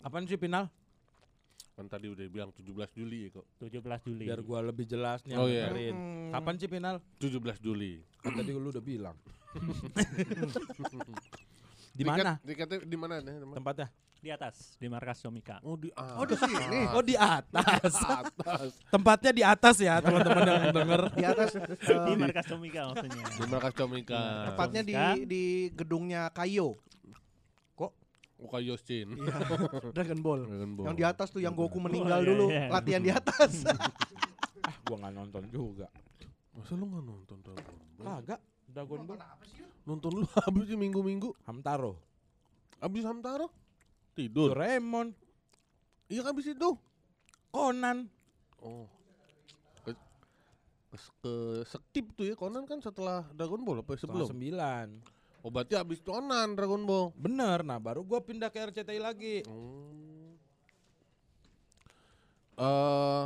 [0.00, 0.68] Apaan sih final?
[1.82, 3.46] Kan tadi udah bilang 17 Juli ya kok.
[3.58, 4.22] 17 Juli.
[4.30, 5.66] Biar gua lebih jelas nih Oh, iya.
[5.66, 6.30] Hmm.
[6.30, 7.02] Kapan sih final?
[7.18, 7.98] 17 Juli.
[8.22, 9.18] Kan tadi lu udah bilang.
[11.98, 13.18] di mana Tiketnya di mana
[13.58, 13.90] tempatnya?
[14.22, 15.58] di atas di markas Comika.
[15.66, 16.22] Oh di ah.
[16.22, 16.86] Oh di sini.
[16.94, 17.98] Oh di atas.
[18.22, 18.78] atas.
[18.86, 21.02] Tempatnya di atas ya teman-teman yang denger.
[21.18, 21.50] Di atas
[21.82, 23.24] di markas Comika maksudnya.
[23.26, 24.22] Di Markas Comika.
[24.54, 24.94] tepatnya di
[25.26, 25.42] di
[25.74, 26.78] gedungnya Kayo.
[28.42, 29.08] Muka Yosin.
[29.14, 29.34] Iya.
[29.94, 30.40] Dragon Ball.
[30.42, 30.86] Dragon Ball.
[30.90, 32.66] Yang di atas tuh yang Goku meninggal iya, dulu, iya.
[32.66, 33.52] latihan di atas.
[34.62, 35.90] Ah, gua nggak nonton juga.
[36.54, 38.06] Masa lu nggak nonton Dragon Ball?
[38.06, 38.40] Kagak.
[38.70, 39.18] Dragon Ball.
[39.82, 41.34] Nonton lu habis sih minggu-minggu.
[41.50, 41.98] Hamtaro.
[42.78, 43.50] Habis Hamtaro.
[44.14, 44.54] Tidur.
[44.54, 45.10] Doraemon.
[46.06, 46.78] Iya habis itu.
[47.50, 48.06] Conan.
[48.62, 48.86] Oh.
[49.82, 49.98] Ke,
[50.94, 51.32] ke, ke
[51.66, 54.28] skip tuh ya Conan kan setelah Dragon Ball apa Sebelum sebelum?
[54.30, 54.88] sembilan.
[55.42, 57.10] Oh berarti habis Conan Dragon Ball.
[57.14, 57.60] Bener.
[57.60, 59.42] Nah baru gua pindah ke RCTI lagi.
[59.42, 60.38] Hmm.
[62.54, 63.24] Eh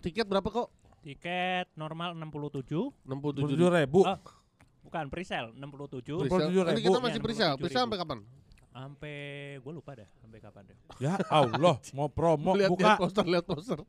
[0.00, 0.68] tiket berapa kok?
[1.00, 2.64] Tiket normal 67,
[3.04, 4.02] 67 Tujuh ribu.
[4.02, 4.18] Ah,
[4.82, 6.48] bukan presale 67 Presale.
[6.48, 6.82] 67 Ini ribu.
[6.82, 7.54] kita masih Iya, presale.
[7.54, 8.20] 67 Presale sampai kapan?
[8.74, 9.16] sampai
[9.62, 10.74] gue lupa dah sampai kapan deh.
[10.98, 12.82] Ya Allah, mau promo lihat buka.
[12.82, 13.78] lihat poster, lihat poster.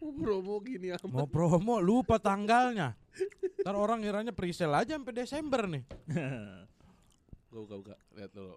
[0.00, 1.12] Mau promo gini amat.
[1.12, 2.96] Mau promo lupa tanggalnya.
[3.60, 5.84] Ntar orang ngiranya presale aja sampai Desember nih.
[7.52, 8.56] Gua buka buka, lihat dulu.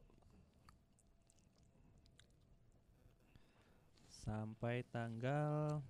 [4.24, 5.84] sampai tanggal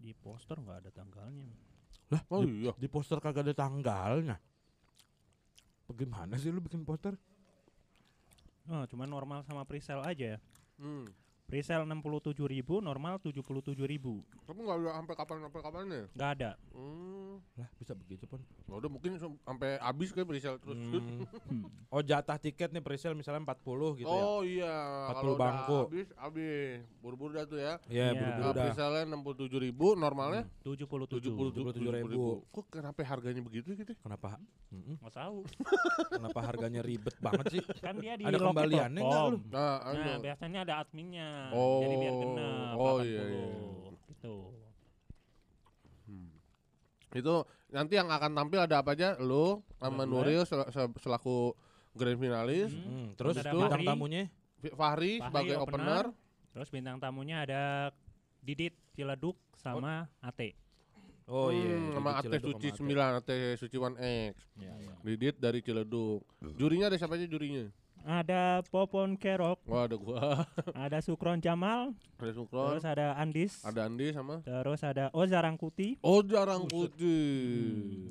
[0.00, 1.44] Di poster nggak ada tanggalnya.
[2.08, 2.72] Lah, Oh di, iya.
[2.72, 4.40] di poster kagak ada tanggalnya.
[5.84, 7.20] Bagaimana sih lu bikin poster?
[8.70, 10.38] Oh, cuma normal sama presale aja.
[10.78, 11.10] Hmm.
[11.50, 12.38] Presale 67.000,
[12.80, 13.74] normal 77.000.
[14.46, 16.02] Tapi nggak ada sampai kapan sampai kapannya.
[16.12, 16.50] Nggak ada.
[16.70, 17.42] Hmm.
[17.52, 18.38] Lah, bisa begitu pun.
[18.64, 20.78] Ya udah mungkin sam- sampai habis kayak presale terus.
[20.78, 21.26] Hmm.
[21.90, 24.22] Oh, jatah tiket nih presale misalnya 40 gitu ya.
[24.22, 25.78] oh iya, 40 kalau udah bangku.
[25.82, 27.74] habis habis buru-buru dah tuh ya.
[27.90, 28.10] Iya, Iya.
[28.14, 28.64] buru-buru Nah, dah.
[28.64, 31.34] presale 67 ribu, normalnya 77.
[31.34, 32.46] 77.000.
[32.46, 33.90] Kok kenapa harganya begitu gitu?
[33.98, 34.38] Kenapa?
[34.70, 35.02] Mm-mm.
[35.02, 35.38] Nggak tahu.
[36.14, 37.62] Kenapa harganya ribet banget sih?
[37.82, 39.38] Kan dia di Ada kembaliannya nggak lu?
[39.50, 40.22] Nah, Nah, anu.
[40.22, 41.28] biasanya ada adminnya.
[41.50, 43.06] Oh, Jadi biar genap oh 80.
[43.06, 43.46] iya, iya.
[44.06, 44.34] Gitu.
[46.06, 46.28] Hmm.
[47.12, 47.34] Itu
[47.68, 49.16] nanti yang akan tampil ada apa aja?
[49.16, 50.04] Lu sama.
[50.04, 51.54] Nuril sel- sel- selaku
[51.92, 52.86] grand finalis, Hmm.
[52.86, 54.22] Hmm, terus Ada bintang tamunya
[54.60, 56.04] Fahri, Fahri sebagai opener.
[56.04, 56.04] opener.
[56.50, 57.62] Terus bintang tamunya ada
[58.40, 60.54] Didit Ciledug sama Ate.
[61.26, 62.90] Oh iya, Hmm, sama Ate Suci sama Ate.
[62.90, 64.34] 9, Ate Suci 1X.
[64.56, 64.94] Ya, ya.
[65.00, 66.26] Didit dari Ciledug.
[66.56, 67.70] Jurinya ada siapa aja jurinya?
[68.00, 73.84] Ada Popon Kerok, Wah, ada gua, ada Sukron Jamal, ada Sukron, terus ada Andis, ada
[73.84, 78.08] Andi sama terus ada Oza Rangkuti, Oh, jarang putih.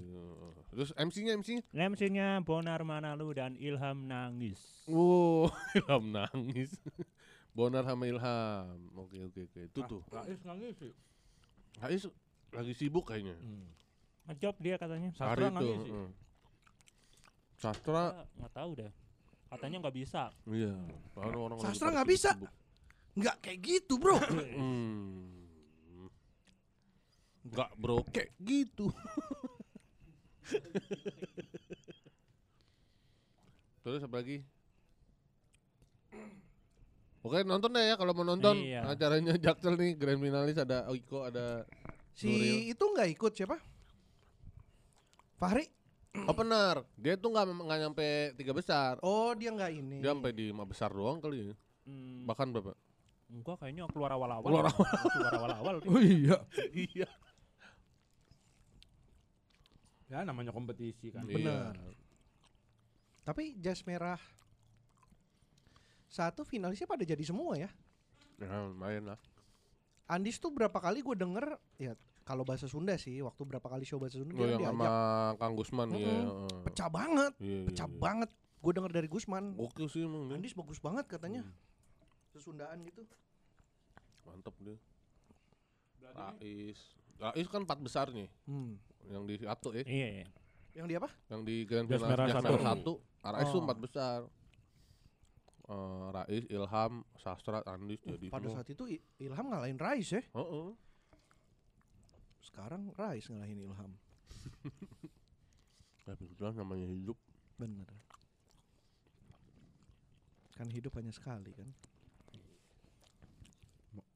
[0.70, 1.66] Terus MC-nya MC?
[1.74, 4.62] MC-nya Bonar Manalu dan Ilham Nangis.
[4.86, 6.72] Wow, Ilham nangis.
[7.52, 8.78] Bonar sama Ilham.
[8.96, 9.62] Oke oke oke.
[9.66, 10.02] Itu tuh.
[10.08, 10.94] Rais nangis sih.
[11.82, 12.06] Ais
[12.54, 13.36] lagi sibuk kayaknya.
[13.36, 13.68] Hmm.
[14.30, 15.10] Ngejob dia katanya.
[15.12, 15.56] Sastra Hari itu.
[15.58, 15.92] nangis sih.
[15.92, 16.10] heeh.
[17.60, 18.92] Sastra, Ah, nggak tahu deh.
[19.50, 20.30] Katanya nggak bisa.
[20.48, 20.74] iya.
[21.12, 22.32] Padahal orang Sastra nggak bisa.
[23.14, 24.16] Nggak kayak gitu bro.
[24.60, 25.26] Hmm.
[27.42, 28.94] Enggak bro, kayak gitu.
[33.82, 34.44] Terus apa lagi?
[37.20, 38.86] Oke nonton deh ya kalau mau nonton Iya.
[38.88, 41.68] acaranya Jaksel nih grand finalis ada Oiko ada
[42.16, 42.72] Si Nuril.
[42.72, 43.58] itu nggak ikut siapa?
[45.36, 45.68] Fahri?
[46.26, 49.98] Opener dia tuh nggak nggak nyampe tiga besar Oh dia nggak ini.
[50.02, 51.56] dia sampai di lima besar doang kali ya
[51.86, 52.78] Hmm, bahkan berapa
[53.30, 54.46] enggak kayaknya keluar awal-awal.
[54.46, 54.66] Keluar
[55.10, 55.76] keluar awal-awal.
[55.90, 56.38] Oh iya.
[56.70, 57.10] iya
[60.06, 61.26] Ya namanya kompetisi kan.
[61.26, 61.74] Bener.
[63.26, 64.18] Tapi jas merah
[66.10, 67.70] satu finalisnya pada jadi semua ya.
[68.42, 69.20] ya lumayan lah
[70.10, 71.94] Andis tuh berapa kali gue denger ya
[72.30, 74.94] kalau bahasa Sunda sih waktu berapa kali show bahasa Sunda oh, dia yang diajak sama
[75.36, 76.62] Kang Gusman ya Mm-mm.
[76.62, 78.00] pecah banget, iya, pecah iya, iya.
[78.00, 78.30] banget.
[78.60, 79.56] Gue denger dari Gusman.
[79.56, 80.30] Gokil sih emang.
[80.30, 81.42] Andis bagus banget katanya.
[81.42, 81.58] Hmm,
[82.30, 83.02] Sesundaan gitu.
[84.22, 84.78] mantep dia
[86.12, 86.78] Rais
[87.18, 88.78] Rais kan empat besar nih Hmm.
[89.08, 90.28] yang di satu ya Iya, iya.
[90.72, 91.10] Yang dia apa?
[91.28, 92.54] yang di grand final merah Jas satu.
[92.62, 92.94] satu
[93.26, 93.66] Rais tuh Oh.
[93.66, 94.20] empat besar
[95.66, 98.84] Eh, Rais Ilham Sastra Andis Uh, jadi pada semua saat itu
[99.20, 100.22] Ilham ngalahin Rais ya.
[100.26, 100.68] Heeh.
[102.42, 103.92] Sekarang Rais ngalahin Ilham.
[106.08, 107.18] tapi itulah namanya hidup
[107.56, 107.86] Bener.
[110.56, 111.70] Kan hidup hanya sekali kan.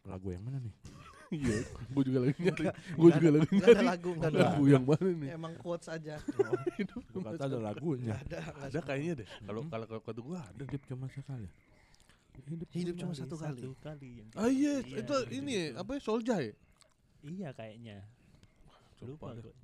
[0.04, 0.76] Lagu yang mana nih?
[1.34, 5.30] iya gue juga lagi nyari gue juga lagi nyari lagu, ada lagu yang mana nih
[5.34, 6.22] Emang quotes aja.
[7.14, 8.14] Gua kata ada lagunya.
[8.22, 8.40] Ada.
[8.70, 9.72] ada kayaknya deh kalau Hmm.
[9.72, 11.48] kalau kalau kata gue ada Hidup cuma sekali.
[12.34, 13.62] Hidup, Hidup cuma satu kali.
[13.62, 14.10] Satu kali.
[14.22, 15.18] yang ah iya Iya, itu gitu.
[15.34, 16.54] ini ya apa ya Solja ya
[17.24, 18.04] Iya kayaknya.
[19.00, 19.44] Coba Lupa deh.
[19.44, 19.56] gua.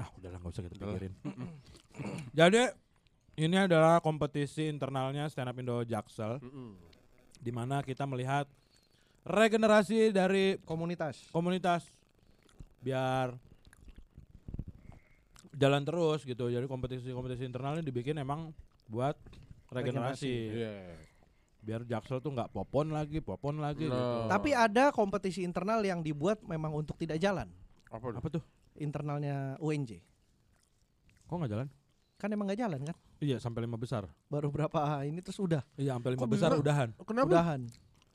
[0.00, 1.12] Ah, udahlah nggak usah kita pikirin.
[2.32, 2.62] Jadi
[3.38, 6.72] ini adalah kompetisi internalnya Stand Up Indo Jaksel Mm-mm.
[7.38, 8.48] di mana kita melihat
[9.28, 11.28] regenerasi dari Komunitas.
[11.28, 11.84] komunitas
[12.80, 13.36] biar
[15.52, 16.48] jalan terus gitu.
[16.48, 18.56] Jadi kompetisi-kompetisi internalnya dibikin emang
[18.88, 19.14] buat
[19.68, 20.34] regenerasi.
[20.56, 20.74] Iya.
[21.60, 23.92] Biar Jaksel tuh nggak popon lagi, popon lagi gitu.
[23.92, 24.26] Nah.
[24.26, 27.48] Tapi ada kompetisi internal yang dibuat memang untuk tidak jalan.
[27.86, 28.18] apa tuh?
[28.18, 28.42] Apa tuh?
[28.74, 30.00] Internalnya UNJ.
[31.26, 31.68] Kok nggak jalan?
[32.16, 32.96] Kan emang nggak jalan kan?
[33.20, 34.08] Iya, sampai lima besar.
[34.26, 35.60] Baru berapa ini terus udah.
[35.76, 36.60] Iya, sampai lima Kok besar bisa?
[36.64, 36.88] udahan.
[37.04, 37.60] kenapa Udahan.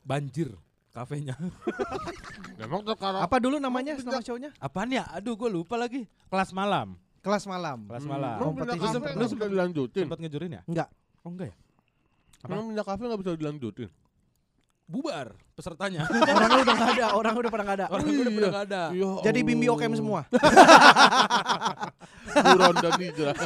[0.02, 0.50] Banjir
[0.90, 1.36] kafenya.
[2.60, 4.50] memang sekarang Apa dulu namanya nama show-nya?
[4.58, 5.04] Apaan ya?
[5.12, 6.08] Aduh, gue lupa lagi.
[6.32, 6.96] Kelas malam.
[7.20, 7.84] Kelas malam.
[7.90, 8.10] Kelas Hmm.
[8.10, 8.36] malam.
[8.38, 10.62] Pindah Kompetisi nggak bisa dilanjutin Sempat ngejurin ya?
[10.66, 10.88] Enggak.
[11.26, 11.56] Oh enggak ya?
[12.46, 12.54] Apa?
[12.54, 13.90] emang pindah kafe nggak bisa dilanjutin
[14.86, 16.06] Bubar pesertanya.
[16.30, 17.86] Orang udah nggak ada, orang udah pada nggak ada.
[17.90, 18.22] Orang iya.
[18.22, 18.82] udah pada nggak ada.
[18.94, 19.66] Ya Jadi Bimbi.
[19.66, 20.22] Okem semua.
[22.46, 23.34] Buron dan Nijra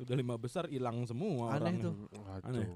[0.00, 1.92] Udah lima besar hilang semua Aneh orangnya.
[1.92, 2.08] tuh.
[2.40, 2.72] Aneh.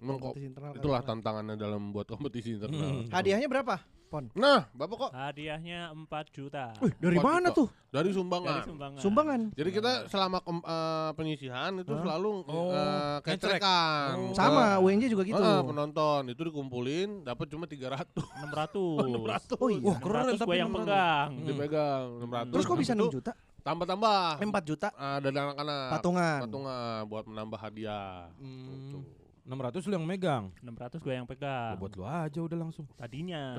[0.00, 1.06] Kompetisi internal itulah kadang-kadang.
[1.06, 2.80] tantangannya dalam buat kompetisi internal.
[2.80, 3.08] Hmm.
[3.08, 3.76] Hadiahnya berapa?
[4.10, 4.26] Pon.
[4.34, 7.54] Nah, Bapak kok Hadiahnya 4 juta Wih, dari Empat mana juta.
[7.54, 7.68] tuh?
[7.70, 8.58] dari dari sumbangan.
[8.66, 8.98] sumbangan.
[8.98, 9.40] Sumbangan.
[9.54, 12.02] Jadi kita selama kem- eh, penyisihan itu Hah?
[12.02, 13.38] selalu Oh, eh, ngecek.
[13.38, 14.10] kecerekan.
[14.18, 14.34] Oh.
[14.34, 15.38] Sama, UNJ juga gitu.
[15.38, 19.46] Heeh, penonton itu dikumpulin dapat cuma 300 600.
[19.62, 19.78] Oh iya.
[19.80, 20.78] Wah, keren 600 tapi yang 600.
[20.82, 21.28] pegang.
[21.30, 21.46] Hmm.
[21.46, 22.50] dipegang 600.
[22.50, 23.32] Terus kok bisa 6 juta?
[23.60, 24.20] Tambah-tambah.
[24.36, 25.86] Eh, 4 juta Ah, dari anak-anak.
[25.92, 26.38] patungan.
[26.42, 28.26] Patungan buat menambah hadiah.
[28.34, 28.90] Hmm.
[28.90, 29.02] Tuh.
[29.42, 30.44] 600 lu yang megang.
[30.60, 31.74] 600 gue yang Ya, pegang.
[31.76, 32.84] buat lu aja udah langsung.
[32.94, 33.56] Tadinya.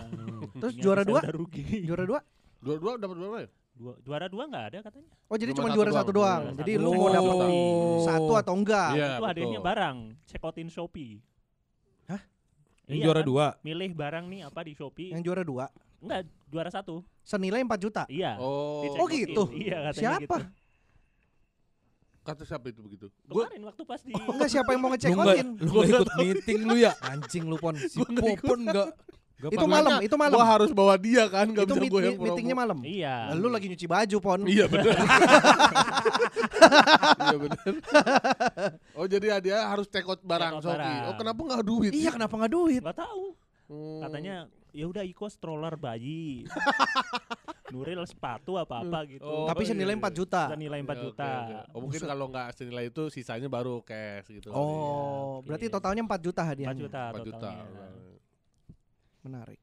[0.55, 1.19] Terus Tadinya juara dua?
[1.19, 1.63] udah rugi.
[1.83, 2.19] Juara 2?
[2.61, 3.49] Dua-dua dapat berapa ya?
[3.71, 5.09] Dua- juara dua nggak ada katanya.
[5.25, 5.97] Oh, jadi Cuma juara doang.
[5.97, 6.41] satu doang.
[6.43, 6.83] Juara Jadi satu.
[6.83, 7.09] lu mau Oh.
[7.09, 7.99] dapet Oh.
[8.03, 8.89] satu atau enggak?
[8.93, 9.97] Iya, itu hadiahnya barang.
[10.27, 11.13] Check outin Shopee.
[12.05, 12.21] Hah?
[12.85, 13.27] Yang Iya juara kan?
[13.27, 13.45] dua.
[13.61, 15.09] Milih barang nih apa di Shopee.
[15.09, 15.65] Yang juara 2
[15.97, 17.01] Enggak, juara satu.
[17.21, 18.03] senilai 4 juta.
[18.05, 18.37] Iya.
[18.37, 18.85] Oh.
[18.91, 19.49] Oh, gitu?
[19.55, 20.19] Iya katanya Siapa?
[20.19, 20.37] gitu.
[22.21, 23.09] Kata siapa itu begitu?
[23.25, 25.47] Gue Kemarin waktu pas di Enggak siapa yang mau ngecek Lu nggak outin?
[25.57, 26.93] lu ikut meeting lu ya?
[27.01, 27.73] Anjing lu pon.
[27.81, 28.93] Si Popon enggak
[29.41, 30.37] enggak Itu malam, itu malam.
[30.37, 32.77] Gua harus bawa dia kan, gak Itu bisa meet- gue yang meet- meetingnya malam.
[32.85, 33.15] Iya.
[33.33, 34.39] Lalu lagi nyuci baju pon.
[34.45, 34.93] Iya benar.
[37.25, 37.73] iya benar.
[38.93, 40.61] Oh jadi dia harus check out barang.
[41.09, 41.89] Oh kenapa nggak duit?
[41.89, 42.81] Iya kenapa nggak duit?
[42.85, 43.33] Nggak tahu.
[43.65, 44.01] Hmm.
[44.05, 44.35] Katanya
[44.71, 46.45] ya udah Iko stroller bayi.
[47.71, 49.25] Nuril sepatu apa apa gitu.
[49.25, 50.03] Oh, Tapi senilai iya.
[50.03, 50.43] 4 juta.
[50.51, 51.25] Senilai 4 Oke, juta.
[51.25, 51.71] oke, oke.
[51.71, 54.51] Oh mungkin kalau nggak senilai itu sisanya baru cash gitu.
[54.51, 55.47] Oh, oke.
[55.49, 56.83] berarti totalnya 4 juta 4 hadiahnya.
[56.83, 57.37] juta 4 juta.
[57.39, 57.65] totalnya.
[59.21, 59.59] Menarik.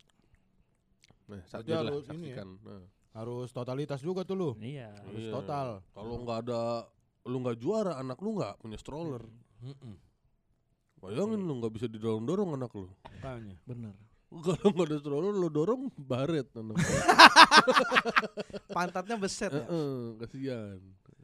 [1.28, 2.40] Nah, lah, harus ini ya?
[2.40, 2.48] saksikan.
[2.64, 4.50] Nah, Harus totalitas juga tuh lu.
[4.62, 4.94] Iya.
[4.94, 5.32] Harus iya.
[5.34, 5.68] total.
[5.92, 6.86] Kalau nggak ada
[7.28, 9.26] lu nggak juara, anak lu nggak punya stroller.
[9.60, 9.96] Heeh.
[11.02, 12.88] Bayangin lu nggak bisa didorong-dorong anak lu.
[13.18, 13.56] Makanya.
[13.66, 13.94] Bener.
[14.28, 16.44] Kalau nggak ada stroller lu dorong baret.
[18.68, 19.64] Pantatnya beset ya.
[19.64, 20.78] Heeh, kasihan.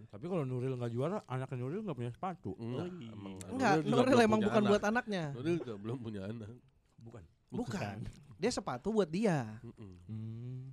[0.09, 2.55] Tapi kalau Nuril nggak juara, anaknya Nuril nggak punya sepatu.
[2.57, 4.70] Enggak, emang Enggak, Nuril emang bukan anak.
[4.70, 5.24] buat anaknya.
[5.34, 6.48] Nuril juga belum punya anak.
[7.02, 7.22] Bukan.
[7.50, 7.96] Bukan.
[8.40, 9.59] Dia sepatu buat dia.
[10.09, 10.72] Hmm.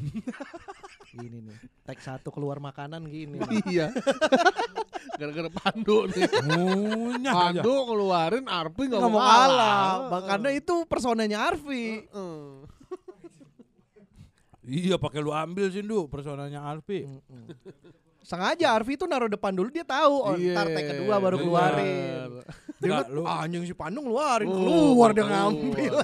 [1.10, 1.56] Gini nih.
[1.82, 3.42] Tag satu keluar makanan gini.
[3.66, 3.90] Iya.
[5.18, 6.22] Gara-gara Pandu nih.
[6.40, 7.60] Ngunyah aja.
[7.60, 9.82] Pandu keluarin Arpi nggak Nggak mau kalah.
[10.08, 12.06] Makanya itu personanya Arfi.
[14.62, 17.02] Iya pakai lu ambil sih Du personanya Arfi.
[18.20, 21.42] Sengaja Arfi itu naruh depan dulu dia tahu oh, Iya, ntar tag kedua baru bener.
[21.42, 22.30] keluarin.
[22.78, 25.50] Dia ngeliat, lu- "Ah, anjing si Pandung ngeluarin, Oh, keluar dia keluar.
[25.50, 25.94] ngambil.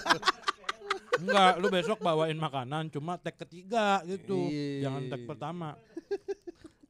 [1.16, 4.48] Enggak, lu besok bawain makanan cuma tag ketiga gitu.
[4.48, 4.88] Iya.
[4.88, 5.68] Jangan tag pertama.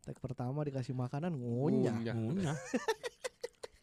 [0.03, 1.95] Tag pertama dikasih makanan ngunyah.
[1.95, 2.15] Ngunyah.
[2.15, 2.57] Ngunyah.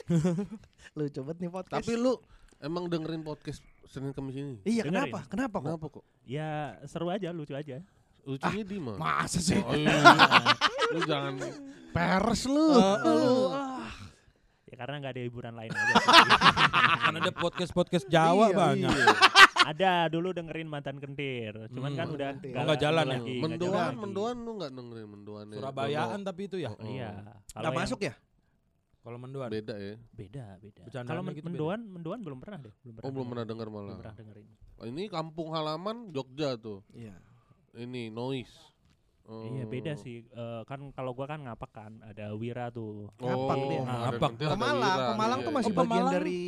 [0.98, 1.80] Lu coba nih podcast.
[1.80, 2.14] Tapi lu
[2.60, 4.56] emang dengerin podcast Senin Kamis ini?
[4.64, 5.10] Iya, Dengerin.
[5.10, 5.20] kenapa?
[5.32, 5.66] Kenapa kok?
[5.68, 6.04] Kenapa kok?
[6.24, 6.50] Ya
[6.86, 7.80] seru aja, lucu aja.
[8.24, 8.98] Lucunya di mana?
[9.00, 9.60] Masa sih?
[9.60, 9.92] Oh, iya.
[10.92, 11.34] lu jangan
[11.92, 12.56] peres lu.
[12.56, 12.80] Lu,
[13.52, 13.84] ah.
[14.68, 15.94] Ya karena nggak ada hiburan lain aja.
[17.04, 18.96] Kan ada podcast-podcast Jawa Iya, banyak.
[19.66, 21.56] Ada dulu dengerin mantan kentir.
[21.70, 22.00] Cuman Hmm.
[22.00, 22.28] kan udah.
[22.34, 23.12] Oh, nggak jalan ya?
[23.16, 26.70] lagi, jalan Mendoan, mendoan lu nggak dengerin mendoan Surabayaan tapi itu ya.
[26.70, 27.12] Oh, Iya.
[27.48, 28.14] Kalau Nggak yang- masuk ya?
[29.04, 29.50] Kalau mendoan.
[29.50, 29.96] Beda ya.
[30.10, 30.82] Beda, beda.
[31.02, 31.50] Kalau men- gitu beda.
[31.50, 32.74] mendoan, mendoan belum pernah deh.
[32.82, 33.04] Belum pernah.
[33.04, 33.98] Oh belum pernah dengar Belum malah.
[34.00, 34.48] pernah dengerin.
[34.74, 36.80] Oh, Ini kampung halaman Jogja tuh.
[36.90, 37.16] Iya.
[37.74, 38.56] Ini noise.
[39.24, 39.44] Oh.
[39.46, 40.24] Iya beda sih.
[40.26, 43.08] Eh, kan kalau gua kan ngapak kan ada Wira tuh.
[43.18, 43.80] Ngapak dia.
[43.80, 44.30] ada Ngapak.
[44.36, 45.58] Pemalang, Pemalang iya, tuh iya.
[45.58, 46.14] masih Oh, bagian Pemalang.
[46.14, 46.42] dari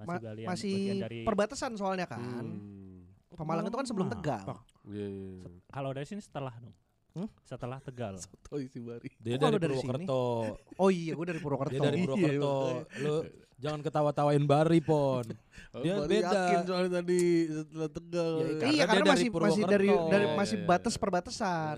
[0.00, 2.20] Masih ma- masih dari perbatasan soalnya kan.
[2.44, 3.06] Hmm.
[3.30, 4.42] Pemalang itu kan sebelum Tegal.
[4.42, 4.60] Ngapak.
[4.88, 5.48] Iya, iya.
[5.68, 6.74] kalau dari sini setelah dong.
[7.10, 7.28] Hmm?
[7.42, 8.14] Setelah Tegal.
[8.46, 9.10] Toy si Bari.
[9.16, 10.22] Dia Kok dari dari Purwokerto.
[10.82, 11.72] Oh iya, gue dari Purwokerto.
[11.72, 12.54] Dia dari Iya, Purwokerto.
[12.54, 13.00] makanya.
[13.00, 13.14] Lu
[13.56, 15.26] jangan ketawa-tawain Bari, Pon.
[15.68, 16.32] Oh, Dia Bari beda.
[16.32, 18.32] yakin soalnya tadi setelah Tegal.
[18.32, 21.00] Ya, Karena iya, dia karena dari masih masih dari dari Iya, masih iya, batas iya.
[21.00, 21.76] perbatasan.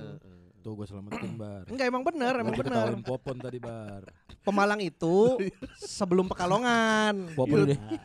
[0.60, 1.64] Tuh gue selamatin, Bar.
[1.66, 3.00] Enggak emang bener, emang bener.
[3.00, 4.04] Popon tadi, Bar.
[4.40, 5.40] Pemalang itu
[5.96, 7.32] sebelum Pekalongan.
[7.32, 7.96] Popon udah Nah,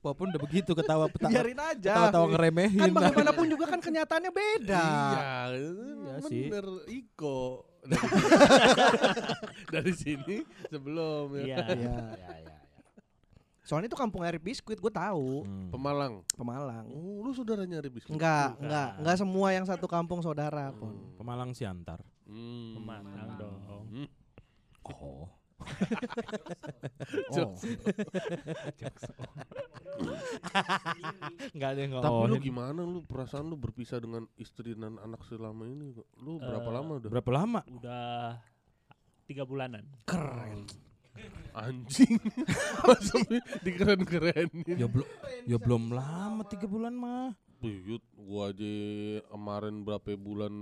[0.00, 1.92] Popon udah begitu ketawa peta- Biarin aja.
[1.94, 2.78] ketawa-tawa ngeremehin.
[2.78, 4.86] Kan bagaimanapun juga kan kenyataannya beda.
[4.86, 6.46] Iya, Iya sih.
[6.46, 7.66] bener Iko.
[9.72, 10.38] Dari, sini
[10.68, 11.58] sebelum ya.
[11.66, 11.66] Iya.
[11.74, 12.61] Iya.
[13.72, 15.48] Soalnya itu kampung air biskuit, gue tahu.
[15.48, 15.72] Hmm.
[15.72, 16.20] Pemalang.
[16.36, 16.84] Pemalang.
[16.92, 18.04] Oh, lu saudaranya Ribis?
[18.04, 18.68] Enggak, Bukan.
[18.68, 20.92] enggak, enggak semua yang satu kampung saudara pun.
[21.16, 22.04] Pemalang Siantar.
[22.28, 22.76] Hmm.
[22.76, 23.56] Pemalang dong.
[23.88, 24.08] Hmm.
[24.92, 25.24] Oh.
[27.32, 27.54] Oh.
[31.54, 35.64] Enggak ada yang Tapi lu gimana lu perasaan lu berpisah dengan istri dan anak selama
[35.64, 35.94] ini?
[36.18, 37.08] Lu berapa Eh, lama udah?
[37.10, 37.60] Berapa lama?
[37.68, 38.42] Udah
[39.24, 39.86] tiga bulanan.
[40.04, 40.66] Keren.
[41.52, 42.16] Anjing.
[42.88, 43.20] Masa
[43.60, 44.64] dikeren-kerenin.
[44.72, 45.08] Ya belum
[45.44, 47.36] ya belum lama tiga bulan mah.
[47.60, 48.72] Buyut, gua aja
[49.22, 50.52] kemarin berapa bulan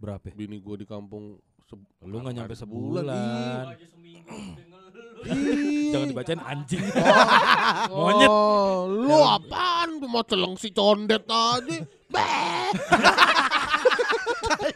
[0.00, 0.32] Berapa?
[0.32, 3.76] bini gua di kampung se- Lu nggak nyampe sebulan.
[5.92, 6.80] Jangan dibacain anjing.
[7.92, 8.30] Monyet.
[8.32, 10.00] Oh, lu apaan?
[10.00, 11.76] Mau celeng si condet aja.
[14.60, 14.74] Beh.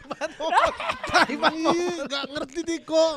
[1.25, 3.13] Iya, Gak ngerti deh kok.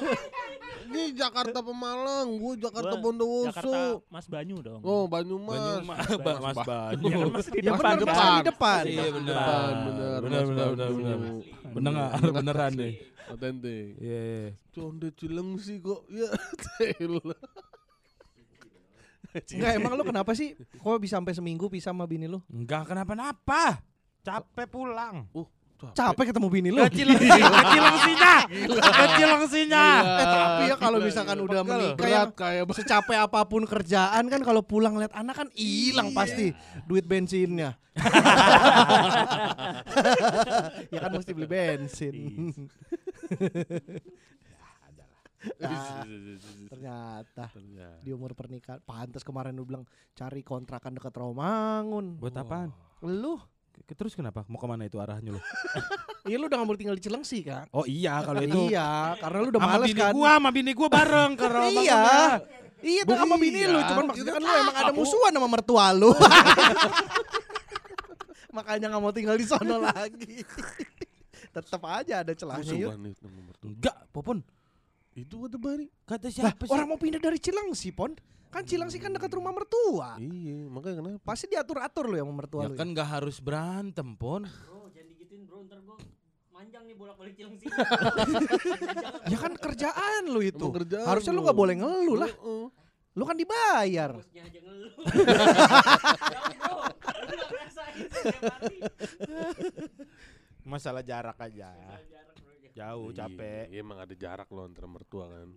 [0.89, 3.51] Ini Jakarta Pemalang, gue Jakarta Bondowoso.
[3.51, 4.81] Jakarta Mas Banyu dong.
[4.81, 5.85] Oh, Banyumas.
[5.85, 7.09] Banyumas, Ba- Mas Banyu.
[7.09, 8.17] Ya kan Mas di Ya depan benar kan.
[8.17, 8.83] Mas, di depan.
[8.85, 9.35] Iya benar.
[9.35, 10.97] Depan, benar, Benar Mas benar Banyu.
[10.97, 11.19] benar benar.
[11.69, 12.95] Benar beneran nih.
[13.29, 13.87] Otentik.
[14.01, 14.21] Iya.
[14.25, 14.47] iya.
[14.73, 16.01] Condet cileng sih kok.
[16.19, 16.29] Ya,
[16.97, 17.41] telah.
[19.29, 20.57] Enggak emang lu kenapa sih?
[20.81, 22.41] Kok bisa sampai seminggu pisah sama bini lu?
[22.49, 23.85] Enggak kenapa-napa.
[24.25, 25.29] Capek pulang.
[25.37, 25.45] Uh,
[25.79, 26.83] Capek ketemu bini lu.
[26.91, 27.39] Kecil kecil
[27.83, 28.35] langsinya.
[28.99, 29.87] Kecil langsinya.
[30.03, 34.67] Eh tapi ya kalau misalkan udah menikah ya kayak secapek apa pun kerjaan kan kalau
[34.67, 36.51] pulang lihat anak kan hilang pasti
[36.91, 37.79] duit bensinnya.
[40.95, 42.15] ya kan mesti beli bensin.
[45.63, 46.03] Ah,
[46.67, 48.03] ternyata Ternyata.
[48.03, 49.87] di umur pernikahan pantas kemarin lu bilang
[50.19, 52.19] cari kontrakan dekat Romangun.
[52.19, 52.75] Buat apaan?
[53.07, 53.39] Lu
[53.89, 54.45] Terus kenapa?
[54.47, 55.41] Mau ke mana itu arahnya lu?
[56.29, 57.65] Iya lu udah gak mau tinggal di Cilengsi kan?
[57.73, 58.69] Oh iya kalau itu.
[58.69, 60.13] Iya, karena lu udah sama males bini kan.
[60.13, 61.97] gua sama bini gua bareng Romangun Iya.
[61.97, 62.21] ya.
[62.79, 65.87] Iya tuh sama bini lu, Iya, cuman maksudnya kan lu emang ada musuhan sama mertua
[65.91, 66.13] lu.
[68.53, 70.45] Makanya gak mau tinggal di sono lagi.
[71.49, 72.91] Tetap aja ada celahnya yuk.
[72.93, 73.67] banget sama mertua.
[73.67, 74.39] Enggak, Popon.
[75.15, 75.87] Itu ada bari.
[76.05, 76.71] Kata siapa sih?
[76.71, 78.15] orang mau pindah dari Cilengsi, Pon.
[78.49, 80.17] Kan Cilengsi kan dekat rumah mertua.
[80.17, 81.19] Iya, makanya kenapa?
[81.21, 82.77] Pasti diatur-atur lu yang sama mertua Ya lu.
[82.81, 84.49] kan nggak harus berantem, Pon.
[84.49, 86.01] Bro, jangan digituin bro, ntar gua
[86.49, 87.69] manjang nih bolak-balik Cilengsi.
[89.33, 90.65] Ya kan kerjaan lu itu.
[90.65, 92.33] Emang kerjaan Harusnya lu gak boleh ngeluh lah.
[92.33, 92.65] Heeh.
[93.13, 94.11] Lu kan dibayar.
[94.17, 94.93] Bosnya aja ngeluh.
[96.33, 96.41] Gak
[98.49, 98.79] hari.
[100.65, 101.73] Masalah jarak aja.
[102.09, 102.53] Jarak, bro.
[102.73, 103.65] Jauh, capek.
[103.69, 105.49] Iya, emang ada jarak loh antara mertua kan.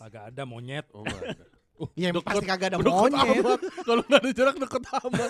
[0.00, 0.86] Agak ada monyet.
[0.90, 1.38] Oh, nggak
[1.74, 1.90] ada.
[1.94, 3.42] Ya Deket- pasti kagak ada Deket monyet.
[3.42, 3.60] amat.
[3.82, 5.28] Kalau nggak ada jarak deket amat.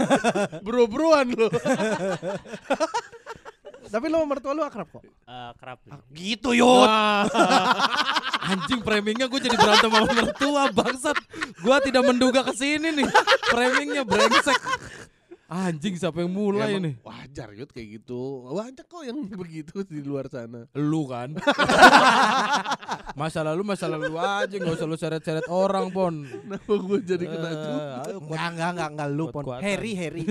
[0.61, 1.49] Bro-broan lo.
[3.85, 5.05] Tapi lu sama mertua lu akrab kok.
[5.07, 5.79] Eh, kerap.
[6.11, 6.89] Gitu yut.
[8.51, 11.17] Anjing framingnya gue jadi berantem sama mertua bangsat.
[11.63, 13.07] Gue tidak menduga ke sini nih.
[13.47, 14.59] Framingnya brengsek.
[15.47, 16.95] Anjing siapa yang mulai Emang nih?
[17.35, 18.47] Wajar yut kayak gitu.
[18.47, 20.71] Banyak kok yang begitu di luar sana.
[20.71, 21.35] Lu kan.
[23.19, 26.23] masa lalu masa lalu aja nggak usah lu seret-seret orang pon.
[26.23, 29.43] Kenapa gue jadi kena kuat- Enggak, enggak, enggak, enggak lu, Pon.
[29.59, 30.23] Harry, Harry.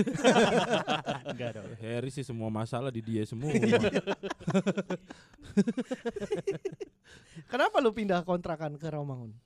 [1.28, 1.68] Enggak dong.
[1.76, 3.52] Harry sih semua masalah di dia semua.
[7.44, 9.36] Kenapa lu pindah kontrakan ke Romangun?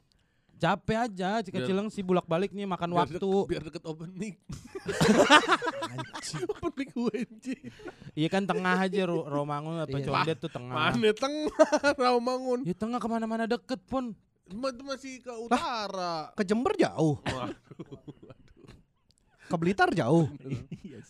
[0.59, 3.17] Capek aja, Biar- kecil sih bolak balik nih makan Biar waktu.
[3.17, 4.35] deket- biar deket open mic.
[6.53, 7.47] open mic UNJ.
[8.13, 10.07] Iya kan tengah aja Ro- Romangun apa Iya.
[10.09, 10.75] Condet tuh tengah.
[10.75, 11.55] Mana tengah
[11.95, 12.67] Rawamangun.
[12.67, 14.19] Ya tengah ke mana-mana deket pun.
[14.51, 16.33] Masih ke utara.
[16.33, 17.55] Ke Jember jauh, Waduh,
[19.45, 20.27] ke Blitar jauh.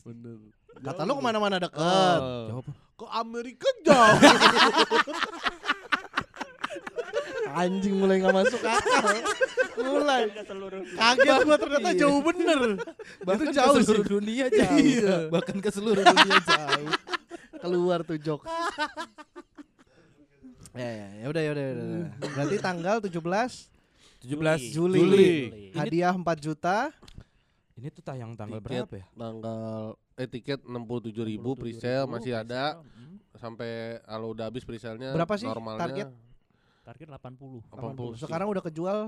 [0.04, 0.36] bener.
[0.78, 1.78] Kata lu ke mana-mana deket.
[1.78, 2.66] Eh, Jawab.
[2.94, 4.18] Ke Amerika jauh.
[7.50, 9.04] Anjing mulai nggak masuk akal.
[9.78, 10.22] mulai.
[10.28, 12.00] Ke seluruh Kaget gua ternyata Iya.
[12.00, 12.60] jauh bener.
[13.24, 13.86] Bahkan Itu jauh ke sih.
[13.86, 14.78] seluruh dunia jauh.
[14.78, 15.16] Iya.
[15.28, 16.88] Bahkan ke seluruh dunia jauh.
[17.58, 18.42] Keluar tuh jok.
[20.72, 22.10] ya, ya, ya udah, ya udah, ya udah.
[22.36, 23.10] Berarti tanggal 17
[24.18, 24.98] 17 Juli.
[24.98, 25.28] Juli.
[25.72, 26.90] hadiah 4 juta.
[27.74, 28.86] Ini tuh tayang tanggal Tiket.
[28.86, 29.06] berapa ya?
[29.14, 29.74] Tanggal
[30.18, 32.82] eh tiket 67.000 ribu presale masih ada
[33.38, 36.08] sampai kalau udah habis presale-nya Berapa sih normalnya target?
[36.88, 37.68] Target 80.
[37.68, 38.24] 80 sih.
[38.24, 38.98] Sekarang udah kejual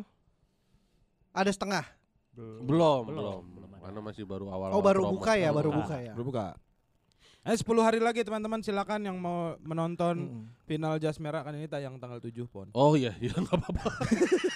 [1.33, 1.85] ada setengah.
[2.31, 3.41] belum, Belum, belum.
[3.51, 3.83] belum ada.
[3.83, 4.69] Karena masih baru awal.
[4.71, 5.81] Oh, baru buka ya, baru buka.
[5.83, 6.13] buka ya.
[6.13, 6.47] Belum buka.
[7.41, 10.45] Eh 10 hari lagi teman-teman silakan yang mau menonton Mm.
[10.63, 12.69] final Jas Merah kan ini tayang tanggal 7 pon.
[12.71, 13.89] Oh iya, iya enggak apa-apa.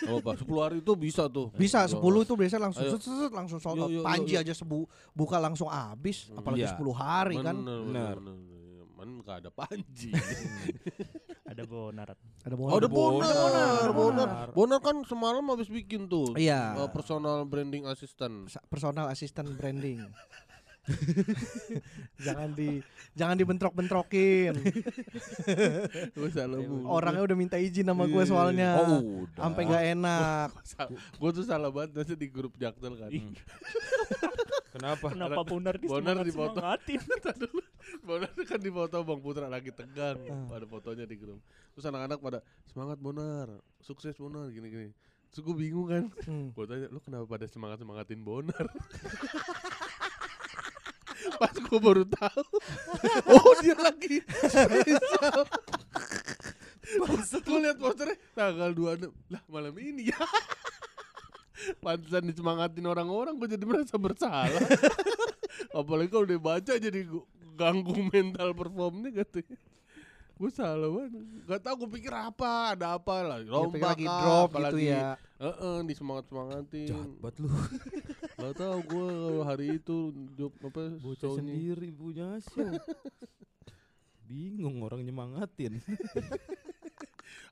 [0.04, 0.32] Enggak apa-apa.
[0.36, 1.48] 10 hari itu bisa tuh.
[1.56, 2.20] Bisa 10 Bisa.
[2.20, 2.92] itu biasanya langsung Ayo.
[2.92, 4.04] set, set, set, langsung sold out.
[4.04, 4.44] Panji yuk.
[4.44, 6.76] aja sebu buka langsung habis, apalagi Iya.
[6.76, 7.56] 10 hari kan.
[7.56, 8.14] Bener, Bener.
[8.20, 8.36] bener,
[9.05, 9.20] bener.
[9.20, 10.11] Man enggak ada panji.
[11.44, 12.09] Ada bonar.
[12.40, 12.80] Ada Oh, bonus.
[12.80, 13.88] ada bonar, bonar.
[13.92, 14.28] bonar.
[14.50, 16.32] Bonar kan semalam habis bikin tuh.
[16.34, 16.72] Iya.
[16.74, 18.48] eh, personal branding assistant.
[18.66, 20.01] Personal assistant branding.
[22.20, 22.85] jangan di
[23.16, 24.52] jangan dibentrok-bentrokin.
[26.16, 26.85] Gue salah mulu.
[26.85, 28.28] Orangnya udah minta izin sama gue Iya.
[28.28, 28.70] soalnya.
[28.81, 29.48] Oh, udah.
[29.48, 30.48] Sampai nggak enak.
[31.16, 33.09] Gue tuh salah banget nanti di grup Jaktel kan.
[34.76, 35.06] Kenapa?
[35.09, 36.82] Kenapa bonar di Bonar semangat
[38.50, 40.20] kan di foto Bang Putra lagi tegang.
[40.28, 40.60] Ah.
[40.60, 41.40] Ada fotonya di grup.
[41.74, 42.38] Terus anak-anak pada
[42.68, 43.48] semangat Bonar,
[43.80, 44.92] sukses Bonar gini-gini.
[45.32, 46.04] Terus gue bingung kan.
[46.28, 46.54] Hmm.
[46.54, 48.66] Gue tanya, lu kenapa pada semangat-semangatin Bonar?
[51.40, 52.46] Pas gue baru tahu.
[53.34, 55.40] oh dia lagi spesial.
[57.44, 60.20] Gue liat posternya tanggal 26 Lah malam ini ya
[61.82, 64.68] Pantesan disemangatin orang-orang gue jadi merasa bersalah.
[65.72, 67.08] Apalagi kalau dia baca jadi
[67.55, 69.56] ganggu mental performnya katanya.
[70.35, 71.14] Gue salah banget.
[71.47, 73.39] Gak tau gue pikir apa, ada apa lah.
[73.39, 75.14] Lomba lagi drop gitu apalagi- ya.
[75.39, 76.89] Heeh, disemangat-semangatin.
[76.90, 77.48] Jahat banget lu.
[78.35, 79.09] Gak tau gue
[79.47, 79.97] hari itu
[80.35, 82.66] job apa Bocah sendiri punya show.
[84.28, 85.78] Bingung orang nyemangatin.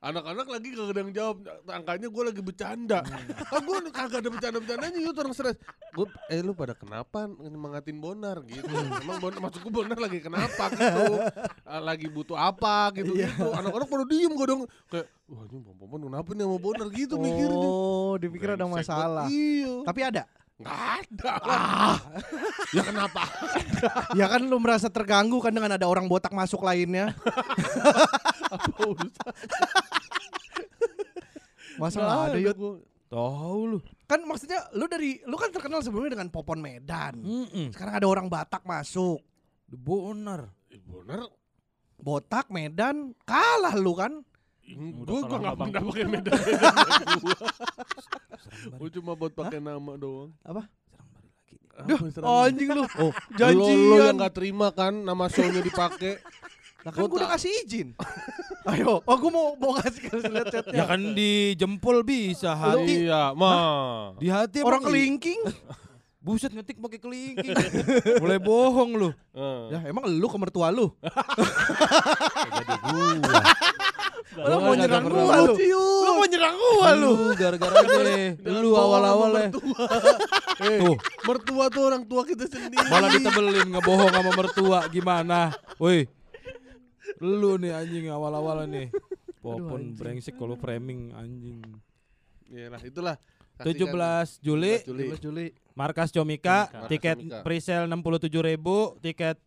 [0.03, 1.37] Anak-anak lagi kagak ada yang jawab.
[1.63, 2.99] Angkanya gue lagi bercanda.
[3.47, 5.55] Kan gue kagak ada bercanda-bercandanya Itu orang stres
[5.95, 8.43] gua, Eh lu pada kenapa Nyemangatin Bonar?
[8.43, 8.67] Gitu.
[8.67, 11.23] Emang bon, maksudku Bonar lagi kenapa gitu?
[11.63, 13.47] Ah, Lagi butuh apa gitu gitu.
[13.55, 14.61] Anak-anak pada diem gue dong.
[14.91, 16.87] Kayak Wah ini Bang Popon kenapa nih sama Bonar?
[16.91, 17.67] Gitu mikirnya.
[17.71, 19.31] Oh, dipikir ada masalah.
[19.31, 19.87] Iya.
[19.87, 20.23] Tapi ada.
[20.59, 21.33] Nggak ada.
[21.47, 21.97] Lah.
[22.75, 23.23] Ya kenapa?
[24.19, 27.11] Ya kan lu merasa terganggu kan dengan ada orang botak masuk lainnya.
[28.53, 29.33] Apa urusan
[31.81, 32.73] Masa Nggak nggak ada gua.
[33.13, 33.77] Tahu lu.
[34.09, 37.17] Kan maksudnya lu dari lu kan terkenal sebelumnya dengan Popon Medan.
[37.21, 37.73] Mm-mm.
[37.73, 39.21] Sekarang ada orang Batak masuk.
[39.73, 40.53] Bonar.
[40.69, 41.25] Eh, Bonar
[42.03, 44.21] Botak Medan kalah lu kan?
[44.63, 47.35] Gue kalau nggak pernah pakai medan gue.
[48.79, 50.31] Gue cuma buat pakai nama doang.
[50.43, 50.63] Apa?
[51.73, 52.53] Oh, balik?
[52.53, 52.83] anjing lu.
[53.01, 53.79] Oh, janjian.
[53.89, 56.21] Lo, lo yang gak terima kan nama show-nya dipakai.
[56.83, 57.87] Lah kan Gua gua udah kasih izin.
[58.71, 60.75] Ayo, oh gua mau mau kasih kasih lihat chatnya.
[60.75, 63.07] Ya kan di jempol bisa hati.
[63.07, 64.15] Iya, mah.
[64.19, 65.41] Di hati Orang emang i- kelingking.
[66.23, 67.51] Buset ngetik pakai kelingking.
[68.23, 69.09] Mulai bohong lu.
[69.35, 69.63] Eh.
[69.71, 70.91] Ya emang lu ke mertua lu.
[72.51, 73.41] Jadi gua.
[74.33, 75.53] Lu mau nyerang gua lu.
[75.59, 77.11] Lu mau nyerang gua lu.
[77.35, 77.75] Gara-gara.
[77.75, 79.47] Jangan Lu awal-awal ya.
[80.63, 82.87] Eh, Tuh, mertua tuh orang tua kita sendiri.
[82.87, 85.51] malah ditebelin ngebohong sama mertua gimana?
[85.75, 86.07] Woi.
[87.23, 88.91] Lu nih anjing awal-awal nih.
[89.39, 89.95] Popon anjing.
[89.95, 91.63] brengsek kalau framing anjing.
[92.51, 93.15] Iya lah, itulah.
[93.53, 93.95] Kasihkan.
[93.95, 95.05] 17 Juli 17 Juli.
[95.13, 95.45] 17 Juli.
[95.73, 97.39] Markas Comika, Markas tiket Comika.
[97.45, 99.37] presale 67.000, tiket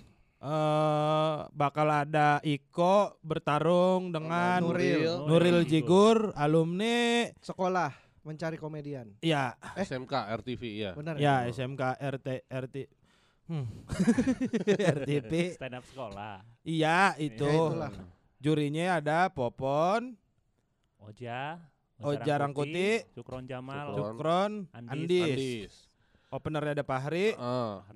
[0.41, 5.29] Eh bakal ada Iko bertarung dengan Nuril.
[5.29, 7.93] Nuril Jigur, alumni Sekolah
[8.25, 9.13] mencari komedian.
[9.21, 10.91] ya SMK RTV ya.
[10.97, 12.77] Benar ya SMK RT RT
[13.51, 13.67] hmm.
[15.03, 15.33] RTP.
[15.59, 16.47] Stand up sekolah.
[16.63, 17.43] Iya Ya, itu.
[17.45, 17.91] itulah.
[18.39, 20.15] Jurinya ada Popon,
[21.03, 21.59] Oja.
[22.01, 23.93] Oja Rangkuti, Cukron Jamal.
[23.93, 24.15] Cukron.
[24.17, 24.89] Cukron, Andis.
[24.89, 25.29] Andis.
[25.29, 25.73] Andis.
[26.31, 27.27] Openernya ada Ah, Hari.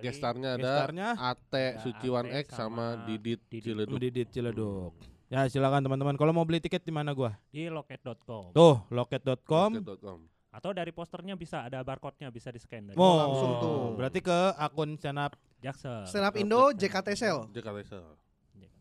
[0.02, 3.40] gestarnya ada gestarnya Ate Ada Suciwan Ate X sama sama Didit.
[3.47, 3.94] Ciledug.
[3.97, 4.93] Didit Ciledug.
[5.31, 6.18] Ya silakan teman-teman.
[6.18, 7.39] Kalau mau beli tiket di mana gua?
[7.48, 8.51] Di loket.com.
[8.51, 9.70] Tuh, loket.com.
[9.81, 10.34] Oke.com.
[10.55, 13.78] Atau dari posternya bisa ada barcode-nya bisa di scan dari Oh, langsung tuh.
[13.94, 16.06] Berarti ke akun stand up Jaksel.
[16.06, 17.51] Stand up Indo JKT Sel.
[17.51, 18.05] JKT Sel.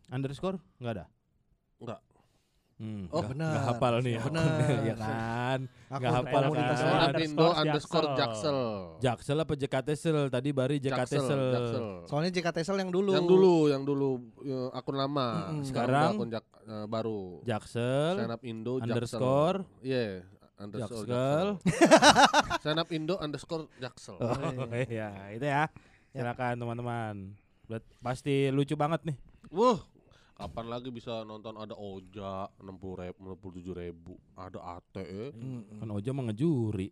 [0.07, 1.05] underscore nggak ada?
[1.79, 1.99] Nggak.
[2.75, 3.49] Hmm, Oh, benar.
[3.49, 4.17] nggak hafal nih.
[4.19, 4.45] Benar.
[4.83, 5.59] ya kan.
[5.87, 6.75] Aku Nggak hafal kan.
[6.75, 8.59] Stand Indo underscore Jaksel.
[8.99, 10.19] Jaksel apa JKT Sel?
[10.27, 11.43] Tadi bari JKT Jaksel, Sel.
[11.51, 11.83] Jaksel.
[12.05, 13.11] Soalnya JKT Sel yang dulu.
[13.11, 14.09] Yang dulu, yang dulu
[14.39, 15.27] ya, akun lama.
[15.49, 15.63] Mm-mm.
[15.63, 16.13] Sekarang?
[16.13, 17.21] udah akun jak- eh, baru.
[17.43, 20.21] Jaksel Stand up Indo underscore Iya,
[20.55, 21.47] underscore Jaksel.
[22.61, 24.17] Stand up Indo underscore Jaksel.
[24.17, 24.35] Oh
[24.71, 25.67] iya, itu ya.
[26.09, 27.15] Silakan teman-teman.
[27.99, 29.17] Pasti lucu banget nih.
[29.49, 29.81] Wah,
[30.33, 32.69] kapan lagi bisa nonton ada Oja 60
[33.01, 35.31] ribu, 67 ribu, ada Ate, eh.
[35.31, 35.79] Mm-mm.
[35.79, 36.89] Kan Oja mah ngejuri.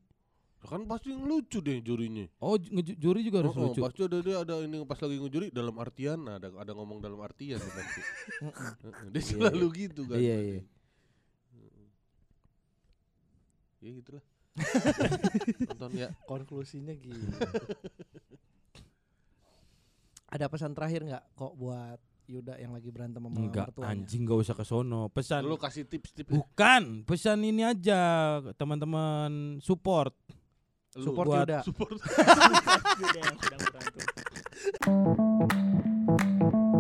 [0.62, 2.22] kan pasti lucu deh jurinya.
[2.38, 2.54] Oh,
[2.94, 3.82] juri juga harus Oh, oh, lucu.
[3.82, 7.58] pasti ada dia ada ini pas lagi ngejuri dalam artian ada ada ngomong dalam artian
[7.58, 8.02] dia pasti.
[8.46, 8.72] Heeh,
[9.10, 10.22] dia selalu gitu kan.
[10.22, 10.62] Iya, iya.
[13.82, 14.24] Ya gitulah.
[15.74, 16.10] Nonton ya.
[16.24, 17.18] Konklusinya gitu.
[20.32, 23.92] Ada pesan terakhir nggak kok buat Yuda yang lagi berantem sama Enggak, mertuanya?
[23.92, 25.12] anjing gak usah ke sono.
[25.12, 28.00] Pesan Lu kasih tips-tips Bukan, pesan ini aja
[28.56, 30.16] teman-teman support.
[30.96, 31.60] Lu Support buat- Yuda.
[31.68, 32.00] support
[33.04, 34.06] berantem.